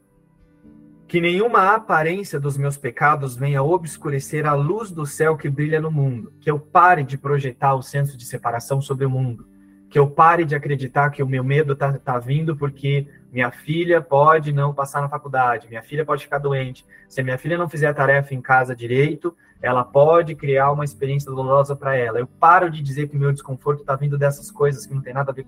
Que 1.07 1.22
nenhuma 1.22 1.74
aparência 1.74 2.39
dos 2.39 2.57
meus 2.57 2.78
pecados 2.78 3.36
venha 3.36 3.64
obscurecer 3.64 4.45
a 4.45 4.53
luz 4.53 4.91
do 4.91 5.05
céu 5.05 5.38
que 5.38 5.49
brilha 5.49 5.80
no 5.80 5.91
mundo. 5.91 6.34
Que 6.39 6.49
eu 6.49 6.60
pare 6.60 7.03
de 7.03 7.18
projetar 7.18 7.76
o 7.76 7.82
senso 7.82 8.18
de 8.18 8.26
separação 8.26 8.82
sobre 8.82 9.05
o 9.05 9.10
mundo. 9.10 9.47
Que 9.89 9.97
eu 9.97 10.07
pare 10.07 10.45
de 10.45 10.55
acreditar 10.55 11.10
que 11.10 11.24
o 11.24 11.28
meu 11.28 11.43
medo 11.43 11.74
está 11.74 11.93
tá 11.97 12.20
vindo 12.20 12.55
porque 12.55 13.07
minha 13.32 13.51
filha 13.51 14.01
pode 14.01 14.51
não 14.51 14.74
passar 14.74 15.01
na 15.01 15.10
faculdade, 15.10 15.68
minha 15.68 15.84
filha 15.84 16.05
pode 16.05 16.24
ficar 16.24 16.39
doente. 16.39 16.86
Se 17.07 17.24
minha 17.24 17.38
filha 17.38 17.57
não 17.57 17.70
fizer 17.70 17.88
a 17.88 17.93
tarefa 17.93 18.34
em 18.36 18.41
casa 18.41 18.76
direito, 18.76 19.36
ela 19.62 19.84
pode 19.84 20.36
criar 20.36 20.72
uma 20.72 20.86
experiência 20.86 21.30
dolorosa 21.30 21.76
para 21.76 21.95
ela. 21.95 22.20
Eu 22.20 22.28
paro 22.28 22.70
de 22.70 22.82
dizer 22.82 23.10
que 23.10 23.18
o 23.18 23.20
meu 23.20 23.32
desconforto 23.32 23.82
está 23.82 23.95
vindo 23.95 24.18
dessas 24.18 24.49
coisas 24.49 24.86
que 24.86 24.93
não 24.93 25.01
tem 25.01 25.14
nada 25.14 25.32
a 25.32 25.34
ver 25.34 25.45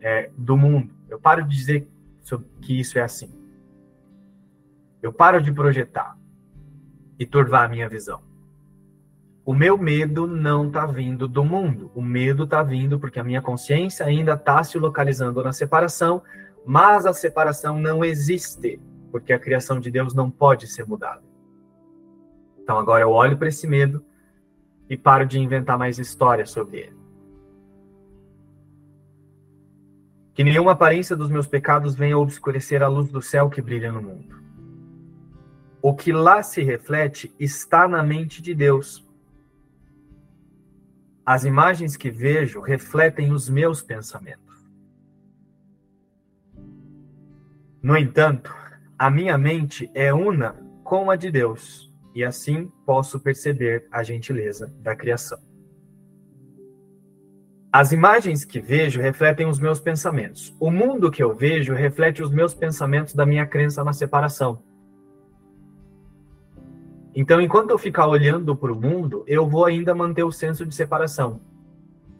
é, 0.00 0.30
do 0.36 0.56
mundo. 0.56 0.92
Eu 1.08 1.18
paro 1.18 1.42
de 1.44 1.54
dizer 1.54 1.88
que 2.60 2.80
isso 2.80 2.98
é 2.98 3.02
assim. 3.02 3.30
Eu 5.02 5.12
paro 5.12 5.42
de 5.42 5.52
projetar 5.52 6.16
e 7.18 7.26
turvar 7.26 7.64
a 7.64 7.68
minha 7.68 7.88
visão. 7.88 8.20
O 9.44 9.52
meu 9.52 9.76
medo 9.76 10.26
não 10.26 10.68
está 10.68 10.86
vindo 10.86 11.26
do 11.26 11.44
mundo. 11.44 11.90
O 11.94 12.00
medo 12.00 12.44
está 12.44 12.62
vindo 12.62 12.98
porque 12.98 13.18
a 13.18 13.24
minha 13.24 13.42
consciência 13.42 14.06
ainda 14.06 14.34
está 14.34 14.62
se 14.62 14.78
localizando 14.78 15.42
na 15.42 15.52
separação, 15.52 16.22
mas 16.64 17.04
a 17.04 17.12
separação 17.12 17.80
não 17.80 18.04
existe, 18.04 18.80
porque 19.10 19.32
a 19.32 19.38
criação 19.38 19.80
de 19.80 19.90
Deus 19.90 20.14
não 20.14 20.30
pode 20.30 20.68
ser 20.68 20.86
mudada. 20.86 21.31
Então 22.62 22.78
agora 22.78 23.02
eu 23.02 23.10
olho 23.10 23.36
para 23.36 23.48
esse 23.48 23.66
medo 23.66 24.04
e 24.88 24.96
paro 24.96 25.26
de 25.26 25.38
inventar 25.38 25.76
mais 25.76 25.98
histórias 25.98 26.50
sobre 26.50 26.78
ele. 26.78 27.02
Que 30.32 30.44
nenhuma 30.44 30.72
aparência 30.72 31.16
dos 31.16 31.28
meus 31.28 31.46
pecados 31.46 31.94
venha 31.94 32.16
obscurecer 32.16 32.82
a 32.82 32.88
luz 32.88 33.10
do 33.10 33.20
céu 33.20 33.50
que 33.50 33.60
brilha 33.60 33.92
no 33.92 34.00
mundo. 34.00 34.40
O 35.82 35.94
que 35.94 36.12
lá 36.12 36.42
se 36.42 36.62
reflete 36.62 37.34
está 37.38 37.88
na 37.88 38.02
mente 38.02 38.40
de 38.40 38.54
Deus. 38.54 39.04
As 41.26 41.44
imagens 41.44 41.96
que 41.96 42.10
vejo 42.10 42.60
refletem 42.60 43.32
os 43.32 43.48
meus 43.48 43.82
pensamentos. 43.82 44.40
No 47.82 47.96
entanto, 47.96 48.54
a 48.96 49.10
minha 49.10 49.36
mente 49.36 49.90
é 49.92 50.14
una 50.14 50.54
com 50.84 51.10
a 51.10 51.16
de 51.16 51.30
Deus 51.30 51.91
e 52.14 52.24
assim 52.24 52.70
posso 52.84 53.18
perceber 53.18 53.86
a 53.90 54.02
gentileza 54.02 54.72
da 54.80 54.94
criação. 54.94 55.38
As 57.72 57.90
imagens 57.90 58.44
que 58.44 58.60
vejo 58.60 59.00
refletem 59.00 59.46
os 59.46 59.58
meus 59.58 59.80
pensamentos. 59.80 60.54
O 60.60 60.70
mundo 60.70 61.10
que 61.10 61.22
eu 61.22 61.34
vejo 61.34 61.72
reflete 61.72 62.22
os 62.22 62.30
meus 62.30 62.52
pensamentos 62.52 63.14
da 63.14 63.24
minha 63.24 63.46
crença 63.46 63.82
na 63.82 63.94
separação. 63.94 64.62
Então, 67.14 67.40
enquanto 67.40 67.70
eu 67.70 67.78
ficar 67.78 68.06
olhando 68.06 68.54
para 68.54 68.72
o 68.72 68.76
mundo, 68.76 69.24
eu 69.26 69.48
vou 69.48 69.64
ainda 69.64 69.94
manter 69.94 70.22
o 70.22 70.32
senso 70.32 70.66
de 70.66 70.74
separação. 70.74 71.40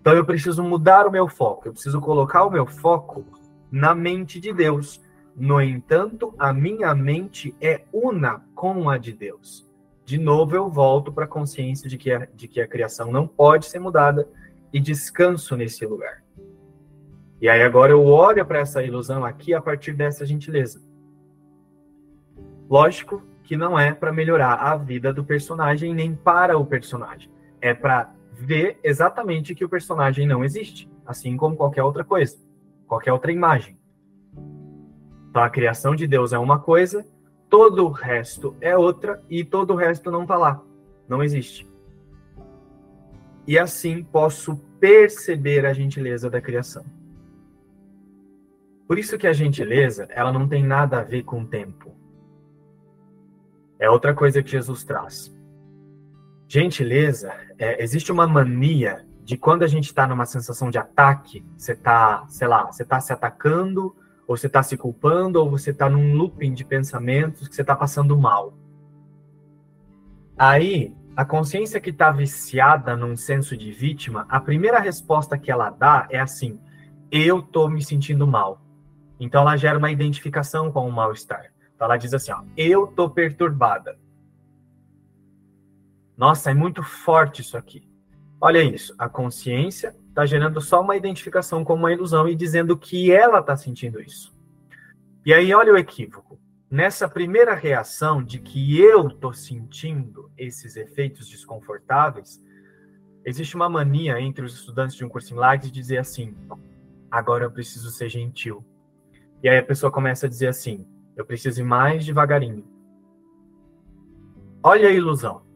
Então, 0.01 0.15
eu 0.15 0.25
preciso 0.25 0.63
mudar 0.63 1.07
o 1.07 1.13
meu 1.13 1.29
foco. 1.29 1.69
Eu 1.69 1.73
preciso 1.73 2.01
colocar 2.01 2.45
o 2.45 2.51
meu 2.51 2.67
foco 2.67 3.25
na 3.71 3.95
mente 3.95 4.41
de 4.41 4.55
Deus. 4.55 5.03
No 5.37 5.61
entanto, 5.61 6.35
a 6.39 6.51
minha 6.53 6.95
mente 6.95 7.55
é 7.61 7.85
una 7.93 8.43
com 8.55 8.89
a 8.89 8.97
de 8.97 9.13
Deus 9.13 9.71
de 10.05 10.19
novo 10.19 10.55
eu 10.57 10.69
volto 10.69 11.13
para 11.13 11.25
a 11.25 11.29
consciência 11.29 11.89
de 11.89 11.97
que, 11.97 12.11
a, 12.11 12.27
de 12.35 12.49
que 12.49 12.61
a 12.61 12.67
criação 12.67 13.11
não 13.11 13.27
pode 13.27 13.67
ser 13.67 13.79
mudada 13.79 14.29
e 14.73 14.81
descanso 14.81 15.57
nesse 15.57 15.85
lugar. 15.87 16.23
E 17.41 17.49
aí 17.49 17.63
agora 17.63 17.93
eu 17.93 18.05
olho 18.05 18.45
para 18.47 18.61
essa 18.61 18.83
ilusão 18.83 19.25
aqui 19.25 19.53
a 19.53 19.61
partir 19.61 19.93
dessa 19.93 20.25
gentileza. 20.25 20.81
Lógico 22.71 23.23
que 23.43 23.57
não 23.57 23.79
é 23.79 23.93
para 23.93 24.13
melhorar 24.13 24.55
a 24.55 24.77
vida 24.77 25.13
do 25.13 25.25
personagem 25.25 25.95
nem 25.95 26.15
para 26.15 26.57
o 26.57 26.65
personagem. 26.65 27.31
É 27.61 27.75
para 27.75 28.15
ver 28.33 28.79
exatamente 28.83 29.55
que 29.55 29.65
o 29.65 29.69
personagem 29.69 30.27
não 30.27 30.45
existe, 30.45 30.91
assim 31.05 31.37
como 31.37 31.57
qualquer 31.57 31.83
outra 31.83 32.05
coisa, 32.05 32.37
qualquer 32.87 33.13
outra 33.13 33.31
imagem. 33.31 33.79
Então 35.29 35.43
a 35.43 35.51
criação 35.51 35.95
de 35.95 36.07
Deus 36.07 36.33
é 36.33 36.39
uma 36.39 36.59
coisa 36.59 37.05
todo 37.53 37.85
o 37.85 37.91
resto 37.91 38.57
é 38.63 38.75
outra 38.75 39.23
e 39.29 39.45
todo 39.45 39.75
o 39.75 39.77
resto 39.77 40.11
não 40.11 40.23
está 40.23 40.39
lá, 40.39 40.65
não 41.07 41.23
existe. 41.23 41.71
E 43.47 43.59
assim 43.59 44.03
posso 44.03 44.57
perceber 44.81 45.67
a 45.67 45.75
gentileza 45.75 46.31
da 46.31 46.41
criação. 46.41 46.83
Por 48.89 48.99
isso 48.99 49.19
que 49.19 49.27
a 49.27 49.35
gentileza, 49.35 50.09
ela 50.09 50.33
não 50.33 50.49
tem 50.49 50.65
nada 50.65 51.01
a 51.01 51.05
ver 51.05 51.25
com 51.25 51.43
o 51.43 51.47
tempo. 51.47 51.95
É 53.79 53.91
outra 53.91 54.15
coisa 54.15 54.43
que 54.43 54.51
Jesus 54.51 54.83
traz. 54.83 55.31
Gentileza, 56.49 57.35
é, 57.59 57.83
existe 57.83 58.11
uma 58.11 58.27
mania 58.27 59.07
de 59.23 59.37
quando 59.37 59.63
a 59.63 59.69
gente 59.69 59.89
está 59.89 60.07
numa 60.07 60.25
sensação 60.25 60.71
de 60.71 60.79
ataque, 60.79 61.45
você 61.55 61.73
está, 61.73 62.25
sei 62.29 62.49
lá, 62.49 62.65
você 62.65 62.83
está 62.83 62.99
se 62.99 63.13
atacando 63.13 63.95
ou 64.33 64.37
você 64.37 64.47
está 64.47 64.63
se 64.63 64.79
culpando, 64.79 65.39
ou 65.39 65.51
você 65.51 65.71
está 65.71 65.91
num 65.91 66.15
looping 66.15 66.55
de 66.55 66.65
pensamentos 66.65 67.47
que 67.47 67.55
você 67.55 67.61
está 67.61 67.77
passando 67.77 68.17
mal. 68.17 68.55
Aí, 70.37 70.97
a 71.15 71.23
consciência 71.25 71.79
que 71.79 71.91
está 71.91 72.11
viciada 72.11 72.97
num 72.97 73.15
senso 73.15 73.55
de 73.57 73.71
vítima, 73.71 74.27
a 74.31 74.41
primeira 74.41 74.81
resposta 74.81 75.37
que 75.37 75.51
ela 75.51 75.69
dá 75.69 76.07
é 76.11 76.19
assim: 76.19 76.59
eu 77.11 77.41
estou 77.41 77.69
me 77.69 77.85
sentindo 77.85 78.27
mal. 78.27 78.63
Então 79.21 79.43
ela 79.43 79.57
gera 79.57 79.79
uma 79.79 79.91
identificação 79.91 80.73
com 80.73 80.89
o 80.89 80.93
mal-estar. 80.93 81.53
Então 81.75 81.87
ela 81.87 81.99
diz 81.99 82.15
assim: 82.15 82.33
ó, 82.33 82.43
eu 82.57 82.87
estou 82.87 83.11
perturbada. 83.11 83.99
Nossa, 86.17 86.51
é 86.51 86.55
muito 86.55 86.83
forte 86.83 87.43
isso 87.43 87.57
aqui. 87.57 87.87
Olha 88.45 88.61
isso, 88.61 88.93
a 88.99 89.09
consciência 89.09 89.95
está 90.09 90.27
gerando 90.27 90.61
só 90.61 90.81
uma 90.81 90.97
identificação 90.97 91.63
com 91.63 91.75
uma 91.75 91.93
ilusão 91.93 92.29
e 92.29 92.35
dizendo 92.35 92.77
que 92.77 93.13
ela 93.13 93.39
está 93.39 93.57
sentindo 93.57 94.01
isso. 94.01 94.35
E 95.25 95.33
aí, 95.33 95.55
olha 95.55 95.73
o 95.73 95.79
equívoco. 95.79 96.41
Nessa 96.69 97.09
primeira 97.09 97.55
reação 97.55 98.21
de 98.21 98.41
que 98.41 98.81
eu 98.81 99.07
estou 99.07 99.33
sentindo 99.33 100.29
esses 100.37 100.75
efeitos 100.75 101.29
desconfortáveis, 101.29 102.43
existe 103.25 103.55
uma 103.55 103.69
mania 103.69 104.21
entre 104.21 104.45
os 104.45 104.55
estudantes 104.55 104.97
de 104.97 105.05
um 105.05 105.09
curso 105.09 105.33
em 105.33 105.37
Light 105.37 105.63
de 105.63 105.71
dizer 105.71 105.99
assim: 105.99 106.35
agora 107.09 107.45
eu 107.45 107.51
preciso 107.53 107.93
ser 107.93 108.09
gentil. 108.09 108.65
E 109.41 109.49
aí 109.49 109.59
a 109.59 109.63
pessoa 109.63 109.93
começa 109.93 110.27
a 110.27 110.29
dizer 110.29 110.49
assim: 110.49 110.85
eu 111.17 111.25
preciso 111.25 111.61
ir 111.61 111.65
mais 111.65 112.05
devagarinho. 112.05 112.67
Olha 114.65 114.89
a 114.89 114.93
ilusão. 114.93 115.52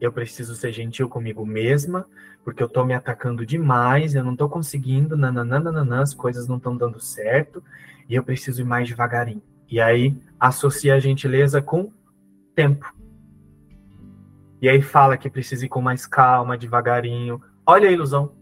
Eu 0.00 0.12
preciso 0.12 0.54
ser 0.54 0.72
gentil 0.72 1.08
comigo 1.08 1.46
mesma, 1.46 2.06
porque 2.44 2.62
eu 2.62 2.68
tô 2.68 2.84
me 2.84 2.94
atacando 2.94 3.46
demais, 3.46 4.14
eu 4.14 4.22
não 4.22 4.36
tô 4.36 4.48
conseguindo, 4.48 5.16
nananana, 5.16 6.02
as 6.02 6.12
coisas 6.12 6.46
não 6.46 6.56
estão 6.56 6.76
dando 6.76 7.00
certo, 7.00 7.62
e 8.08 8.14
eu 8.14 8.22
preciso 8.22 8.60
ir 8.60 8.64
mais 8.64 8.88
devagarinho. 8.88 9.42
E 9.68 9.80
aí 9.80 10.16
associa 10.38 10.94
a 10.94 11.00
gentileza 11.00 11.62
com 11.62 11.90
tempo. 12.54 12.94
E 14.60 14.68
aí 14.68 14.80
fala 14.80 15.16
que 15.16 15.28
precisa 15.28 15.66
ir 15.66 15.68
com 15.68 15.80
mais 15.80 16.06
calma, 16.06 16.56
devagarinho. 16.56 17.42
Olha 17.66 17.88
a 17.88 17.92
ilusão. 17.92 18.32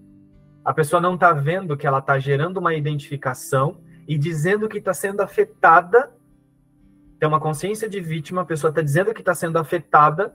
A 0.65 0.73
pessoa 0.73 1.01
não 1.01 1.15
está 1.15 1.33
vendo 1.33 1.77
que 1.77 1.87
ela 1.87 1.99
está 1.99 2.19
gerando 2.19 2.59
uma 2.59 2.75
identificação 2.75 3.79
e 4.07 4.17
dizendo 4.17 4.69
que 4.69 4.79
está 4.79 4.95
sendo 4.95 5.21
afetada. 5.21 6.13
Tem 7.19 7.29
uma 7.29 7.41
consciência 7.41 7.89
de 7.89 8.01
vítima, 8.01 8.43
a 8.43 8.45
pessoa 8.45 8.71
está 8.71 8.83
dizendo 8.83 9.15
que 9.15 9.21
está 9.21 9.35
sendo 9.35 9.59
afetada. 9.59 10.35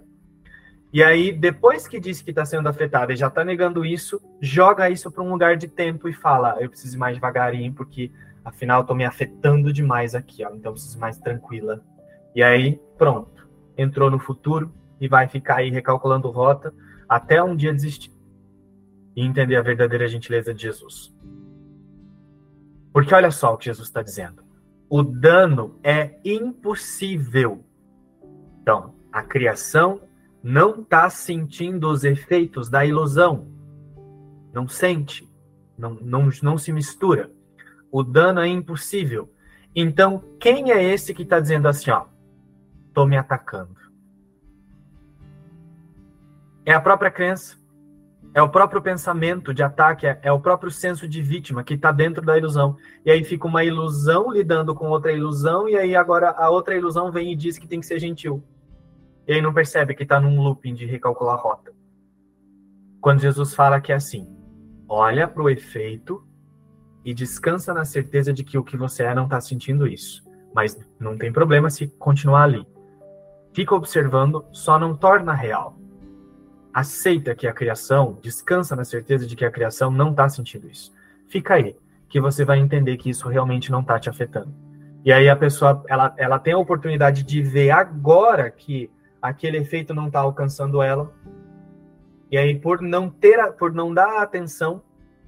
E 0.92 1.04
aí, 1.04 1.34
depois 1.34 1.88
que 1.88 2.00
disse 2.00 2.24
que 2.24 2.30
está 2.30 2.46
sendo 2.46 2.70
afetada 2.70 3.14
e 3.14 3.18
já 3.18 3.28
está 3.28 3.44
negando 3.44 3.86
isso, 3.86 4.22
joga 4.42 4.90
isso 4.90 5.12
para 5.12 5.24
um 5.24 5.32
lugar 5.32 5.58
de 5.58 5.68
tempo 5.68 6.08
e 6.08 6.14
fala: 6.14 6.58
eu 6.62 6.70
preciso 6.70 6.96
ir 6.96 7.00
mais 7.00 7.16
devagarinho, 7.16 7.74
porque 7.74 8.12
afinal 8.44 8.82
estou 8.82 8.96
me 8.96 9.06
afetando 9.06 9.74
demais 9.74 10.16
aqui, 10.16 10.46
ó, 10.46 10.54
então 10.54 10.72
preciso 10.72 10.98
ir 10.98 11.02
mais 11.02 11.18
tranquila. 11.18 11.84
E 12.34 12.42
aí, 12.42 12.80
pronto, 12.98 13.48
entrou 13.78 14.10
no 14.10 14.20
futuro 14.20 14.74
e 15.00 15.08
vai 15.08 15.28
ficar 15.28 15.58
aí 15.58 15.70
recalculando 15.70 16.30
rota 16.30 16.74
até 17.08 17.42
um 17.44 17.56
dia 17.56 17.74
desistir 17.74 18.12
e 19.16 19.24
entender 19.26 19.56
a 19.56 19.62
verdadeira 19.62 20.08
gentileza 20.08 20.54
de 20.54 20.62
Jesus. 20.62 21.14
Porque 22.94 23.14
olha 23.14 23.32
só 23.32 23.54
o 23.54 23.58
que 23.58 23.66
Jesus 23.66 23.88
está 23.88 24.02
dizendo. 24.02 24.44
O 24.90 25.04
dano 25.04 25.80
é 25.84 26.20
impossível. 26.24 27.64
Então, 28.62 28.96
a 29.12 29.24
criação 29.24 30.02
não 30.44 30.82
está 30.82 31.10
sentindo 31.10 31.90
os 31.90 32.04
efeitos 32.04 32.70
da 32.70 32.86
ilusão. 32.86 33.48
Não 34.54 34.68
sente. 34.68 35.28
Não, 35.78 35.94
não, 35.96 36.30
não 36.42 36.58
se 36.58 36.72
mistura. 36.72 37.32
O 37.92 38.04
dano 38.04 38.40
é 38.40 38.48
impossível. 38.48 39.32
Então, 39.76 40.24
quem 40.40 40.72
é 40.72 40.84
esse 40.84 41.14
que 41.14 41.24
está 41.24 41.40
dizendo 41.40 41.68
assim, 41.68 41.92
ó? 41.92 42.06
Estou 42.88 43.06
me 43.06 43.18
atacando. 43.18 43.76
É 46.66 46.74
a 46.74 46.82
própria 46.82 47.12
crença. 47.12 47.58
É 48.34 48.42
o 48.42 48.50
próprio 48.50 48.82
pensamento 48.82 49.54
de 49.54 49.64
ataque, 49.64 50.06
é, 50.06 50.20
é 50.22 50.32
o 50.32 50.40
próprio 50.40 50.70
senso 50.70 51.08
de 51.08 51.22
vítima 51.22 51.64
que 51.64 51.74
está 51.74 51.92
dentro 51.92 52.24
da 52.24 52.38
ilusão. 52.38 52.78
E 53.06 53.10
aí 53.10 53.24
fica 53.24 53.48
uma 53.48 53.64
ilusão 53.64 54.32
lidando 54.32 54.76
com 54.76 54.90
outra 54.90 55.12
ilusão, 55.12 55.68
e 55.68 55.76
aí 55.76 55.96
agora 55.96 56.30
a 56.32 56.50
outra 56.50 56.76
ilusão 56.76 57.12
vem 57.12 57.32
e 57.32 57.36
diz 57.36 57.58
que 57.58 57.68
tem 57.68 57.80
que 57.80 57.86
ser 57.86 58.00
gentil. 58.00 58.44
E 59.28 59.34
aí 59.34 59.42
não 59.42 59.54
percebe 59.54 59.94
que 59.94 60.04
está 60.04 60.20
num 60.20 60.42
looping 60.42 60.74
de 60.74 60.86
recalcular 60.86 61.36
a 61.36 61.42
rota. 61.42 61.74
Quando 63.02 63.22
Jesus 63.22 63.54
fala 63.54 63.82
que 63.82 63.92
é 63.92 63.96
assim, 63.96 64.28
olha 64.88 65.28
para 65.28 65.44
o 65.44 65.50
efeito 65.50 66.26
e 67.04 67.14
descansa 67.14 67.74
na 67.74 67.86
certeza 67.86 68.32
de 68.34 68.44
que 68.44 68.58
o 68.58 68.64
que 68.64 68.78
você 68.78 69.04
é 69.04 69.14
não 69.14 69.26
está 69.26 69.40
sentindo 69.42 69.88
isso. 69.88 70.24
Mas 70.54 70.78
não 71.00 71.18
tem 71.18 71.32
problema 71.32 71.70
se 71.70 71.88
continuar 71.88 72.44
ali. 72.44 72.66
Fica 73.54 73.76
observando, 73.76 74.46
só 74.52 74.80
não 74.80 74.96
torna 74.96 75.34
real 75.34 75.78
aceita 76.78 77.34
que 77.34 77.48
a 77.48 77.54
criação, 77.54 78.20
descansa 78.22 78.76
na 78.76 78.86
certeza 78.86 79.26
de 79.26 79.36
que 79.36 79.44
a 79.44 79.50
criação 79.50 79.90
não 79.90 80.12
está 80.12 80.30
sentindo 80.30 80.70
isso. 80.70 80.94
Fica 81.28 81.56
aí, 81.56 81.76
que 82.08 82.22
você 82.22 82.46
vai 82.46 82.60
entender 82.60 82.98
que 82.98 83.10
isso 83.10 83.28
realmente 83.28 83.72
não 83.72 83.80
está 83.80 84.00
te 84.00 84.12
afetando. 84.12 84.54
E 85.04 85.12
aí 85.12 85.28
a 85.28 85.36
pessoa, 85.36 85.84
ela, 85.88 86.14
ela 86.18 86.38
tem 86.38 86.54
a 86.54 86.58
oportunidade 86.60 87.24
de 87.24 87.42
ver 87.42 87.72
agora 87.72 88.52
que 88.52 88.92
aquele 89.22 89.58
efeito 89.58 89.94
não 89.94 90.08
está 90.08 90.20
alcançando 90.20 90.82
ela. 90.82 91.14
E 92.30 92.38
aí 92.38 92.58
por 92.60 92.82
não 92.82 93.10
ter, 93.10 93.52
por 93.54 93.74
não 93.74 93.94
dar 93.94 94.22
atenção, 94.22 94.82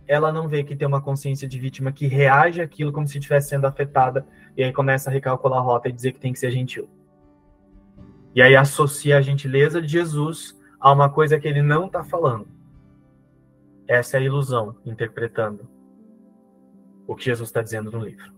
ela 0.07 0.31
não 0.31 0.47
vê 0.47 0.63
que 0.63 0.75
tem 0.75 0.87
uma 0.87 1.01
consciência 1.01 1.47
de 1.47 1.59
vítima 1.59 1.91
que 1.91 2.07
reage 2.07 2.61
àquilo 2.61 2.91
como 2.91 3.07
se 3.07 3.17
estivesse 3.17 3.49
sendo 3.49 3.67
afetada 3.67 4.25
e 4.57 4.63
aí 4.63 4.73
começa 4.73 5.09
a 5.09 5.13
recalcular 5.13 5.59
a 5.59 5.61
rota 5.61 5.87
e 5.87 5.91
dizer 5.91 6.13
que 6.13 6.19
tem 6.19 6.33
que 6.33 6.39
ser 6.39 6.51
gentil. 6.51 6.89
E 8.33 8.41
aí 8.41 8.55
associa 8.55 9.17
a 9.17 9.21
gentileza 9.21 9.81
de 9.81 9.87
Jesus 9.87 10.59
a 10.79 10.91
uma 10.91 11.09
coisa 11.09 11.39
que 11.39 11.47
ele 11.47 11.61
não 11.61 11.85
está 11.85 12.03
falando. 12.03 12.47
Essa 13.87 14.17
é 14.17 14.19
a 14.19 14.23
ilusão, 14.23 14.75
interpretando 14.85 15.67
o 17.07 17.15
que 17.15 17.25
Jesus 17.25 17.49
está 17.49 17.61
dizendo 17.61 17.91
no 17.91 18.03
livro. 18.03 18.31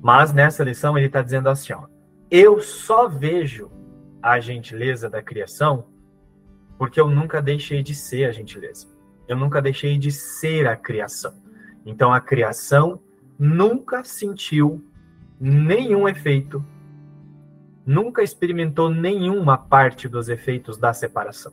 Mas 0.00 0.32
nessa 0.32 0.64
lição 0.64 0.98
ele 0.98 1.06
está 1.06 1.22
dizendo 1.22 1.48
assim: 1.48 1.72
ó, 1.72 1.86
eu 2.32 2.60
só 2.60 3.06
vejo 3.06 3.70
a 4.22 4.40
gentileza 4.40 5.08
da 5.08 5.22
criação 5.22 5.86
porque 6.78 7.00
eu 7.00 7.08
nunca 7.08 7.40
deixei 7.40 7.82
de 7.82 7.94
ser 7.94 8.24
a 8.24 8.32
gentileza. 8.32 8.88
Eu 9.28 9.36
nunca 9.36 9.62
deixei 9.62 9.98
de 9.98 10.10
ser 10.10 10.66
a 10.66 10.74
criação. 10.74 11.34
Então 11.86 12.12
a 12.12 12.20
criação 12.20 13.00
nunca 13.38 14.02
sentiu 14.02 14.84
nenhum 15.38 16.08
efeito 16.08 16.64
nunca 17.84 18.22
experimentou 18.22 18.88
nenhuma 18.88 19.58
parte 19.58 20.08
dos 20.08 20.28
efeitos 20.28 20.78
da 20.78 20.92
separação. 20.92 21.52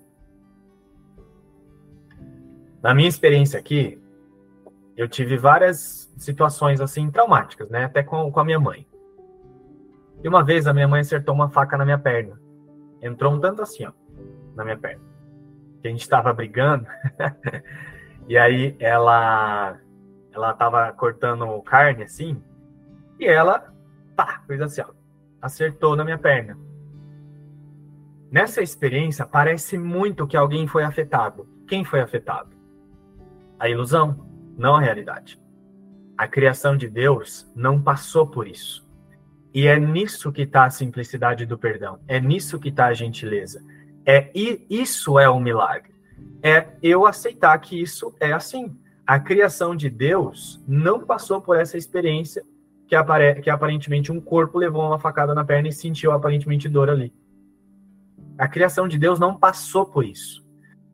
Na 2.82 2.94
minha 2.94 3.10
experiência 3.10 3.60
aqui, 3.60 4.00
eu 4.96 5.08
tive 5.08 5.38
várias 5.38 6.12
situações 6.18 6.80
assim 6.80 7.10
traumáticas, 7.12 7.70
né? 7.70 7.86
Até 7.86 8.04
com, 8.04 8.32
com 8.32 8.40
a 8.40 8.46
minha 8.46 8.60
mãe. 8.60 8.86
E 10.24 10.28
uma 10.28 10.44
vez 10.44 10.68
a 10.68 10.74
minha 10.74 10.88
mãe 10.88 11.02
acertou 11.02 11.34
uma 11.34 11.50
faca 11.50 11.78
na 11.78 11.86
minha 11.86 11.98
perna. 11.98 12.40
Entrou 13.02 13.34
um 13.34 13.40
tanto 13.40 13.62
assim, 13.62 13.86
ó, 13.86 13.92
na 14.56 14.64
minha 14.64 14.78
perna. 14.78 15.02
Que 15.82 15.88
a 15.88 15.92
gente 15.92 16.02
estava 16.02 16.34
brigando. 16.34 16.86
e 18.28 18.38
aí 18.38 18.76
ela 18.80 19.80
ela 20.32 20.54
tava 20.54 20.92
cortando 20.94 21.62
carne 21.64 22.04
assim, 22.04 22.42
e 23.20 23.26
ela, 23.26 23.74
pá, 24.16 24.42
fez 24.48 24.62
assim, 24.62 24.82
ó, 24.82 24.88
acertou 25.42 25.96
na 25.96 26.04
minha 26.04 26.18
perna. 26.18 26.58
Nessa 28.32 28.62
experiência, 28.62 29.26
parece 29.26 29.78
muito 29.78 30.28
que 30.28 30.38
alguém 30.38 30.68
foi 30.68 30.84
afetado. 30.84 31.48
Quem 31.68 31.84
foi 31.84 32.00
afetado? 32.00 32.56
A 33.60 33.68
ilusão, 33.68 34.26
não 34.58 34.76
a 34.76 34.80
realidade. 34.80 35.42
A 36.18 36.28
criação 36.28 36.78
de 36.78 36.88
Deus 36.88 37.52
não 37.56 37.82
passou 37.82 38.28
por 38.28 38.48
isso. 38.48 38.88
E 39.54 39.68
é 39.68 39.80
nisso 39.80 40.32
que 40.32 40.44
está 40.44 40.66
a 40.66 40.70
simplicidade 40.70 41.46
do 41.46 41.58
perdão. 41.58 42.00
É 42.08 42.20
nisso 42.20 42.60
que 42.60 42.70
está 42.70 42.88
a 42.88 42.94
gentileza. 42.94 43.64
É 44.06 44.30
e 44.34 44.66
isso 44.70 45.20
é 45.20 45.30
um 45.30 45.40
milagre. 45.40 45.92
É 46.42 46.68
eu 46.82 47.06
aceitar 47.06 47.58
que 47.60 47.82
isso 47.82 48.14
é 48.20 48.32
assim. 48.32 48.76
A 49.06 49.20
criação 49.20 49.76
de 49.76 49.90
Deus 49.90 50.64
não 50.68 51.00
passou 51.00 51.42
por 51.42 51.58
essa 51.58 51.78
experiência 51.78 52.44
que, 52.88 52.96
apare 52.96 53.42
que 53.42 53.50
aparentemente 53.50 54.12
um 54.12 54.22
corpo 54.22 54.58
levou 54.58 54.86
uma 54.86 55.00
facada 55.00 55.34
na 55.34 55.44
perna 55.44 55.68
e 55.68 55.74
sentiu 55.74 56.12
aparentemente 56.12 56.70
dor 56.70 56.90
ali. 56.90 57.14
A 58.38 58.48
criação 58.48 58.88
de 58.88 58.98
Deus 58.98 59.20
não 59.20 59.36
passou 59.36 59.86
por 59.86 60.06
isso. 60.06 60.48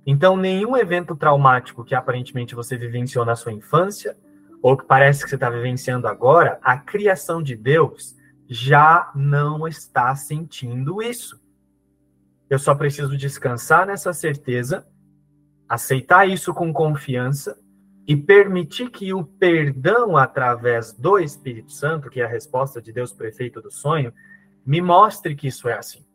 Então, 0.06 0.38
nenhum 0.38 0.78
evento 0.78 1.16
traumático 1.16 1.84
que 1.84 1.96
aparentemente 1.96 2.54
você 2.54 2.78
vivenciou 2.78 3.26
na 3.26 3.36
sua 3.36 3.52
infância, 3.52 4.16
ou 4.62 4.78
que 4.78 4.86
parece 4.86 5.24
que 5.24 5.30
você 5.30 5.36
está 5.36 5.50
vivenciando 5.50 6.08
agora, 6.08 6.60
a 6.62 6.78
criação 6.78 7.42
de 7.42 7.56
Deus 7.56 8.16
já 8.48 9.12
não 9.16 9.68
está 9.68 10.16
sentindo 10.16 11.02
isso. 11.02 11.42
Eu 12.50 12.60
só 12.60 12.76
preciso 12.76 13.18
descansar 13.18 13.88
nessa 13.88 14.14
certeza, 14.14 14.88
aceitar 15.68 16.28
isso 16.30 16.54
com 16.54 16.72
confiança 16.72 17.60
e 18.08 18.16
permitir 18.16 18.92
que 18.92 19.14
o 19.14 19.24
perdão 19.24 20.16
através 20.16 20.94
do 20.94 21.18
Espírito 21.18 21.72
Santo, 21.72 22.10
que 22.10 22.22
é 22.22 22.26
a 22.26 22.30
resposta 22.30 22.80
de 22.80 22.94
Deus 22.94 23.12
para 23.12 23.26
o 23.26 23.30
efeito 23.30 23.62
do 23.62 23.72
sonho, 23.72 24.14
me 24.66 24.80
mostre 24.80 25.36
que 25.36 25.48
isso 25.48 25.68
é 25.68 25.78
assim. 25.78 26.06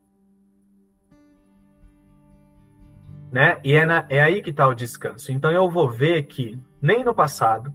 Né? 3.32 3.60
E 3.64 3.74
é, 3.74 3.84
na, 3.84 4.06
é 4.08 4.20
aí 4.20 4.42
que 4.42 4.50
está 4.50 4.66
o 4.66 4.74
descanso. 4.74 5.32
Então 5.32 5.50
eu 5.50 5.68
vou 5.68 5.88
ver 5.88 6.24
que 6.24 6.60
nem 6.80 7.04
no 7.04 7.14
passado, 7.14 7.74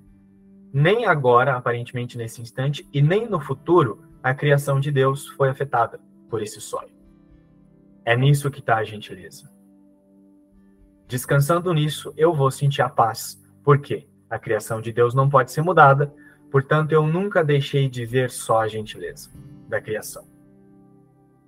nem 0.73 1.05
agora, 1.05 1.55
aparentemente 1.55 2.17
nesse 2.17 2.41
instante, 2.41 2.87
e 2.93 3.01
nem 3.01 3.27
no 3.27 3.39
futuro, 3.39 4.03
a 4.25 4.33
criação 4.33 4.79
de 4.79 4.91
Deus 4.91 5.27
foi 5.27 5.49
afetada 5.49 5.99
por 6.27 6.41
esse 6.41 6.59
sonho. 6.59 6.89
É 8.03 8.17
nisso 8.17 8.49
que 8.49 8.57
está 8.57 8.77
a 8.77 8.83
gentileza. 8.83 9.47
Descansando 11.07 11.71
nisso, 11.71 12.11
eu 12.17 12.33
vou 12.33 12.49
sentir 12.49 12.81
a 12.81 12.89
paz 12.89 13.39
por 13.63 13.77
quê? 13.77 14.07
A 14.27 14.39
criação 14.39 14.81
de 14.81 14.91
Deus 14.91 15.13
não 15.13 15.29
pode 15.29 15.51
ser 15.51 15.61
mudada, 15.61 16.11
portanto, 16.49 16.91
eu 16.91 17.05
nunca 17.05 17.43
deixei 17.43 17.87
de 17.87 18.03
ver 18.03 18.31
só 18.31 18.61
a 18.61 18.67
gentileza 18.67 19.29
da 19.69 19.79
criação. 19.79 20.27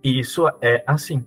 E 0.04 0.20
isso 0.20 0.48
é 0.62 0.84
assim. 0.86 1.26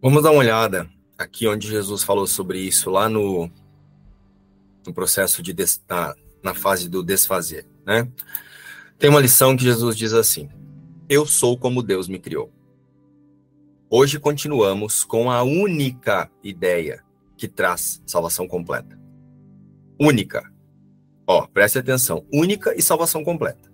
Vamos 0.00 0.22
dar 0.22 0.30
uma 0.30 0.40
olhada 0.40 0.88
aqui 1.18 1.46
onde 1.46 1.68
Jesus 1.68 2.02
falou 2.02 2.26
sobre 2.26 2.60
isso, 2.60 2.88
lá 2.88 3.10
no, 3.10 3.50
no 4.86 4.94
processo 4.94 5.42
de, 5.42 5.54
na, 5.86 6.14
na 6.42 6.54
fase 6.54 6.88
do 6.88 7.02
desfazer, 7.02 7.66
né? 7.84 8.10
Tem 8.98 9.10
uma 9.10 9.20
lição 9.20 9.56
que 9.56 9.64
Jesus 9.64 9.96
diz 9.96 10.12
assim: 10.12 10.48
Eu 11.08 11.26
sou 11.26 11.58
como 11.58 11.82
Deus 11.82 12.08
me 12.08 12.18
criou. 12.18 12.52
Hoje 13.90 14.18
continuamos 14.18 15.04
com 15.04 15.30
a 15.30 15.42
única 15.42 16.30
ideia 16.42 17.02
que 17.36 17.48
traz 17.48 18.02
salvação 18.06 18.46
completa. 18.46 18.98
Única. 20.00 20.52
Ó, 21.26 21.46
preste 21.46 21.78
atenção. 21.78 22.24
Única 22.32 22.74
e 22.76 22.82
salvação 22.82 23.24
completa. 23.24 23.72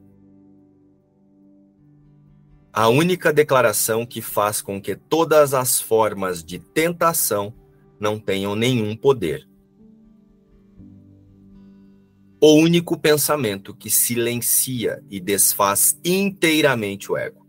A 2.72 2.88
única 2.88 3.32
declaração 3.32 4.06
que 4.06 4.22
faz 4.22 4.62
com 4.62 4.80
que 4.80 4.94
todas 4.94 5.54
as 5.54 5.80
formas 5.80 6.44
de 6.44 6.58
tentação 6.58 7.52
não 7.98 8.18
tenham 8.18 8.54
nenhum 8.54 8.96
poder. 8.96 9.49
O 12.40 12.54
único 12.54 12.98
pensamento 12.98 13.74
que 13.74 13.90
silencia 13.90 15.04
e 15.10 15.20
desfaz 15.20 16.00
inteiramente 16.02 17.12
o 17.12 17.16
ego. 17.16 17.46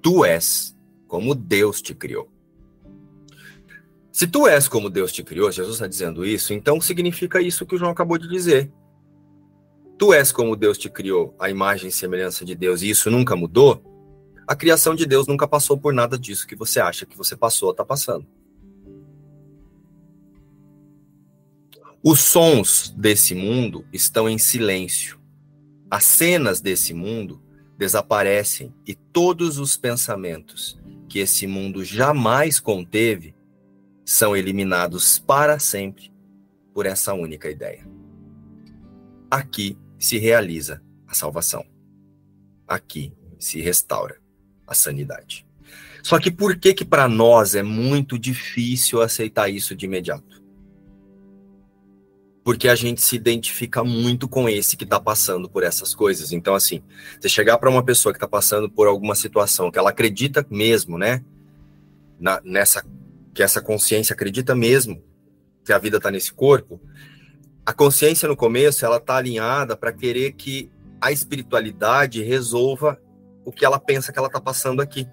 Tu 0.00 0.24
és 0.24 0.76
como 1.08 1.34
Deus 1.34 1.82
te 1.82 1.92
criou. 1.92 2.30
Se 4.12 4.26
tu 4.26 4.46
és 4.46 4.68
como 4.68 4.88
Deus 4.88 5.12
te 5.12 5.24
criou, 5.24 5.50
Jesus 5.50 5.74
está 5.74 5.86
dizendo 5.86 6.24
isso, 6.24 6.54
então 6.54 6.80
significa 6.80 7.40
isso 7.40 7.66
que 7.66 7.74
o 7.74 7.78
João 7.78 7.90
acabou 7.90 8.16
de 8.16 8.28
dizer. 8.28 8.72
Tu 9.98 10.12
és 10.14 10.30
como 10.30 10.54
Deus 10.54 10.78
te 10.78 10.88
criou, 10.88 11.34
a 11.38 11.50
imagem 11.50 11.88
e 11.88 11.92
semelhança 11.92 12.44
de 12.44 12.54
Deus, 12.54 12.80
e 12.80 12.90
isso 12.90 13.10
nunca 13.10 13.34
mudou. 13.34 13.82
A 14.46 14.54
criação 14.54 14.94
de 14.94 15.04
Deus 15.04 15.26
nunca 15.26 15.48
passou 15.48 15.76
por 15.76 15.92
nada 15.92 16.18
disso 16.18 16.46
que 16.46 16.54
você 16.54 16.78
acha 16.78 17.04
que 17.04 17.16
você 17.16 17.36
passou 17.36 17.66
ou 17.66 17.72
está 17.72 17.84
passando. 17.84 18.26
Os 22.02 22.20
sons 22.20 22.94
desse 22.96 23.34
mundo 23.34 23.84
estão 23.92 24.28
em 24.28 24.38
silêncio. 24.38 25.18
As 25.90 26.04
cenas 26.04 26.60
desse 26.60 26.94
mundo 26.94 27.42
desaparecem 27.76 28.72
e 28.86 28.94
todos 28.94 29.58
os 29.58 29.76
pensamentos 29.76 30.78
que 31.08 31.18
esse 31.18 31.46
mundo 31.46 31.84
jamais 31.84 32.60
conteve 32.60 33.34
são 34.04 34.36
eliminados 34.36 35.18
para 35.18 35.58
sempre 35.58 36.12
por 36.72 36.86
essa 36.86 37.12
única 37.12 37.50
ideia. 37.50 37.86
Aqui 39.30 39.76
se 39.98 40.18
realiza 40.18 40.82
a 41.06 41.14
salvação. 41.14 41.64
Aqui 42.68 43.12
se 43.38 43.60
restaura 43.60 44.20
a 44.66 44.74
sanidade. 44.74 45.46
Só 46.02 46.20
que 46.20 46.30
por 46.30 46.56
que 46.56 46.72
que 46.72 46.84
para 46.84 47.08
nós 47.08 47.54
é 47.54 47.62
muito 47.62 48.18
difícil 48.18 49.02
aceitar 49.02 49.48
isso 49.48 49.74
de 49.74 49.86
imediato? 49.86 50.35
Porque 52.46 52.68
a 52.68 52.76
gente 52.76 53.02
se 53.02 53.16
identifica 53.16 53.82
muito 53.82 54.28
com 54.28 54.48
esse 54.48 54.76
que 54.76 54.84
está 54.84 55.00
passando 55.00 55.50
por 55.50 55.64
essas 55.64 55.92
coisas. 55.92 56.30
Então, 56.30 56.54
assim, 56.54 56.80
você 57.20 57.28
chegar 57.28 57.58
para 57.58 57.68
uma 57.68 57.82
pessoa 57.82 58.12
que 58.12 58.18
está 58.18 58.28
passando 58.28 58.70
por 58.70 58.86
alguma 58.86 59.16
situação 59.16 59.68
que 59.68 59.80
ela 59.80 59.90
acredita 59.90 60.46
mesmo, 60.48 60.96
né? 60.96 61.24
Na, 62.20 62.40
nessa 62.44 62.86
que 63.34 63.42
essa 63.42 63.60
consciência 63.60 64.14
acredita 64.14 64.54
mesmo 64.54 65.02
que 65.64 65.72
a 65.72 65.78
vida 65.78 65.96
está 65.96 66.08
nesse 66.08 66.32
corpo, 66.32 66.80
a 67.66 67.72
consciência 67.72 68.28
no 68.28 68.36
começo 68.36 68.86
ela 68.86 68.98
está 68.98 69.16
alinhada 69.16 69.76
para 69.76 69.92
querer 69.92 70.30
que 70.34 70.70
a 71.00 71.10
espiritualidade 71.10 72.22
resolva 72.22 72.96
o 73.44 73.50
que 73.50 73.64
ela 73.64 73.80
pensa 73.80 74.12
que 74.12 74.20
ela 74.20 74.28
está 74.28 74.40
passando 74.40 74.80
aqui. 74.80 75.08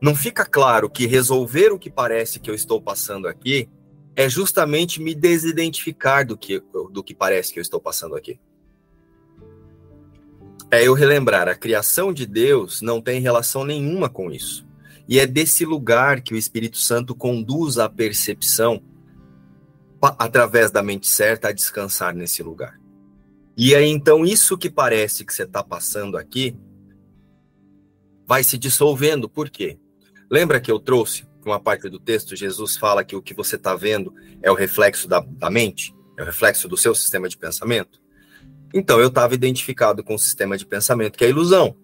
Não 0.00 0.16
fica 0.16 0.44
claro 0.44 0.90
que 0.90 1.06
resolver 1.06 1.70
o 1.70 1.78
que 1.78 1.88
parece 1.88 2.40
que 2.40 2.50
eu 2.50 2.56
estou 2.56 2.82
passando 2.82 3.28
aqui 3.28 3.70
é 4.14 4.28
justamente 4.28 5.00
me 5.00 5.14
desidentificar 5.14 6.26
do 6.26 6.36
que, 6.36 6.62
do 6.90 7.02
que 7.02 7.14
parece 7.14 7.52
que 7.52 7.58
eu 7.58 7.62
estou 7.62 7.80
passando 7.80 8.14
aqui. 8.14 8.38
É 10.70 10.86
eu 10.86 10.94
relembrar, 10.94 11.48
a 11.48 11.54
criação 11.54 12.12
de 12.12 12.26
Deus 12.26 12.80
não 12.80 13.00
tem 13.00 13.20
relação 13.20 13.64
nenhuma 13.64 14.08
com 14.08 14.30
isso. 14.30 14.66
E 15.08 15.18
é 15.18 15.26
desse 15.26 15.64
lugar 15.64 16.22
que 16.22 16.32
o 16.32 16.36
Espírito 16.36 16.78
Santo 16.78 17.14
conduz 17.14 17.78
a 17.78 17.88
percepção, 17.88 18.82
através 20.00 20.70
da 20.70 20.82
mente 20.82 21.08
certa, 21.08 21.48
a 21.48 21.52
descansar 21.52 22.14
nesse 22.14 22.42
lugar. 22.42 22.80
E 23.56 23.74
aí, 23.74 23.86
então, 23.86 24.24
isso 24.24 24.56
que 24.56 24.70
parece 24.70 25.24
que 25.24 25.34
você 25.34 25.42
está 25.42 25.62
passando 25.62 26.16
aqui, 26.16 26.56
vai 28.26 28.42
se 28.42 28.56
dissolvendo. 28.56 29.28
Por 29.28 29.50
quê? 29.50 29.78
Lembra 30.30 30.60
que 30.60 30.70
eu 30.70 30.80
trouxe 30.80 31.26
uma 31.48 31.60
parte 31.60 31.88
do 31.88 31.98
texto, 31.98 32.36
Jesus 32.36 32.76
fala 32.76 33.04
que 33.04 33.16
o 33.16 33.22
que 33.22 33.34
você 33.34 33.56
está 33.56 33.74
vendo 33.74 34.14
é 34.42 34.50
o 34.50 34.54
reflexo 34.54 35.08
da, 35.08 35.20
da 35.20 35.50
mente, 35.50 35.94
é 36.18 36.22
o 36.22 36.24
reflexo 36.24 36.68
do 36.68 36.76
seu 36.76 36.94
sistema 36.94 37.28
de 37.28 37.36
pensamento? 37.36 38.00
Então, 38.74 39.00
eu 39.00 39.08
estava 39.08 39.34
identificado 39.34 40.02
com 40.02 40.14
o 40.14 40.18
sistema 40.18 40.56
de 40.56 40.64
pensamento, 40.64 41.18
que 41.18 41.24
é 41.24 41.26
a 41.26 41.30
ilusão. 41.30 41.76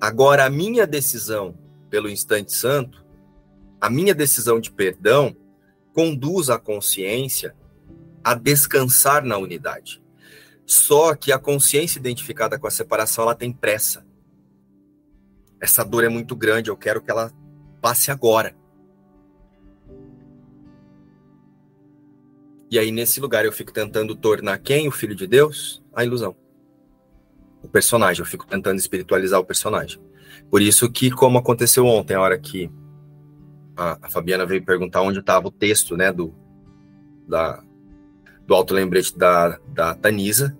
Agora, 0.00 0.44
a 0.44 0.50
minha 0.50 0.86
decisão 0.86 1.58
pelo 1.88 2.08
instante 2.08 2.52
santo, 2.52 3.04
a 3.80 3.90
minha 3.90 4.14
decisão 4.14 4.60
de 4.60 4.70
perdão 4.70 5.36
conduz 5.92 6.48
a 6.50 6.58
consciência 6.58 7.54
a 8.22 8.34
descansar 8.34 9.24
na 9.24 9.36
unidade. 9.38 10.02
Só 10.66 11.14
que 11.14 11.32
a 11.32 11.38
consciência 11.38 11.98
identificada 11.98 12.58
com 12.58 12.66
a 12.66 12.70
separação, 12.70 13.24
ela 13.24 13.34
tem 13.34 13.52
pressa. 13.52 14.06
Essa 15.60 15.84
dor 15.84 16.04
é 16.04 16.08
muito 16.08 16.36
grande, 16.36 16.70
eu 16.70 16.76
quero 16.76 17.02
que 17.02 17.10
ela 17.10 17.32
passe 17.82 18.10
agora. 18.10 18.54
E 22.70 22.78
aí, 22.78 22.92
nesse 22.92 23.20
lugar, 23.20 23.44
eu 23.44 23.52
fico 23.52 23.72
tentando 23.72 24.14
tornar 24.14 24.58
quem 24.58 24.86
o 24.86 24.92
filho 24.92 25.14
de 25.14 25.26
Deus? 25.26 25.82
A 25.92 26.04
ilusão. 26.04 26.36
O 27.62 27.68
personagem, 27.68 28.20
eu 28.20 28.26
fico 28.26 28.46
tentando 28.46 28.78
espiritualizar 28.78 29.40
o 29.40 29.44
personagem. 29.44 30.00
Por 30.48 30.62
isso 30.62 30.90
que, 30.90 31.10
como 31.10 31.38
aconteceu 31.38 31.84
ontem, 31.84 32.14
a 32.14 32.20
hora 32.20 32.38
que 32.38 32.70
a, 33.76 33.98
a 34.02 34.08
Fabiana 34.08 34.46
veio 34.46 34.64
perguntar 34.64 35.02
onde 35.02 35.18
estava 35.18 35.48
o 35.48 35.50
texto, 35.50 35.96
né, 35.96 36.12
do, 36.12 36.32
da, 37.26 37.60
do 38.46 38.54
auto-lembrete 38.54 39.18
da, 39.18 39.58
da 39.68 39.94
Tanisa, 39.94 40.56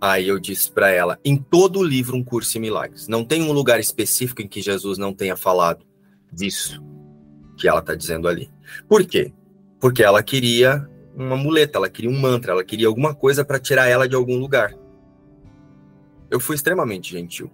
aí 0.00 0.28
eu 0.28 0.38
disse 0.38 0.70
para 0.70 0.90
ela, 0.90 1.18
em 1.24 1.36
todo 1.36 1.80
o 1.80 1.84
livro 1.84 2.16
Um 2.16 2.22
Curso 2.22 2.56
em 2.58 2.60
Milagres, 2.60 3.08
não 3.08 3.24
tem 3.24 3.42
um 3.42 3.52
lugar 3.52 3.80
específico 3.80 4.40
em 4.40 4.48
que 4.48 4.62
Jesus 4.62 4.98
não 4.98 5.12
tenha 5.12 5.36
falado 5.36 5.84
disso 6.32 6.80
que 7.56 7.68
ela 7.68 7.80
está 7.80 7.94
dizendo 7.94 8.28
ali. 8.28 8.50
Por 8.88 9.04
quê? 9.04 9.32
Porque 9.80 10.02
ela 10.02 10.22
queria 10.22 10.88
uma 11.24 11.36
muleta, 11.36 11.78
ela 11.78 11.90
queria 11.90 12.10
um 12.10 12.18
mantra, 12.18 12.52
ela 12.52 12.64
queria 12.64 12.86
alguma 12.86 13.14
coisa 13.14 13.44
para 13.44 13.58
tirar 13.58 13.86
ela 13.86 14.08
de 14.08 14.14
algum 14.14 14.38
lugar. 14.38 14.74
Eu 16.30 16.40
fui 16.40 16.56
extremamente 16.56 17.12
gentil. 17.12 17.50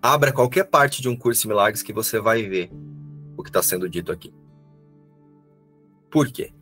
Abra 0.00 0.32
qualquer 0.32 0.64
parte 0.64 1.00
de 1.00 1.08
um 1.08 1.16
curso 1.16 1.42
de 1.42 1.48
milagres 1.48 1.82
que 1.82 1.92
você 1.92 2.18
vai 2.18 2.42
ver 2.42 2.70
o 3.36 3.42
que 3.42 3.50
está 3.50 3.62
sendo 3.62 3.88
dito 3.88 4.10
aqui. 4.10 4.34
Por 6.10 6.28
quê? 6.28 6.52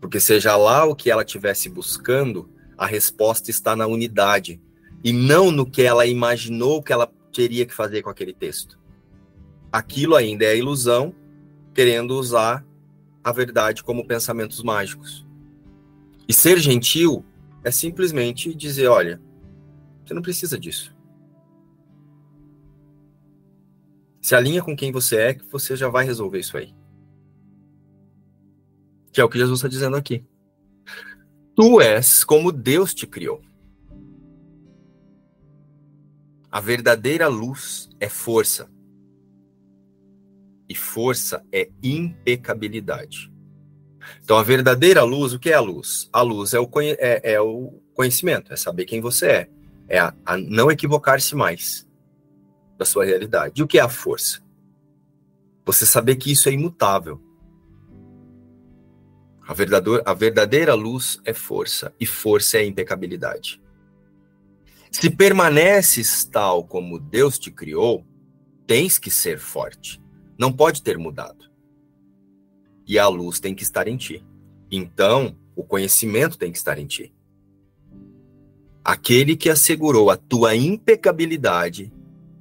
Porque 0.00 0.18
seja 0.18 0.56
lá 0.56 0.84
o 0.84 0.96
que 0.96 1.10
ela 1.10 1.22
estivesse 1.22 1.68
buscando, 1.68 2.50
a 2.76 2.86
resposta 2.86 3.50
está 3.50 3.76
na 3.76 3.86
unidade 3.86 4.60
e 5.04 5.12
não 5.12 5.52
no 5.52 5.64
que 5.64 5.82
ela 5.82 6.06
imaginou 6.06 6.82
que 6.82 6.92
ela 6.92 7.10
teria 7.32 7.64
que 7.64 7.72
fazer 7.72 8.02
com 8.02 8.10
aquele 8.10 8.32
texto. 8.32 8.78
Aquilo 9.70 10.16
ainda 10.16 10.44
é 10.44 10.56
ilusão, 10.56 11.14
querendo 11.74 12.12
usar 12.18 12.64
a 13.22 13.32
verdade 13.32 13.82
como 13.82 14.06
pensamentos 14.06 14.62
mágicos. 14.62 15.26
E 16.28 16.32
ser 16.32 16.58
gentil 16.58 17.24
é 17.64 17.70
simplesmente 17.70 18.54
dizer: 18.54 18.88
olha, 18.88 19.20
você 20.04 20.14
não 20.14 20.22
precisa 20.22 20.58
disso. 20.58 20.94
Se 24.20 24.34
alinha 24.34 24.62
com 24.62 24.76
quem 24.76 24.92
você 24.92 25.16
é, 25.16 25.34
que 25.34 25.44
você 25.50 25.76
já 25.76 25.88
vai 25.88 26.04
resolver 26.04 26.38
isso 26.38 26.56
aí. 26.56 26.74
Que 29.12 29.20
é 29.20 29.24
o 29.24 29.28
que 29.28 29.38
Jesus 29.38 29.58
está 29.58 29.68
dizendo 29.68 29.96
aqui. 29.96 30.24
Tu 31.54 31.80
és 31.80 32.24
como 32.24 32.52
Deus 32.52 32.94
te 32.94 33.06
criou. 33.06 33.42
A 36.50 36.60
verdadeira 36.60 37.28
luz 37.28 37.90
é 37.98 38.08
força. 38.08 38.70
E 40.72 40.74
força 40.74 41.44
é 41.52 41.68
impecabilidade. 41.82 43.30
Então, 44.24 44.38
a 44.38 44.42
verdadeira 44.42 45.02
luz, 45.02 45.34
o 45.34 45.38
que 45.38 45.50
é 45.50 45.52
a 45.52 45.60
luz? 45.60 46.08
A 46.10 46.22
luz 46.22 46.54
é 46.54 46.58
o, 46.58 46.66
é, 46.80 47.34
é 47.34 47.40
o 47.42 47.78
conhecimento, 47.92 48.50
é 48.50 48.56
saber 48.56 48.86
quem 48.86 48.98
você 48.98 49.26
é. 49.26 49.50
É 49.86 49.98
a, 49.98 50.14
a 50.24 50.38
não 50.38 50.70
equivocar-se 50.70 51.36
mais 51.36 51.86
da 52.78 52.86
sua 52.86 53.04
realidade. 53.04 53.60
E 53.60 53.62
o 53.62 53.66
que 53.66 53.78
é 53.78 53.82
a 53.82 53.88
força? 53.90 54.40
Você 55.66 55.84
saber 55.84 56.16
que 56.16 56.32
isso 56.32 56.48
é 56.48 56.52
imutável. 56.52 57.20
A 59.46 59.52
a 60.10 60.14
verdadeira 60.14 60.72
luz 60.72 61.20
é 61.22 61.34
força, 61.34 61.94
e 62.00 62.06
força 62.06 62.56
é 62.56 62.64
impecabilidade. 62.64 63.60
Se 64.90 65.10
permaneces 65.10 66.24
tal 66.24 66.64
como 66.64 66.98
Deus 66.98 67.38
te 67.38 67.50
criou, 67.50 68.06
tens 68.66 68.98
que 68.98 69.10
ser 69.10 69.38
forte. 69.38 70.01
Não 70.42 70.52
pode 70.52 70.82
ter 70.82 70.98
mudado. 70.98 71.48
e 72.84 72.98
a 72.98 73.06
luz 73.06 73.38
tem 73.38 73.54
que 73.54 73.62
estar 73.62 73.86
em 73.86 73.96
ti. 73.96 74.26
Então, 74.68 75.38
o 75.54 75.62
conhecimento 75.62 76.36
tem 76.36 76.50
que 76.50 76.58
estar 76.58 76.80
em 76.80 76.86
ti. 76.86 77.14
Aquele 78.84 79.36
que 79.36 79.48
assegurou 79.48 80.10
a 80.10 80.16
tua 80.16 80.56
impecabilidade 80.56 81.92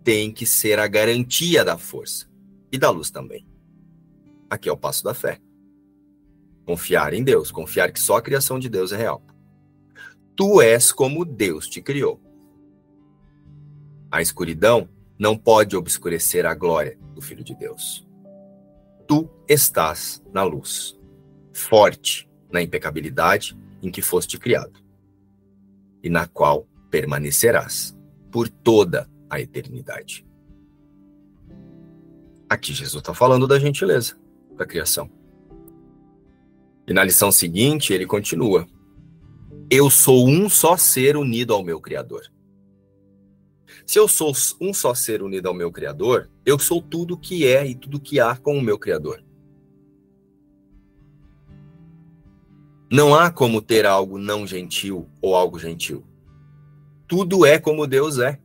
tem 0.04 0.32
que 0.34 0.48
ser 0.48 0.80
a 0.80 0.88
garantia 0.88 1.64
da 1.64 1.78
força 1.78 2.28
e 2.72 2.78
da 2.80 2.90
luz 2.90 3.12
também. 3.12 3.46
Aqui 4.50 4.68
é 4.68 4.72
o 4.72 4.78
passo 4.78 5.04
da 5.04 5.14
fé. 5.14 5.40
Confiar 6.66 7.14
em 7.14 7.24
Deus, 7.24 7.52
confiar 7.52 7.92
que 7.92 8.00
só 8.00 8.16
a 8.18 8.22
criação 8.22 8.58
de 8.58 8.68
Deus 8.68 8.92
é 8.92 8.98
real. 8.98 9.24
Tu 10.36 10.60
és 10.60 10.92
como 10.92 11.24
Deus 11.24 11.68
te 11.68 11.84
criou. 11.84 12.20
A 14.10 14.24
escuridão 14.24 14.90
não 15.22 15.38
pode 15.38 15.78
obscurecer 15.78 16.48
a 16.48 16.56
glória 16.56 16.98
do 17.14 17.22
Filho 17.22 17.44
de 17.44 17.54
Deus. 17.54 18.04
Tu 19.08 19.30
estás 19.48 20.20
na 20.34 20.42
luz, 20.42 21.00
forte 21.54 22.28
na 22.52 22.60
impecabilidade 22.60 23.56
em 23.84 23.92
que 23.92 24.02
foste 24.02 24.40
criado, 24.40 24.84
e 26.02 26.10
na 26.10 26.26
qual 26.26 26.68
permanecerás 26.90 27.96
por 28.32 28.50
toda 28.50 29.08
a 29.30 29.40
eternidade. 29.40 30.26
Aqui 32.50 32.74
Jesus 32.74 33.00
está 33.00 33.14
falando 33.14 33.46
da 33.46 33.60
gentileza 33.60 34.18
da 34.58 34.66
criação. 34.66 35.08
E 36.88 36.94
na 36.94 37.04
lição 37.04 37.32
seguinte, 37.32 37.94
ele 37.94 38.08
continua: 38.08 38.68
Eu 39.70 39.88
sou 39.88 40.28
um 40.28 40.50
só 40.50 40.76
ser 40.76 41.16
unido 41.16 41.54
ao 41.54 41.64
meu 41.64 41.80
Criador. 41.80 42.24
Se 43.92 44.00
eu 44.00 44.08
sou 44.08 44.32
um 44.62 44.74
só 44.74 44.94
ser 44.94 45.22
unido 45.22 45.50
ao 45.50 45.54
meu 45.54 45.70
Criador, 45.70 46.30
eu 46.46 46.58
sou 46.58 46.82
tudo 46.82 47.18
que 47.18 47.46
é 47.46 47.68
e 47.68 47.76
tudo 47.76 48.00
que 48.00 48.22
há 48.22 48.38
com 48.38 48.58
o 48.58 48.62
meu 48.62 48.80
Criador. 48.80 49.22
Não 52.90 53.14
há 53.14 53.30
como 53.30 53.62
ter 53.62 53.86
algo 53.86 54.18
não 54.18 54.48
gentil 54.48 55.10
ou 55.22 55.36
algo 55.36 55.60
gentil. 55.60 56.06
Tudo 57.06 57.46
é 57.46 57.60
como 57.60 57.86
Deus 57.86 58.18
é. 58.18 58.40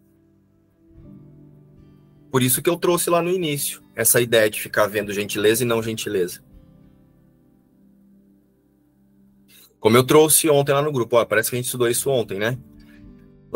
Por 2.29 2.43
isso 2.43 2.61
que 2.61 2.69
eu 2.69 2.77
trouxe 2.77 3.09
lá 3.09 3.23
no 3.23 3.31
início 3.31 3.81
essa 3.95 4.21
ideia 4.21 4.51
de 4.51 4.61
ficar 4.61 4.89
vendo 4.89 5.13
gentileza 5.13 5.63
e 5.63 5.65
não 5.65 5.81
gentileza. 5.81 6.45
Como 9.79 9.97
eu 9.97 10.03
trouxe 10.03 10.51
ontem 10.51 10.73
lá 10.73 10.83
no 10.83 10.91
grupo, 10.91 11.15
ó, 11.15 11.25
parece 11.25 11.51
que 11.51 11.55
a 11.55 11.59
gente 11.59 11.67
estudou 11.67 11.89
isso 11.89 12.11
ontem, 12.11 12.41
né? 12.41 12.59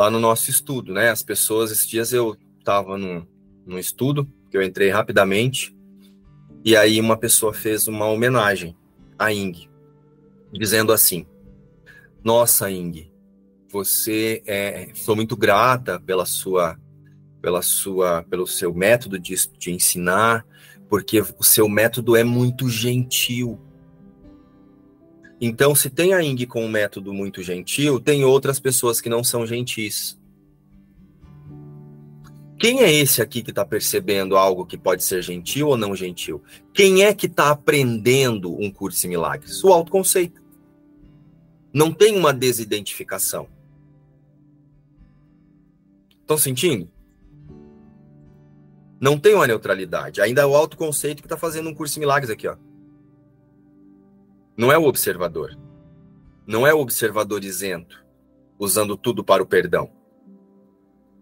Lá 0.01 0.09
no 0.09 0.19
nosso 0.19 0.49
estudo, 0.49 0.95
né? 0.95 1.11
As 1.11 1.23
pessoas, 1.23 1.71
esses 1.71 1.87
dias 1.87 2.11
eu 2.15 2.35
estava 2.59 2.97
num, 2.97 3.23
num 3.67 3.79
estudo, 3.79 4.27
que 4.51 4.57
eu 4.57 4.63
entrei 4.63 4.89
rapidamente, 4.89 5.77
e 6.65 6.75
aí 6.75 6.99
uma 6.99 7.19
pessoa 7.19 7.53
fez 7.53 7.87
uma 7.87 8.07
homenagem 8.07 8.75
a 9.19 9.31
Ing, 9.31 9.69
dizendo 10.51 10.91
assim: 10.91 11.27
Nossa, 12.25 12.71
Ing, 12.71 13.13
você 13.71 14.43
é, 14.47 14.91
sou 14.95 15.15
muito 15.15 15.37
grata 15.37 16.01
pela 16.01 16.25
sua 16.25 16.79
pela 17.43 17.61
sua, 17.61 18.23
pelo 18.23 18.47
seu 18.47 18.73
método 18.73 19.19
de, 19.19 19.35
de 19.59 19.71
ensinar, 19.71 20.47
porque 20.89 21.21
o 21.21 21.45
seu 21.45 21.69
método 21.69 22.17
é 22.17 22.25
muito 22.25 22.71
gentil. 22.71 23.61
Então, 25.41 25.75
se 25.75 25.89
tem 25.89 26.13
a 26.13 26.23
Ing 26.23 26.45
com 26.45 26.65
um 26.65 26.69
método 26.69 27.15
muito 27.15 27.43
gentil, 27.43 27.99
tem 27.99 28.25
outras 28.25 28.61
pessoas 28.61 29.01
que 29.01 29.09
não 29.09 29.25
são 29.25 29.47
gentis. 29.47 30.21
Quem 32.59 32.83
é 32.83 32.93
esse 32.93 33.23
aqui 33.23 33.43
que 33.43 33.49
está 33.49 33.65
percebendo 33.65 34.37
algo 34.37 34.67
que 34.67 34.77
pode 34.77 35.03
ser 35.03 35.23
gentil 35.23 35.69
ou 35.69 35.79
não 35.79 35.97
gentil? 35.97 36.43
Quem 36.75 37.05
é 37.05 37.15
que 37.15 37.25
está 37.25 37.49
aprendendo 37.51 38.55
um 38.55 38.71
curso 38.71 39.07
em 39.07 39.09
milagres? 39.09 39.65
O 39.65 39.73
autoconceito. 39.73 40.43
Não 41.73 41.91
tem 41.91 42.19
uma 42.19 42.35
desidentificação. 42.35 43.49
Estão 46.21 46.37
sentindo? 46.37 46.87
Não 49.01 49.19
tem 49.19 49.35
uma 49.35 49.47
neutralidade. 49.47 50.21
Ainda 50.21 50.43
é 50.43 50.47
o 50.47 50.55
autoconceito 50.55 51.23
que 51.23 51.27
está 51.27 51.39
fazendo 51.39 51.71
um 51.71 51.75
curso 51.75 51.99
em 51.99 52.01
milagres 52.01 52.29
aqui, 52.29 52.47
ó. 52.47 52.57
Não 54.57 54.71
é 54.73 54.79
o 54.79 54.85
observador. 54.85 55.59
Não 56.47 56.67
é 56.67 56.75
o 56.75 56.81
observador 56.81 57.45
isento, 57.45 58.05
usando 58.59 58.97
tudo 58.97 59.23
para 59.23 59.43
o 59.43 59.47
perdão. 59.47 59.91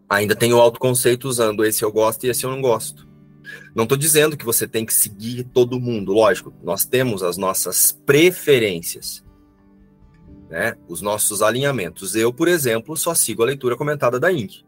Ainda 0.08 0.34
tem 0.34 0.52
o 0.52 0.60
autoconceito 0.60 1.28
usando 1.28 1.64
esse 1.64 1.84
eu 1.84 1.92
gosto 1.92 2.24
e 2.24 2.30
esse 2.30 2.44
eu 2.44 2.50
não 2.50 2.62
gosto. 2.62 3.06
Não 3.74 3.84
estou 3.84 3.96
dizendo 3.96 4.36
que 4.36 4.44
você 4.44 4.66
tem 4.66 4.84
que 4.84 4.92
seguir 4.92 5.44
todo 5.44 5.80
mundo, 5.80 6.12
lógico. 6.12 6.52
Nós 6.62 6.84
temos 6.84 7.22
as 7.22 7.36
nossas 7.36 7.92
preferências, 7.92 9.24
né? 10.48 10.74
Os 10.88 11.02
nossos 11.02 11.42
alinhamentos. 11.42 12.14
Eu, 12.14 12.32
por 12.32 12.48
exemplo, 12.48 12.96
só 12.96 13.14
sigo 13.14 13.42
a 13.42 13.46
leitura 13.46 13.76
comentada 13.76 14.18
da 14.18 14.32
Inc. 14.32 14.64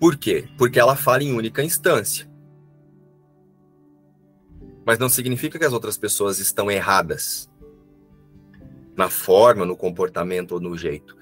Por 0.00 0.16
quê? 0.16 0.48
Porque 0.58 0.80
ela 0.80 0.96
fala 0.96 1.22
em 1.22 1.32
única 1.32 1.62
instância. 1.62 2.28
Mas 4.84 4.98
não 4.98 5.08
significa 5.08 5.58
que 5.58 5.64
as 5.64 5.72
outras 5.72 5.96
pessoas 5.96 6.38
estão 6.38 6.70
erradas 6.70 7.50
na 8.96 9.08
forma, 9.08 9.64
no 9.64 9.76
comportamento 9.76 10.52
ou 10.52 10.60
no 10.60 10.76
jeito. 10.76 11.16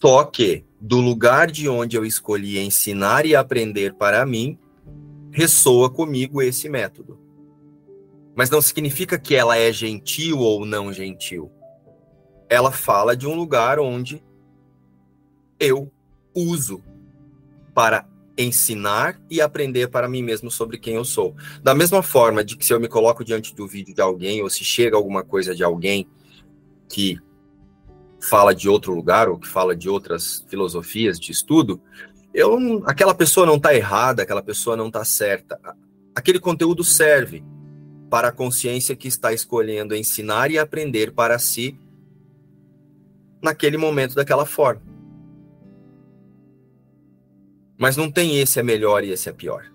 Só 0.00 0.24
que 0.24 0.64
do 0.80 1.00
lugar 1.00 1.50
de 1.50 1.68
onde 1.68 1.96
eu 1.96 2.04
escolhi 2.04 2.58
ensinar 2.58 3.26
e 3.26 3.34
aprender 3.34 3.94
para 3.94 4.24
mim, 4.24 4.58
ressoa 5.32 5.90
comigo 5.90 6.40
esse 6.42 6.68
método. 6.68 7.18
Mas 8.34 8.50
não 8.50 8.62
significa 8.62 9.18
que 9.18 9.34
ela 9.34 9.56
é 9.56 9.72
gentil 9.72 10.38
ou 10.38 10.64
não 10.64 10.92
gentil. 10.92 11.50
Ela 12.48 12.70
fala 12.70 13.16
de 13.16 13.26
um 13.26 13.34
lugar 13.34 13.78
onde 13.78 14.22
eu 15.58 15.90
uso 16.34 16.82
para 17.74 18.06
ensinar 18.38 19.20
e 19.28 19.40
aprender 19.40 19.88
para 19.88 20.08
mim 20.08 20.22
mesmo 20.22 20.50
sobre 20.50 20.78
quem 20.78 20.94
eu 20.94 21.04
sou. 21.04 21.34
Da 21.62 21.74
mesma 21.74 22.02
forma 22.02 22.44
de 22.44 22.56
que 22.56 22.64
se 22.64 22.72
eu 22.72 22.80
me 22.80 22.88
coloco 22.88 23.24
diante 23.24 23.54
do 23.54 23.66
vídeo 23.66 23.94
de 23.94 24.00
alguém 24.00 24.42
ou 24.42 24.48
se 24.48 24.64
chega 24.64 24.96
alguma 24.96 25.24
coisa 25.24 25.54
de 25.54 25.64
alguém 25.64 26.08
que 26.88 27.18
fala 28.20 28.54
de 28.54 28.68
outro 28.68 28.94
lugar 28.94 29.28
ou 29.28 29.38
que 29.38 29.48
fala 29.48 29.74
de 29.74 29.88
outras 29.88 30.44
filosofias 30.48 31.18
de 31.18 31.32
estudo, 31.32 31.80
eu 32.32 32.82
aquela 32.86 33.14
pessoa 33.14 33.44
não 33.44 33.56
está 33.56 33.74
errada, 33.74 34.22
aquela 34.22 34.42
pessoa 34.42 34.76
não 34.76 34.86
está 34.86 35.04
certa. 35.04 35.58
Aquele 36.14 36.38
conteúdo 36.38 36.84
serve 36.84 37.44
para 38.08 38.28
a 38.28 38.32
consciência 38.32 38.96
que 38.96 39.08
está 39.08 39.32
escolhendo 39.32 39.94
ensinar 39.94 40.50
e 40.50 40.58
aprender 40.58 41.12
para 41.12 41.38
si 41.38 41.78
naquele 43.42 43.76
momento 43.76 44.14
daquela 44.14 44.46
forma. 44.46 44.87
Mas 47.78 47.96
não 47.96 48.10
tem 48.10 48.40
esse 48.40 48.58
é 48.58 48.62
melhor 48.62 49.04
e 49.04 49.10
esse 49.10 49.28
é 49.28 49.32
pior. 49.32 49.72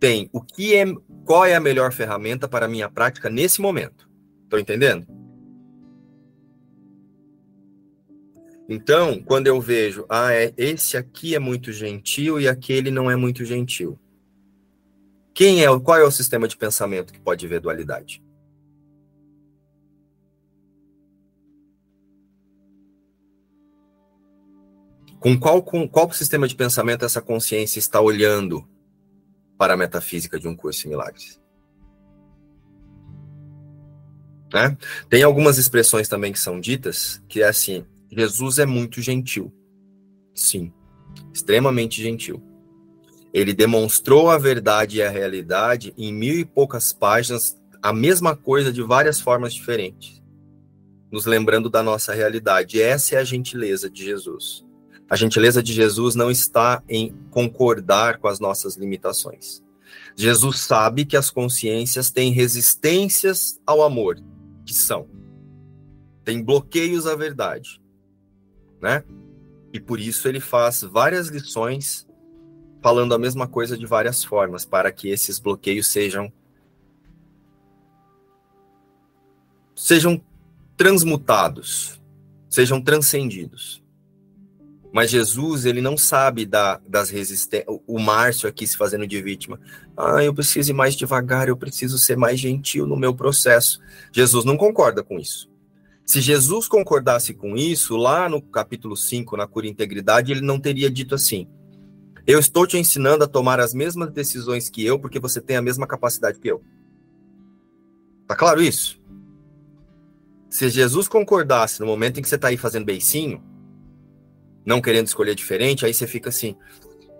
Tem 0.00 0.30
o 0.32 0.40
que 0.40 0.74
é, 0.74 0.86
qual 1.26 1.44
é 1.44 1.54
a 1.54 1.60
melhor 1.60 1.92
ferramenta 1.92 2.48
para 2.48 2.64
a 2.64 2.68
minha 2.68 2.88
prática 2.88 3.28
nesse 3.28 3.60
momento. 3.60 4.08
Estão 4.44 4.58
entendendo? 4.58 5.06
Então, 8.66 9.20
quando 9.22 9.48
eu 9.48 9.60
vejo, 9.60 10.06
ah, 10.08 10.32
é, 10.32 10.54
esse 10.56 10.96
aqui 10.96 11.34
é 11.34 11.38
muito 11.38 11.72
gentil 11.72 12.40
e 12.40 12.48
aquele 12.48 12.90
não 12.90 13.10
é 13.10 13.16
muito 13.16 13.44
gentil. 13.44 13.98
Quem 15.34 15.64
é, 15.64 15.80
qual 15.80 15.98
é 15.98 16.04
o 16.04 16.10
sistema 16.10 16.48
de 16.48 16.56
pensamento 16.56 17.12
que 17.12 17.20
pode 17.20 17.46
ver 17.46 17.60
dualidade? 17.60 18.22
Com 25.20 25.38
qual, 25.38 25.62
com 25.62 25.86
qual 25.86 26.10
sistema 26.12 26.48
de 26.48 26.56
pensamento 26.56 27.04
essa 27.04 27.20
consciência 27.20 27.78
está 27.78 28.00
olhando 28.00 28.66
para 29.58 29.74
a 29.74 29.76
metafísica 29.76 30.40
de 30.40 30.48
um 30.48 30.56
curso 30.56 30.86
em 30.86 30.90
milagres? 30.90 31.38
Né? 34.52 34.76
Tem 35.10 35.22
algumas 35.22 35.58
expressões 35.58 36.08
também 36.08 36.32
que 36.32 36.40
são 36.40 36.58
ditas, 36.58 37.22
que 37.28 37.42
é 37.42 37.48
assim, 37.48 37.84
Jesus 38.10 38.58
é 38.58 38.64
muito 38.64 39.02
gentil. 39.02 39.52
Sim, 40.34 40.72
extremamente 41.34 42.02
gentil. 42.02 42.42
Ele 43.32 43.52
demonstrou 43.52 44.30
a 44.30 44.38
verdade 44.38 44.96
e 44.96 45.02
a 45.02 45.10
realidade 45.10 45.92
em 45.98 46.14
mil 46.14 46.34
e 46.38 46.46
poucas 46.46 46.94
páginas, 46.94 47.60
a 47.82 47.92
mesma 47.92 48.34
coisa 48.34 48.72
de 48.72 48.82
várias 48.82 49.20
formas 49.20 49.52
diferentes, 49.52 50.22
nos 51.12 51.26
lembrando 51.26 51.68
da 51.68 51.82
nossa 51.82 52.14
realidade. 52.14 52.80
Essa 52.80 53.16
é 53.16 53.18
a 53.18 53.24
gentileza 53.24 53.90
de 53.90 54.02
Jesus. 54.02 54.64
A 55.10 55.16
gentileza 55.16 55.60
de 55.60 55.72
Jesus 55.72 56.14
não 56.14 56.30
está 56.30 56.84
em 56.88 57.12
concordar 57.32 58.18
com 58.18 58.28
as 58.28 58.38
nossas 58.38 58.76
limitações. 58.76 59.60
Jesus 60.14 60.60
sabe 60.60 61.04
que 61.04 61.16
as 61.16 61.30
consciências 61.30 62.12
têm 62.12 62.30
resistências 62.32 63.60
ao 63.66 63.82
amor, 63.82 64.22
que 64.64 64.72
são. 64.72 65.08
Tem 66.22 66.40
bloqueios 66.40 67.08
à 67.08 67.16
verdade, 67.16 67.82
né? 68.80 69.02
E 69.72 69.80
por 69.80 69.98
isso 69.98 70.28
ele 70.28 70.38
faz 70.38 70.82
várias 70.82 71.26
lições 71.26 72.06
falando 72.80 73.12
a 73.12 73.18
mesma 73.18 73.48
coisa 73.48 73.76
de 73.76 73.86
várias 73.86 74.22
formas 74.22 74.64
para 74.64 74.92
que 74.92 75.08
esses 75.08 75.40
bloqueios 75.40 75.88
sejam 75.88 76.32
sejam 79.74 80.22
transmutados, 80.76 82.00
sejam 82.48 82.80
transcendidos. 82.80 83.82
Mas 84.92 85.10
Jesus, 85.10 85.64
ele 85.64 85.80
não 85.80 85.96
sabe 85.96 86.44
da, 86.44 86.80
das 86.86 87.10
resistências. 87.10 87.78
O 87.86 87.98
Márcio 87.98 88.48
aqui 88.48 88.66
se 88.66 88.76
fazendo 88.76 89.06
de 89.06 89.22
vítima. 89.22 89.60
Ah, 89.96 90.22
eu 90.22 90.34
preciso 90.34 90.70
ir 90.70 90.74
mais 90.74 90.96
devagar, 90.96 91.48
eu 91.48 91.56
preciso 91.56 91.96
ser 91.98 92.16
mais 92.16 92.40
gentil 92.40 92.86
no 92.86 92.96
meu 92.96 93.14
processo. 93.14 93.80
Jesus 94.12 94.44
não 94.44 94.56
concorda 94.56 95.02
com 95.02 95.18
isso. 95.18 95.48
Se 96.04 96.20
Jesus 96.20 96.66
concordasse 96.66 97.32
com 97.32 97.56
isso, 97.56 97.96
lá 97.96 98.28
no 98.28 98.42
capítulo 98.42 98.96
5, 98.96 99.36
na 99.36 99.46
cura 99.46 99.68
e 99.68 99.70
integridade, 99.70 100.32
ele 100.32 100.40
não 100.40 100.58
teria 100.58 100.90
dito 100.90 101.14
assim: 101.14 101.46
Eu 102.26 102.40
estou 102.40 102.66
te 102.66 102.76
ensinando 102.76 103.22
a 103.22 103.28
tomar 103.28 103.60
as 103.60 103.72
mesmas 103.72 104.10
decisões 104.10 104.68
que 104.68 104.84
eu, 104.84 104.98
porque 104.98 105.20
você 105.20 105.40
tem 105.40 105.56
a 105.56 105.62
mesma 105.62 105.86
capacidade 105.86 106.40
que 106.40 106.48
eu. 106.48 106.64
Tá 108.26 108.34
claro 108.34 108.60
isso? 108.60 109.00
Se 110.48 110.68
Jesus 110.68 111.06
concordasse 111.06 111.78
no 111.78 111.86
momento 111.86 112.18
em 112.18 112.22
que 112.22 112.28
você 112.28 112.34
está 112.34 112.48
aí 112.48 112.56
fazendo 112.56 112.86
beicinho, 112.86 113.40
não 114.64 114.80
querendo 114.80 115.06
escolher 115.06 115.34
diferente, 115.34 115.84
aí 115.84 115.92
você 115.92 116.06
fica 116.06 116.28
assim: 116.28 116.56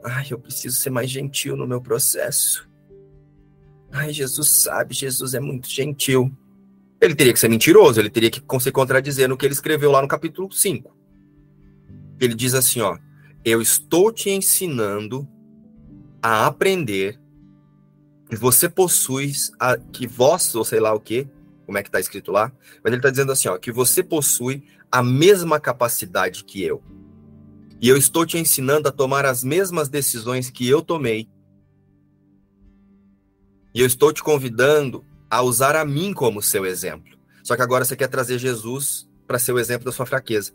ai, 0.04 0.26
eu 0.30 0.38
preciso 0.38 0.76
ser 0.76 0.90
mais 0.90 1.10
gentil 1.10 1.56
no 1.56 1.66
meu 1.66 1.80
processo. 1.80 2.68
Ai, 3.92 4.12
Jesus 4.12 4.48
sabe, 4.48 4.94
Jesus 4.94 5.34
é 5.34 5.40
muito 5.40 5.68
gentil. 5.68 6.30
Ele 7.00 7.14
teria 7.14 7.32
que 7.32 7.40
ser 7.40 7.48
mentiroso, 7.48 7.98
ele 7.98 8.10
teria 8.10 8.30
que 8.30 8.42
se 8.60 8.70
contradizer 8.70 9.28
no 9.28 9.36
que 9.36 9.46
ele 9.46 9.54
escreveu 9.54 9.90
lá 9.90 10.02
no 10.02 10.08
capítulo 10.08 10.52
5. 10.52 10.94
Ele 12.20 12.34
diz 12.34 12.54
assim, 12.54 12.80
ó: 12.80 12.98
"Eu 13.44 13.60
estou 13.60 14.12
te 14.12 14.30
ensinando 14.30 15.26
a 16.22 16.46
aprender 16.46 17.18
que 18.28 18.36
você 18.36 18.68
possui 18.68 19.32
a, 19.58 19.76
que 19.76 20.06
vós, 20.06 20.54
ou 20.54 20.64
sei 20.64 20.78
lá 20.78 20.94
o 20.94 21.00
que, 21.00 21.28
como 21.66 21.78
é 21.78 21.82
que 21.82 21.88
está 21.88 21.98
escrito 21.98 22.30
lá, 22.30 22.52
mas 22.82 22.92
ele 22.92 22.96
está 22.96 23.10
dizendo 23.10 23.32
assim, 23.32 23.48
ó, 23.48 23.58
que 23.58 23.72
você 23.72 24.02
possui 24.02 24.64
a 24.90 25.02
mesma 25.02 25.58
capacidade 25.60 26.44
que 26.44 26.62
eu. 26.62 26.82
E 27.80 27.88
eu 27.88 27.96
estou 27.96 28.26
te 28.26 28.36
ensinando 28.36 28.88
a 28.88 28.92
tomar 28.92 29.24
as 29.24 29.42
mesmas 29.42 29.88
decisões 29.88 30.50
que 30.50 30.68
eu 30.68 30.82
tomei. 30.82 31.26
E 33.74 33.80
eu 33.80 33.86
estou 33.86 34.12
te 34.12 34.22
convidando 34.22 35.02
a 35.30 35.40
usar 35.40 35.74
a 35.74 35.84
mim 35.84 36.12
como 36.12 36.42
seu 36.42 36.66
exemplo. 36.66 37.18
Só 37.42 37.56
que 37.56 37.62
agora 37.62 37.84
você 37.84 37.96
quer 37.96 38.08
trazer 38.08 38.38
Jesus 38.38 39.08
para 39.26 39.38
ser 39.38 39.52
o 39.52 39.58
exemplo 39.58 39.86
da 39.86 39.92
sua 39.92 40.04
fraqueza. 40.04 40.52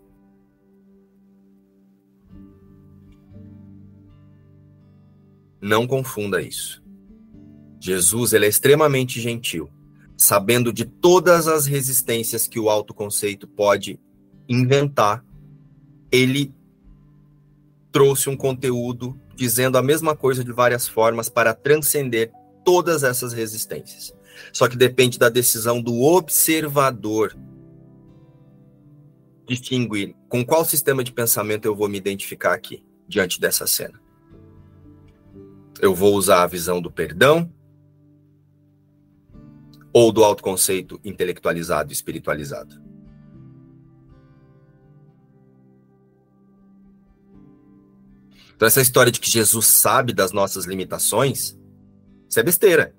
Não 5.60 5.88
confunda 5.88 6.44
isso. 6.44 6.84
Jesus 7.80 8.34
ele 8.34 8.46
é 8.46 8.50
extremamente 8.50 9.20
gentil, 9.20 9.68
sabendo 10.16 10.72
de 10.72 10.86
todas 10.86 11.48
as 11.48 11.66
resistências 11.66 12.48
que 12.48 12.60
o 12.60 12.70
autoconceito 12.70 13.48
pode 13.48 14.00
inventar. 14.48 15.26
Ele 16.12 16.54
trouxe 17.96 18.30
um 18.30 18.36
conteúdo 18.36 19.18
dizendo 19.38 19.78
a 19.78 19.82
mesma 19.82 20.18
coisa 20.18 20.44
de 20.44 20.52
várias 20.52 20.86
formas 20.86 21.30
para 21.30 21.54
transcender 21.54 22.30
todas 22.66 23.04
essas 23.04 23.32
resistências. 23.32 24.14
Só 24.52 24.68
que 24.68 24.76
depende 24.76 25.18
da 25.18 25.30
decisão 25.30 25.82
do 25.82 26.02
observador 26.02 27.34
distinguir 29.48 30.14
com 30.28 30.44
qual 30.44 30.66
sistema 30.66 31.06
de 31.06 31.14
pensamento 31.14 31.64
eu 31.64 31.74
vou 31.74 31.88
me 31.88 31.98
identificar 31.98 32.54
aqui, 32.54 32.84
diante 33.08 33.40
dessa 33.40 33.66
cena. 33.66 33.98
Eu 35.82 35.96
vou 35.96 36.16
usar 36.16 36.44
a 36.44 36.48
visão 36.48 36.82
do 36.82 36.92
perdão 36.92 37.50
ou 39.94 40.12
do 40.12 40.22
autoconceito 40.22 41.00
intelectualizado 41.02 41.94
e 41.94 41.94
espiritualizado? 41.94 42.85
Então, 48.56 48.68
essa 48.68 48.82
história 48.82 49.12
de 49.12 49.20
que 49.20 49.30
Jesus 49.30 49.66
sabe 49.66 50.14
das 50.14 50.32
nossas 50.32 50.66
limitações, 50.66 51.58
isso 52.30 52.40
é 52.40 52.44
besteira. 52.44 52.96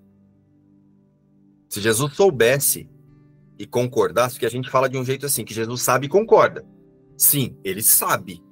Se 1.69 1.81
Jesus 1.81 2.15
soubesse 2.15 2.89
e 3.59 3.67
concordasse, 3.67 4.35
porque 4.35 4.47
a 4.47 4.51
gente 4.51 4.71
fala 4.71 4.89
de 4.89 4.99
um 4.99 5.05
jeito 5.05 5.25
assim, 5.25 5.45
que 5.45 5.55
Jesus 5.55 5.83
sabe 5.83 6.07
e 6.07 6.11
concorda. 6.11 6.65
Sim, 7.17 7.57
ele 7.65 7.83
sabe 7.83 8.43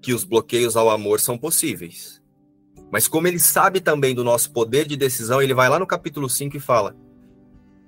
que 0.00 0.14
os 0.14 0.22
bloqueios 0.22 0.76
ao 0.76 0.88
amor 0.88 1.18
são 1.18 1.36
possíveis. 1.36 2.22
Mas 2.92 3.08
como 3.08 3.26
ele 3.26 3.40
sabe 3.40 3.80
também 3.80 4.14
do 4.14 4.22
nosso 4.22 4.52
poder 4.52 4.86
de 4.86 4.96
decisão, 4.96 5.42
ele 5.42 5.52
vai 5.52 5.68
lá 5.68 5.78
no 5.78 5.86
capítulo 5.86 6.30
5 6.30 6.56
e 6.56 6.60
fala: 6.60 6.96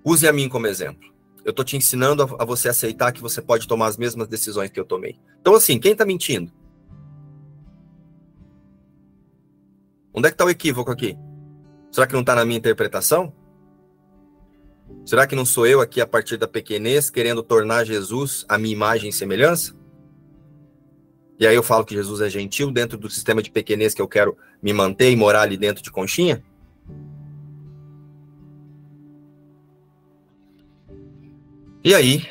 Use 0.05 0.27
a 0.27 0.33
mim 0.33 0.49
como 0.49 0.67
exemplo 0.67 1.10
eu 1.45 1.53
tô 1.53 1.65
te 1.65 1.77
ensinando 1.77 2.23
a, 2.23 2.43
a, 2.43 2.45
você 2.45 2.69
aceitar 2.69 3.13
que 3.13 3.21
você 3.21 3.41
pode 3.41 3.67
tomar 3.67 3.87
as 3.87 3.97
mesmas 3.97 4.29
decisões 4.29 4.71
que 4.71 4.79
eu 4.79 4.85
tomei. 4.85 5.19
Então, 5.41 5.55
assim, 5.55 5.79
quem 5.79 5.95
tá 5.95 6.05
mentindo? 6.05 6.53
Onde 10.13 10.29
é 10.29 10.31
que 10.31 10.37
tá 10.37 10.45
o 10.45 10.51
equívoco 10.51 10.91
aqui? 10.91 11.17
Será 11.91 12.07
que 12.07 12.15
não 12.15 12.25
tá 12.25 12.35
na 12.35 12.45
minha 12.45 12.59
interpretação? 12.59 13.33
Será 15.05 15.27
que 15.27 15.35
não 15.35 15.45
sou 15.45 15.67
eu 15.67 15.81
aqui, 15.81 16.01
a 16.01 16.07
partir 16.07 16.37
da 16.37 16.47
pequenez, 16.47 17.11
querendo 17.11 17.43
tornar 17.43 17.85
Jesus 17.85 18.45
a 18.49 18.59
minha 18.59 18.73
imagem 18.73 19.11
e 19.11 19.13
semelhança? 19.13 19.75
E 21.39 21.47
aí 21.47 21.55
eu 21.55 21.63
falo 21.63 21.85
que 21.85 21.95
Jesus 21.95 22.21
é 22.21 22.29
gentil 22.29 22.71
dentro 22.71 22.99
do 22.99 23.09
sistema 23.09 23.43
de 23.43 23.51
pequenez 23.51 23.95
que 23.95 24.03
eu 24.03 24.09
quero 24.09 24.37
me 24.63 24.73
manter 24.73 25.11
e 25.11 25.17
morar 25.17 25.43
ali 25.43 25.57
dentro 25.57 25.83
de 25.83 25.91
conchinha? 25.91 26.45
E 31.83 31.95
aí, 31.95 32.27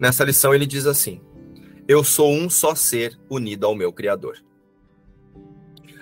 nessa 0.00 0.24
lição 0.24 0.52
ele 0.52 0.66
diz 0.66 0.84
assim: 0.84 1.20
Eu 1.86 2.02
sou 2.02 2.32
um 2.32 2.50
só 2.50 2.74
ser 2.74 3.16
unido 3.30 3.64
ao 3.64 3.74
meu 3.74 3.92
Criador. 3.92 4.36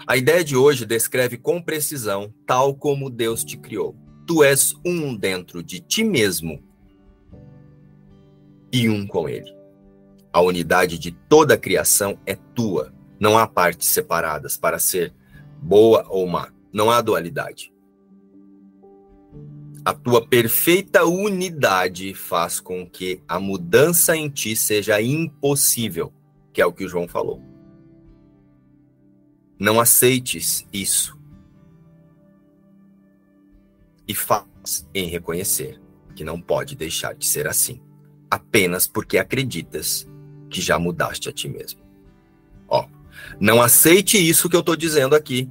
A 0.07 0.16
ideia 0.16 0.43
de 0.43 0.57
hoje 0.57 0.87
descreve 0.87 1.37
com 1.37 1.61
precisão 1.61 2.33
tal 2.47 2.75
como 2.75 3.11
Deus 3.11 3.45
te 3.45 3.59
criou. 3.59 3.95
Tu 4.27 4.43
és 4.43 4.75
um 4.85 5.14
dentro 5.14 5.62
de 5.62 5.81
ti 5.81 6.03
mesmo 6.03 6.62
e 8.72 8.89
um 8.89 9.07
com 9.07 9.29
Ele. 9.29 9.55
A 10.33 10.41
unidade 10.41 10.99
de 10.99 11.12
toda 11.12 11.55
a 11.55 11.59
criação 11.59 12.18
é 12.25 12.35
tua. 12.35 12.93
Não 13.20 13.37
há 13.37 13.47
partes 13.47 13.89
separadas 13.89 14.57
para 14.57 14.79
ser 14.79 15.14
boa 15.61 16.07
ou 16.09 16.27
má. 16.27 16.51
Não 16.72 16.91
há 16.91 17.03
dualidade. 17.03 17.74
A 19.85 19.93
tua 19.93 20.26
perfeita 20.26 21.05
unidade 21.05 22.14
faz 22.14 22.59
com 22.59 22.89
que 22.89 23.22
a 23.28 23.39
mudança 23.39 24.16
em 24.16 24.30
ti 24.30 24.57
seja 24.57 25.03
impossível, 25.03 26.11
que 26.55 26.62
é 26.62 26.66
o 26.66 26.72
que 26.72 26.85
o 26.85 26.89
João 26.89 27.07
falou. 27.07 27.43
Não 29.59 29.78
aceites 29.78 30.66
isso. 30.72 31.18
E 34.09 34.14
faz 34.14 34.89
em 34.95 35.09
reconhecer 35.09 35.78
que 36.14 36.24
não 36.24 36.41
pode 36.41 36.74
deixar 36.74 37.14
de 37.14 37.26
ser 37.26 37.47
assim, 37.47 37.80
apenas 38.30 38.87
porque 38.87 39.18
acreditas 39.18 40.09
que 40.49 40.62
já 40.62 40.78
mudaste 40.78 41.28
a 41.28 41.32
ti 41.32 41.49
mesmo. 41.49 41.80
Ó, 42.68 42.87
não 43.39 43.61
aceite 43.61 44.16
isso 44.16 44.49
que 44.49 44.57
eu 44.57 44.61
estou 44.61 44.76
dizendo 44.76 45.14
aqui, 45.14 45.51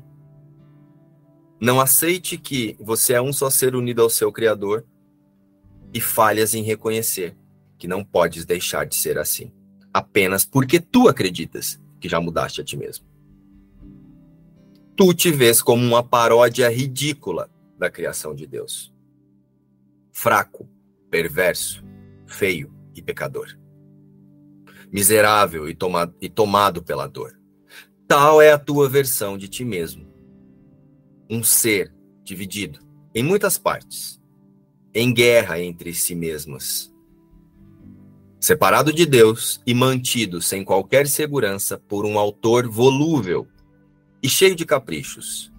não 1.64 1.80
aceite 1.80 2.38
que 2.38 2.76
você 2.78 3.14
é 3.14 3.22
um 3.22 3.32
só 3.32 3.50
ser 3.50 3.74
unido 3.74 4.02
ao 4.02 4.10
seu 4.10 4.34
Criador 4.34 4.86
e 5.94 6.02
falhas 6.02 6.54
em 6.54 6.62
reconhecer 6.62 7.38
que 7.78 7.88
não 7.88 8.04
podes 8.04 8.44
deixar 8.44 8.86
de 8.86 8.96
ser 8.96 9.18
assim, 9.18 9.50
apenas 9.94 10.44
porque 10.44 10.78
tu 10.78 11.08
acreditas 11.08 11.80
que 12.02 12.10
já 12.10 12.20
mudaste 12.20 12.60
a 12.60 12.66
ti 12.66 12.76
mesmo. 12.76 13.06
Tu 14.94 15.14
te 15.14 15.32
vês 15.32 15.62
como 15.62 15.82
uma 15.82 16.04
paródia 16.04 16.68
ridícula 16.70 17.50
da 17.80 17.90
criação 17.90 18.36
de 18.36 18.46
Deus. 18.46 18.94
Fraco, 20.12 20.68
perverso, 21.10 21.82
feio 22.28 22.74
e 22.94 23.02
pecador. 23.02 23.58
Miserável 24.92 25.70
e, 25.70 25.78
e 26.20 26.30
tomado 26.30 26.84
pela 26.84 27.08
dor. 27.08 27.40
Tal 28.06 28.42
é 28.42 28.52
a 28.52 28.60
tua 28.60 28.90
versão 28.90 29.38
de 29.38 29.48
ti 29.48 29.64
mesmo 29.64 30.13
um 31.34 31.44
ser 31.44 31.92
dividido 32.24 32.80
em 33.16 33.24
muitas 33.24 33.58
partes, 33.58 34.22
em 34.94 35.12
guerra 35.12 35.60
entre 35.60 35.92
si 35.92 36.14
mesmos, 36.14 36.94
separado 38.40 38.94
de 38.94 39.04
Deus 39.04 39.60
e 39.66 39.74
mantido 39.74 40.40
sem 40.42 40.64
qualquer 40.64 41.08
segurança 41.08 41.80
por 41.80 42.06
um 42.06 42.20
autor 42.20 42.68
volúvel 42.68 43.48
e 44.22 44.30
cheio 44.30 44.56
de 44.56 44.64
caprichos, 44.64 45.52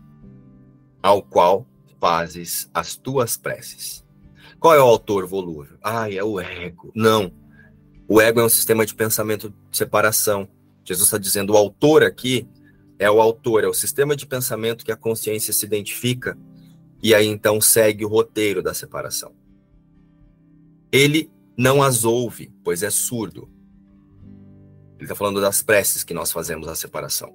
ao 1.02 1.20
qual 1.20 1.66
fazes 2.00 2.70
as 2.72 2.94
tuas 2.94 3.36
preces. 3.36 4.04
Qual 4.60 4.74
é 4.74 4.78
o 4.78 4.86
autor 4.86 5.26
volúvel? 5.26 5.76
Ah, 5.82 6.10
é 6.10 6.22
o 6.22 6.38
ego. 6.38 6.92
Não. 6.94 7.32
O 8.06 8.20
ego 8.20 8.40
é 8.40 8.44
um 8.44 8.48
sistema 8.48 8.86
de 8.86 8.94
pensamento 8.94 9.50
de 9.70 9.76
separação, 9.76 10.48
Jesus 10.84 11.08
está 11.08 11.18
dizendo 11.18 11.54
o 11.54 11.56
autor 11.56 12.04
aqui 12.04 12.46
é 12.98 13.10
o 13.10 13.20
autor, 13.20 13.64
é 13.64 13.68
o 13.68 13.74
sistema 13.74 14.14
de 14.14 14.26
pensamento 14.26 14.84
que 14.84 14.92
a 14.92 14.96
consciência 14.96 15.52
se 15.52 15.66
identifica 15.66 16.38
e 17.02 17.14
aí 17.14 17.26
então 17.26 17.60
segue 17.60 18.04
o 18.04 18.08
roteiro 18.08 18.62
da 18.62 18.72
separação. 18.72 19.32
Ele 20.90 21.30
não 21.56 21.82
as 21.82 22.04
ouve, 22.04 22.52
pois 22.62 22.82
é 22.82 22.90
surdo. 22.90 23.50
Ele 24.96 25.04
está 25.04 25.14
falando 25.14 25.40
das 25.40 25.60
preces 25.60 26.04
que 26.04 26.14
nós 26.14 26.32
fazemos 26.32 26.66
na 26.66 26.74
separação. 26.74 27.34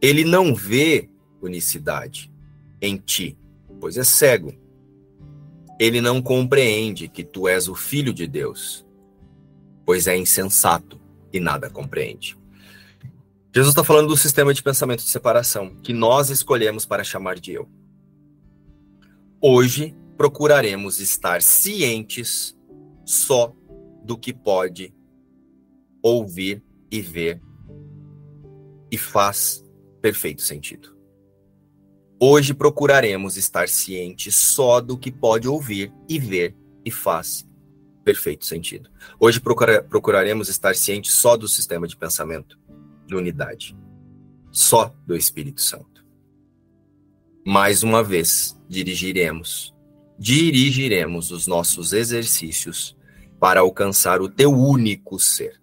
Ele 0.00 0.24
não 0.24 0.54
vê 0.54 1.10
unicidade 1.40 2.32
em 2.80 2.96
ti, 2.96 3.38
pois 3.78 3.96
é 3.96 4.04
cego. 4.04 4.54
Ele 5.78 6.00
não 6.00 6.20
compreende 6.20 7.08
que 7.08 7.22
tu 7.22 7.46
és 7.46 7.68
o 7.68 7.74
filho 7.74 8.12
de 8.12 8.26
Deus, 8.26 8.86
pois 9.84 10.06
é 10.06 10.16
insensato 10.16 11.00
e 11.32 11.38
nada 11.38 11.70
compreende. 11.70 12.39
Jesus 13.52 13.72
está 13.72 13.82
falando 13.82 14.06
do 14.06 14.16
sistema 14.16 14.54
de 14.54 14.62
pensamento 14.62 15.02
de 15.02 15.08
separação 15.08 15.74
que 15.82 15.92
nós 15.92 16.30
escolhemos 16.30 16.86
para 16.86 17.02
chamar 17.02 17.36
de 17.40 17.52
eu. 17.52 17.68
Hoje 19.40 19.92
procuraremos 20.16 21.00
estar 21.00 21.42
cientes 21.42 22.56
só 23.04 23.52
do 24.04 24.16
que 24.16 24.32
pode 24.32 24.94
ouvir 26.00 26.62
e 26.92 27.00
ver 27.00 27.42
e 28.88 28.96
faz 28.96 29.64
perfeito 30.00 30.42
sentido. 30.42 30.96
Hoje 32.20 32.54
procuraremos 32.54 33.36
estar 33.36 33.68
cientes 33.68 34.36
só 34.36 34.80
do 34.80 34.96
que 34.96 35.10
pode 35.10 35.48
ouvir 35.48 35.92
e 36.08 36.20
ver 36.20 36.54
e 36.84 36.90
faz 36.90 37.44
perfeito 38.04 38.46
sentido. 38.46 38.88
Hoje 39.18 39.40
procura, 39.40 39.82
procuraremos 39.82 40.48
estar 40.48 40.76
cientes 40.76 41.12
só 41.14 41.36
do 41.36 41.48
sistema 41.48 41.88
de 41.88 41.96
pensamento 41.96 42.60
de 43.10 43.16
unidade, 43.16 43.76
só 44.52 44.94
do 45.04 45.16
Espírito 45.16 45.60
Santo. 45.60 46.06
Mais 47.44 47.82
uma 47.82 48.02
vez, 48.02 48.56
dirigiremos, 48.68 49.74
dirigiremos 50.16 51.32
os 51.32 51.46
nossos 51.46 51.92
exercícios 51.92 52.96
para 53.40 53.60
alcançar 53.60 54.20
o 54.20 54.28
teu 54.28 54.52
único 54.52 55.18
ser, 55.18 55.60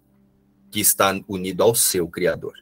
que 0.70 0.80
está 0.80 1.18
unido 1.26 1.62
ao 1.62 1.74
seu 1.74 2.06
Criador. 2.08 2.52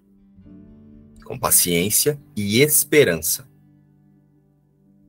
Com 1.24 1.36
paciência 1.36 2.20
e 2.36 2.60
esperança. 2.60 3.48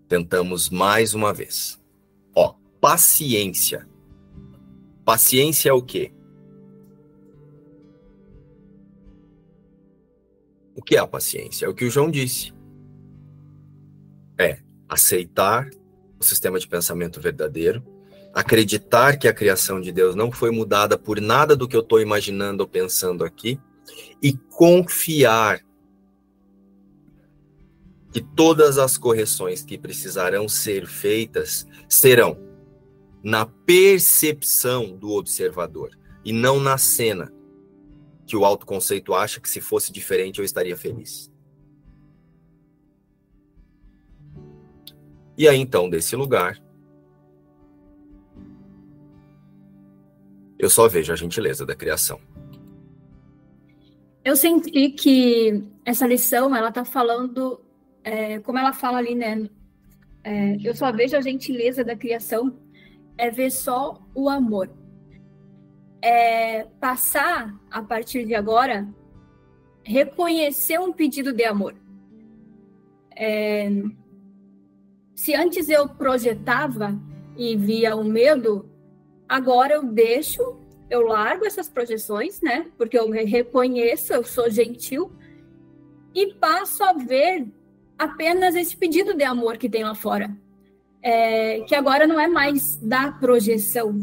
Tentamos 0.07 0.69
mais 0.69 1.13
uma 1.13 1.31
vez. 1.31 1.79
Ó, 2.33 2.55
paciência. 2.81 3.87
Paciência 5.05 5.69
é 5.69 5.73
o 5.73 5.81
quê? 5.83 6.11
O 10.77 10.81
que 10.83 10.95
é 10.95 10.99
a 10.99 11.07
paciência? 11.07 11.65
É 11.65 11.69
o 11.69 11.73
que 11.73 11.85
o 11.85 11.89
João 11.89 12.11
disse. 12.11 12.53
É 14.37 14.59
aceitar 14.87 15.67
o 16.19 16.23
sistema 16.23 16.59
de 16.59 16.67
pensamento 16.67 17.19
verdadeiro, 17.19 17.83
acreditar 18.31 19.17
que 19.17 19.27
a 19.27 19.33
criação 19.33 19.81
de 19.81 19.91
Deus 19.91 20.13
não 20.13 20.31
foi 20.31 20.51
mudada 20.51 20.95
por 20.95 21.19
nada 21.19 21.55
do 21.55 21.67
que 21.67 21.75
eu 21.75 21.81
estou 21.81 21.99
imaginando 21.99 22.61
ou 22.61 22.69
pensando 22.69 23.25
aqui, 23.25 23.59
e 24.21 24.33
confiar 24.51 25.65
que 28.13 28.21
todas 28.21 28.77
as 28.77 28.99
correções 28.99 29.63
que 29.63 29.79
precisarão 29.79 30.47
ser 30.47 30.85
feitas 30.85 31.65
serão 31.89 32.37
na 33.23 33.47
percepção 33.47 34.95
do 34.95 35.13
observador 35.13 35.97
e 36.23 36.31
não 36.31 36.59
na 36.59 36.77
cena 36.77 37.33
que 38.27 38.35
o 38.35 38.43
autoconceito 38.43 39.13
acha 39.13 39.39
que 39.39 39.49
se 39.49 39.61
fosse 39.61 39.91
diferente 39.91 40.39
eu 40.39 40.45
estaria 40.45 40.75
feliz. 40.75 41.31
E 45.37 45.47
aí 45.47 45.57
então, 45.57 45.89
desse 45.89 46.15
lugar, 46.15 46.61
eu 50.59 50.69
só 50.69 50.87
vejo 50.87 51.13
a 51.13 51.15
gentileza 51.15 51.65
da 51.65 51.75
criação. 51.75 52.19
Eu 54.25 54.35
senti 54.35 54.89
que 54.89 55.63
essa 55.85 56.05
lição, 56.05 56.53
ela 56.53 56.71
tá 56.71 56.83
falando, 56.83 57.61
é, 58.03 58.39
como 58.39 58.57
ela 58.57 58.73
fala 58.73 58.97
ali, 58.97 59.15
né? 59.15 59.49
É, 60.23 60.57
eu 60.61 60.75
só 60.75 60.91
vejo 60.91 61.15
a 61.15 61.21
gentileza 61.21 61.81
da 61.81 61.95
criação, 61.95 62.59
é 63.17 63.29
ver 63.29 63.51
só 63.51 64.01
o 64.13 64.27
amor. 64.27 64.69
É 66.01 66.63
passar, 66.79 67.53
a 67.71 67.81
partir 67.81 68.25
de 68.25 68.35
agora, 68.35 68.87
reconhecer 69.83 70.79
um 70.79 70.93
pedido 70.93 71.33
de 71.33 71.43
amor. 71.43 71.75
É, 73.15 73.69
se 75.15 75.33
antes 75.33 75.69
eu 75.69 75.89
projetava 75.89 76.99
e 77.35 77.55
via 77.55 77.95
o 77.95 78.03
medo, 78.03 78.69
Agora 79.27 79.73
eu 79.73 79.83
deixo, 79.83 80.57
eu 80.89 81.01
largo 81.01 81.45
essas 81.45 81.67
projeções, 81.67 82.41
né? 82.41 82.67
Porque 82.77 82.97
eu 82.97 83.09
reconheço, 83.11 84.13
eu 84.13 84.23
sou 84.23 84.49
gentil 84.49 85.11
e 86.15 86.33
passo 86.35 86.83
a 86.83 86.93
ver 86.93 87.45
apenas 87.97 88.55
esse 88.55 88.75
pedido 88.77 89.13
de 89.13 89.23
amor 89.23 89.57
que 89.57 89.69
tem 89.69 89.83
lá 89.83 89.93
fora. 89.93 90.35
É, 91.01 91.61
que 91.61 91.75
agora 91.75 92.07
não 92.07 92.19
é 92.19 92.27
mais 92.27 92.77
da 92.77 93.11
projeção, 93.11 93.99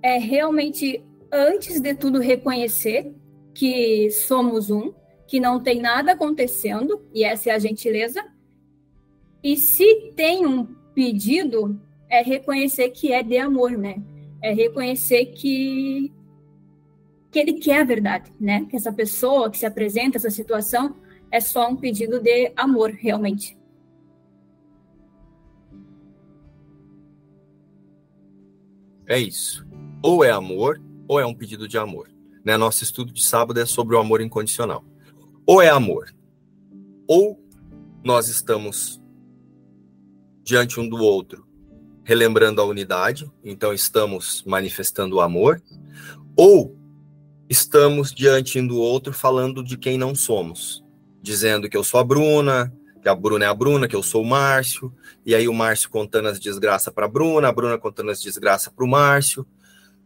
é 0.00 0.18
realmente, 0.18 1.04
antes 1.32 1.80
de 1.80 1.94
tudo, 1.94 2.20
reconhecer 2.20 3.14
que 3.54 4.10
somos 4.10 4.70
um, 4.70 4.92
que 5.26 5.40
não 5.40 5.60
tem 5.60 5.80
nada 5.80 6.12
acontecendo, 6.12 7.04
e 7.12 7.24
essa 7.24 7.50
é 7.50 7.54
a 7.54 7.58
gentileza. 7.58 8.22
E 9.42 9.56
se 9.56 10.12
tem 10.14 10.46
um 10.46 10.64
pedido, 10.94 11.80
é 12.08 12.22
reconhecer 12.22 12.90
que 12.90 13.12
é 13.12 13.22
de 13.22 13.38
amor, 13.38 13.72
né? 13.72 14.02
é 14.42 14.52
reconhecer 14.52 15.26
que 15.26 16.12
que 17.30 17.38
ele 17.38 17.54
quer 17.54 17.80
a 17.80 17.84
verdade, 17.84 18.30
né? 18.38 18.66
Que 18.66 18.76
essa 18.76 18.92
pessoa 18.92 19.50
que 19.50 19.56
se 19.56 19.64
apresenta, 19.64 20.18
essa 20.18 20.28
situação, 20.28 20.96
é 21.30 21.40
só 21.40 21.66
um 21.66 21.76
pedido 21.76 22.20
de 22.20 22.52
amor, 22.54 22.90
realmente. 22.90 23.56
É 29.06 29.18
isso. 29.18 29.66
Ou 30.02 30.22
é 30.22 30.30
amor, 30.30 30.78
ou 31.12 31.20
é 31.20 31.26
um 31.26 31.34
pedido 31.34 31.68
de 31.68 31.76
amor. 31.76 32.08
Né? 32.42 32.56
Nosso 32.56 32.82
estudo 32.82 33.12
de 33.12 33.22
sábado 33.22 33.60
é 33.60 33.66
sobre 33.66 33.94
o 33.94 33.98
amor 33.98 34.22
incondicional. 34.22 34.82
Ou 35.44 35.60
é 35.60 35.68
amor, 35.68 36.14
ou 37.06 37.38
nós 38.02 38.28
estamos 38.28 39.00
diante 40.42 40.80
um 40.80 40.88
do 40.88 40.96
outro 40.96 41.46
relembrando 42.04 42.60
a 42.60 42.64
unidade, 42.64 43.30
então 43.44 43.72
estamos 43.72 44.42
manifestando 44.44 45.16
o 45.16 45.20
amor, 45.20 45.62
ou 46.36 46.76
estamos 47.48 48.12
diante 48.12 48.58
um 48.58 48.66
do 48.66 48.78
outro 48.78 49.12
falando 49.12 49.62
de 49.62 49.76
quem 49.76 49.98
não 49.98 50.14
somos, 50.14 50.82
dizendo 51.20 51.68
que 51.68 51.76
eu 51.76 51.84
sou 51.84 52.00
a 52.00 52.04
Bruna, 52.04 52.72
que 53.02 53.08
a 53.08 53.14
Bruna 53.14 53.44
é 53.44 53.48
a 53.48 53.54
Bruna, 53.54 53.86
que 53.86 53.94
eu 53.94 54.02
sou 54.02 54.22
o 54.22 54.26
Márcio, 54.26 54.92
e 55.24 55.34
aí 55.34 55.46
o 55.46 55.54
Márcio 55.54 55.90
contando 55.90 56.28
as 56.28 56.40
desgraças 56.40 56.92
para 56.92 57.04
a 57.04 57.08
Bruna, 57.08 57.48
a 57.48 57.52
Bruna 57.52 57.76
contando 57.76 58.10
as 58.10 58.20
desgraças 58.20 58.72
para 58.72 58.84
o 58.84 58.88
Márcio. 58.88 59.46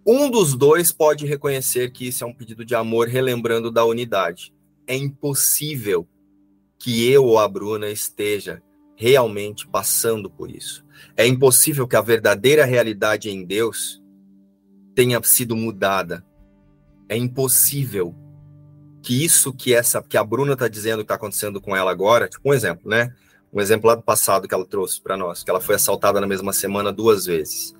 Um 0.06 0.30
dos 0.30 0.54
dois 0.54 0.92
pode 0.92 1.26
reconhecer 1.26 1.90
que 1.90 2.06
isso 2.06 2.22
é 2.22 2.26
um 2.26 2.32
pedido 2.32 2.64
de 2.64 2.76
amor, 2.76 3.08
relembrando 3.08 3.72
da 3.72 3.84
unidade. 3.84 4.54
É 4.86 4.94
impossível 4.94 6.06
que 6.78 7.10
eu 7.10 7.24
ou 7.24 7.40
a 7.40 7.48
Bruna 7.48 7.90
esteja 7.90 8.62
realmente 8.94 9.66
passando 9.66 10.30
por 10.30 10.48
isso. 10.48 10.84
É 11.16 11.26
impossível 11.26 11.88
que 11.88 11.96
a 11.96 12.00
verdadeira 12.00 12.64
realidade 12.64 13.28
em 13.28 13.44
Deus 13.44 14.00
tenha 14.94 15.20
sido 15.24 15.56
mudada. 15.56 16.24
É 17.08 17.16
impossível 17.16 18.14
que 19.02 19.24
isso 19.24 19.52
que 19.52 19.74
essa 19.74 20.00
que 20.00 20.16
a 20.16 20.22
Bruna 20.22 20.52
está 20.52 20.68
dizendo 20.68 20.98
que 20.98 21.04
está 21.04 21.16
acontecendo 21.16 21.60
com 21.60 21.76
ela 21.76 21.90
agora, 21.90 22.28
tipo 22.28 22.48
um 22.48 22.54
exemplo, 22.54 22.88
né? 22.88 23.12
Um 23.52 23.60
exemplo 23.60 23.88
lá 23.88 23.96
do 23.96 24.02
passado 24.02 24.46
que 24.46 24.54
ela 24.54 24.64
trouxe 24.64 25.00
para 25.00 25.16
nós, 25.16 25.42
que 25.42 25.50
ela 25.50 25.60
foi 25.60 25.74
assaltada 25.74 26.20
na 26.20 26.26
mesma 26.28 26.52
semana 26.52 26.92
duas 26.92 27.26
vezes. 27.26 27.74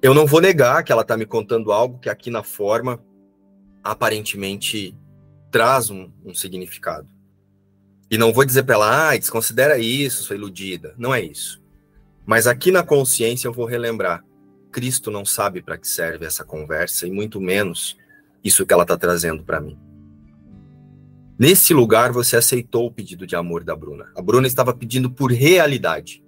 Eu 0.00 0.14
não 0.14 0.26
vou 0.26 0.40
negar 0.40 0.84
que 0.84 0.92
ela 0.92 1.02
está 1.02 1.16
me 1.16 1.26
contando 1.26 1.72
algo 1.72 1.98
que 1.98 2.08
aqui 2.08 2.30
na 2.30 2.44
forma 2.44 3.02
aparentemente 3.82 4.96
traz 5.50 5.90
um, 5.90 6.10
um 6.24 6.32
significado. 6.32 7.08
E 8.10 8.16
não 8.16 8.32
vou 8.32 8.44
dizer 8.44 8.62
para 8.62 8.76
ela, 8.76 9.10
ah, 9.10 9.16
desconsidera 9.16 9.76
isso, 9.78 10.22
sou 10.22 10.36
iludida. 10.36 10.94
Não 10.96 11.12
é 11.12 11.20
isso. 11.20 11.60
Mas 12.24 12.46
aqui 12.46 12.70
na 12.70 12.82
consciência 12.82 13.48
eu 13.48 13.52
vou 13.52 13.66
relembrar: 13.66 14.24
Cristo 14.70 15.10
não 15.10 15.24
sabe 15.24 15.60
para 15.60 15.76
que 15.76 15.88
serve 15.88 16.24
essa 16.24 16.44
conversa 16.44 17.06
e 17.06 17.10
muito 17.10 17.40
menos 17.40 17.96
isso 18.44 18.64
que 18.64 18.72
ela 18.72 18.84
está 18.84 18.96
trazendo 18.96 19.42
para 19.42 19.60
mim. 19.60 19.78
Nesse 21.38 21.74
lugar 21.74 22.12
você 22.12 22.36
aceitou 22.36 22.86
o 22.86 22.92
pedido 22.92 23.26
de 23.26 23.34
amor 23.34 23.64
da 23.64 23.74
Bruna. 23.74 24.10
A 24.14 24.22
Bruna 24.22 24.46
estava 24.46 24.72
pedindo 24.72 25.10
por 25.10 25.32
realidade. 25.32 26.22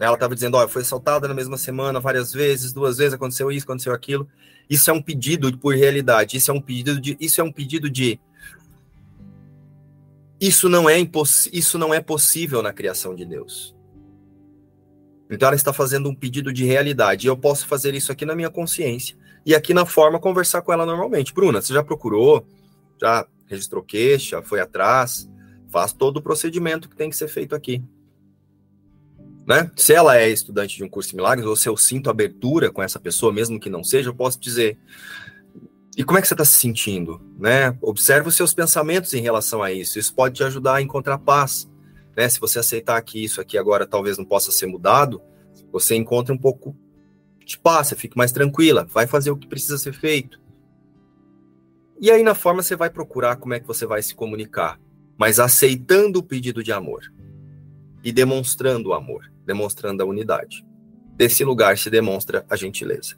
Ela 0.00 0.14
estava 0.14 0.34
dizendo, 0.34 0.56
olha, 0.56 0.66
foi 0.66 0.80
assaltada 0.80 1.28
na 1.28 1.34
mesma 1.34 1.58
semana 1.58 2.00
várias 2.00 2.32
vezes, 2.32 2.72
duas 2.72 2.96
vezes 2.96 3.12
aconteceu 3.12 3.52
isso, 3.52 3.64
aconteceu 3.64 3.92
aquilo. 3.92 4.26
Isso 4.68 4.90
é 4.90 4.92
um 4.94 5.02
pedido 5.02 5.56
por 5.58 5.74
realidade. 5.74 6.38
Isso 6.38 6.50
é 6.50 6.54
um 6.54 6.60
pedido 6.60 6.98
de, 6.98 7.16
isso 7.20 7.40
é 7.40 7.44
um 7.44 7.52
pedido 7.52 7.90
de 7.90 8.18
isso 10.40 10.70
não 10.70 10.88
é 10.88 10.98
imposs... 10.98 11.50
isso 11.52 11.76
não 11.76 11.92
é 11.92 12.00
possível 12.00 12.62
na 12.62 12.72
criação 12.72 13.14
de 13.14 13.26
Deus. 13.26 13.76
Então 15.30 15.48
ela 15.48 15.54
está 15.54 15.72
fazendo 15.72 16.08
um 16.08 16.14
pedido 16.14 16.50
de 16.50 16.64
realidade. 16.64 17.26
E 17.26 17.28
eu 17.28 17.36
posso 17.36 17.66
fazer 17.66 17.94
isso 17.94 18.10
aqui 18.10 18.24
na 18.24 18.34
minha 18.34 18.48
consciência 18.48 19.16
e 19.44 19.54
aqui 19.54 19.74
na 19.74 19.84
forma 19.84 20.18
conversar 20.18 20.62
com 20.62 20.72
ela 20.72 20.86
normalmente. 20.86 21.34
Bruna, 21.34 21.60
você 21.60 21.74
já 21.74 21.84
procurou? 21.84 22.46
Já 22.98 23.26
registrou 23.46 23.82
queixa? 23.82 24.40
Foi 24.40 24.60
atrás? 24.60 25.28
Faz 25.68 25.92
todo 25.92 26.16
o 26.16 26.22
procedimento 26.22 26.88
que 26.88 26.96
tem 26.96 27.10
que 27.10 27.16
ser 27.16 27.28
feito 27.28 27.54
aqui. 27.54 27.82
Né? 29.50 29.68
Se 29.74 29.92
ela 29.92 30.16
é 30.16 30.28
estudante 30.28 30.76
de 30.76 30.84
um 30.84 30.88
curso 30.88 31.10
de 31.10 31.16
milagres, 31.16 31.44
ou 31.44 31.56
se 31.56 31.68
eu 31.68 31.76
sinto 31.76 32.08
abertura 32.08 32.70
com 32.70 32.80
essa 32.80 33.00
pessoa, 33.00 33.32
mesmo 33.32 33.58
que 33.58 33.68
não 33.68 33.82
seja, 33.82 34.08
eu 34.08 34.14
posso 34.14 34.38
dizer: 34.38 34.78
e 35.96 36.04
como 36.04 36.20
é 36.20 36.22
que 36.22 36.28
você 36.28 36.34
está 36.34 36.44
se 36.44 36.56
sentindo? 36.56 37.20
Né? 37.36 37.76
Observe 37.82 38.28
os 38.28 38.36
seus 38.36 38.54
pensamentos 38.54 39.12
em 39.12 39.20
relação 39.20 39.60
a 39.60 39.72
isso. 39.72 39.98
Isso 39.98 40.14
pode 40.14 40.36
te 40.36 40.44
ajudar 40.44 40.76
a 40.76 40.82
encontrar 40.82 41.18
paz. 41.18 41.68
Né? 42.16 42.28
Se 42.28 42.38
você 42.38 42.60
aceitar 42.60 43.02
que 43.02 43.24
isso 43.24 43.40
aqui 43.40 43.58
agora 43.58 43.88
talvez 43.88 44.16
não 44.16 44.24
possa 44.24 44.52
ser 44.52 44.66
mudado, 44.66 45.20
você 45.72 45.96
encontra 45.96 46.32
um 46.32 46.38
pouco 46.38 46.76
de 47.44 47.58
paz, 47.58 47.88
você 47.88 47.96
fica 47.96 48.14
mais 48.16 48.30
tranquila, 48.30 48.86
vai 48.88 49.08
fazer 49.08 49.32
o 49.32 49.36
que 49.36 49.48
precisa 49.48 49.78
ser 49.78 49.94
feito. 49.94 50.40
E 52.00 52.08
aí 52.08 52.22
na 52.22 52.36
forma 52.36 52.62
você 52.62 52.76
vai 52.76 52.88
procurar 52.88 53.34
como 53.34 53.52
é 53.52 53.58
que 53.58 53.66
você 53.66 53.84
vai 53.84 54.00
se 54.00 54.14
comunicar, 54.14 54.78
mas 55.18 55.40
aceitando 55.40 56.20
o 56.20 56.22
pedido 56.22 56.62
de 56.62 56.70
amor 56.70 57.12
e 58.02 58.12
demonstrando 58.12 58.90
o 58.90 58.94
amor, 58.94 59.30
demonstrando 59.44 60.02
a 60.02 60.06
unidade. 60.06 60.64
Desse 61.16 61.44
lugar 61.44 61.76
se 61.76 61.90
demonstra 61.90 62.44
a 62.48 62.56
gentileza. 62.56 63.16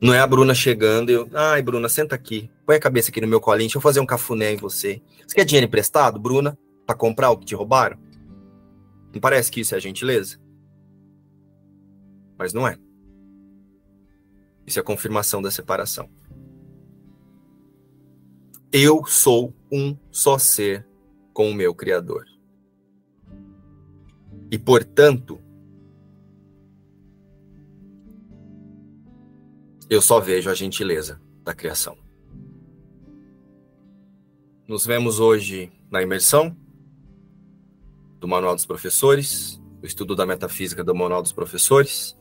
Não 0.00 0.12
é 0.12 0.18
a 0.18 0.26
Bruna 0.26 0.54
chegando 0.54 1.10
e 1.10 1.14
eu, 1.14 1.28
ai, 1.32 1.62
Bruna, 1.62 1.88
senta 1.88 2.14
aqui. 2.14 2.50
Põe 2.66 2.76
a 2.76 2.80
cabeça 2.80 3.10
aqui 3.10 3.20
no 3.20 3.28
meu 3.28 3.40
colinho, 3.40 3.68
deixa 3.68 3.78
eu 3.78 3.82
fazer 3.82 4.00
um 4.00 4.06
cafuné 4.06 4.52
em 4.52 4.56
você. 4.56 5.00
Você 5.26 5.34
quer 5.34 5.44
dinheiro 5.44 5.66
emprestado, 5.66 6.18
Bruna, 6.18 6.58
para 6.84 6.96
comprar 6.96 7.30
o 7.30 7.36
que 7.36 7.46
te 7.46 7.54
roubaram? 7.54 7.98
Não 9.12 9.20
parece 9.20 9.50
que 9.50 9.60
isso 9.60 9.74
é 9.74 9.80
gentileza? 9.80 10.40
Mas 12.36 12.52
não 12.52 12.66
é. 12.66 12.76
Isso 14.66 14.78
é 14.78 14.82
a 14.82 14.84
confirmação 14.84 15.40
da 15.40 15.50
separação. 15.50 16.10
Eu 18.72 19.04
sou 19.04 19.54
um 19.70 19.96
só 20.10 20.38
ser 20.38 20.86
com 21.32 21.50
o 21.50 21.54
meu 21.54 21.74
Criador. 21.74 22.24
E, 24.52 24.58
portanto, 24.58 25.40
eu 29.88 30.02
só 30.02 30.20
vejo 30.20 30.50
a 30.50 30.54
gentileza 30.54 31.18
da 31.42 31.54
criação. 31.54 31.96
Nos 34.68 34.84
vemos 34.84 35.18
hoje 35.20 35.72
na 35.90 36.02
imersão 36.02 36.54
do 38.20 38.28
Manual 38.28 38.54
dos 38.54 38.66
Professores, 38.66 39.58
o 39.82 39.86
estudo 39.86 40.14
da 40.14 40.26
metafísica 40.26 40.84
do 40.84 40.94
Manual 40.94 41.22
dos 41.22 41.32
Professores. 41.32 42.14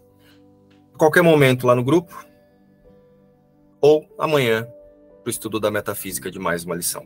A 0.94 0.98
qualquer 0.98 1.24
momento 1.24 1.68
lá 1.68 1.76
no 1.76 1.84
grupo, 1.84 2.26
ou 3.82 4.08
amanhã 4.18 4.64
para 5.22 5.28
o 5.28 5.30
estudo 5.30 5.60
da 5.60 5.70
metafísica 5.70 6.32
de 6.32 6.40
mais 6.40 6.64
uma 6.64 6.76
lição. 6.76 7.06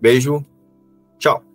Beijo, 0.00 0.46
tchau. 1.18 1.53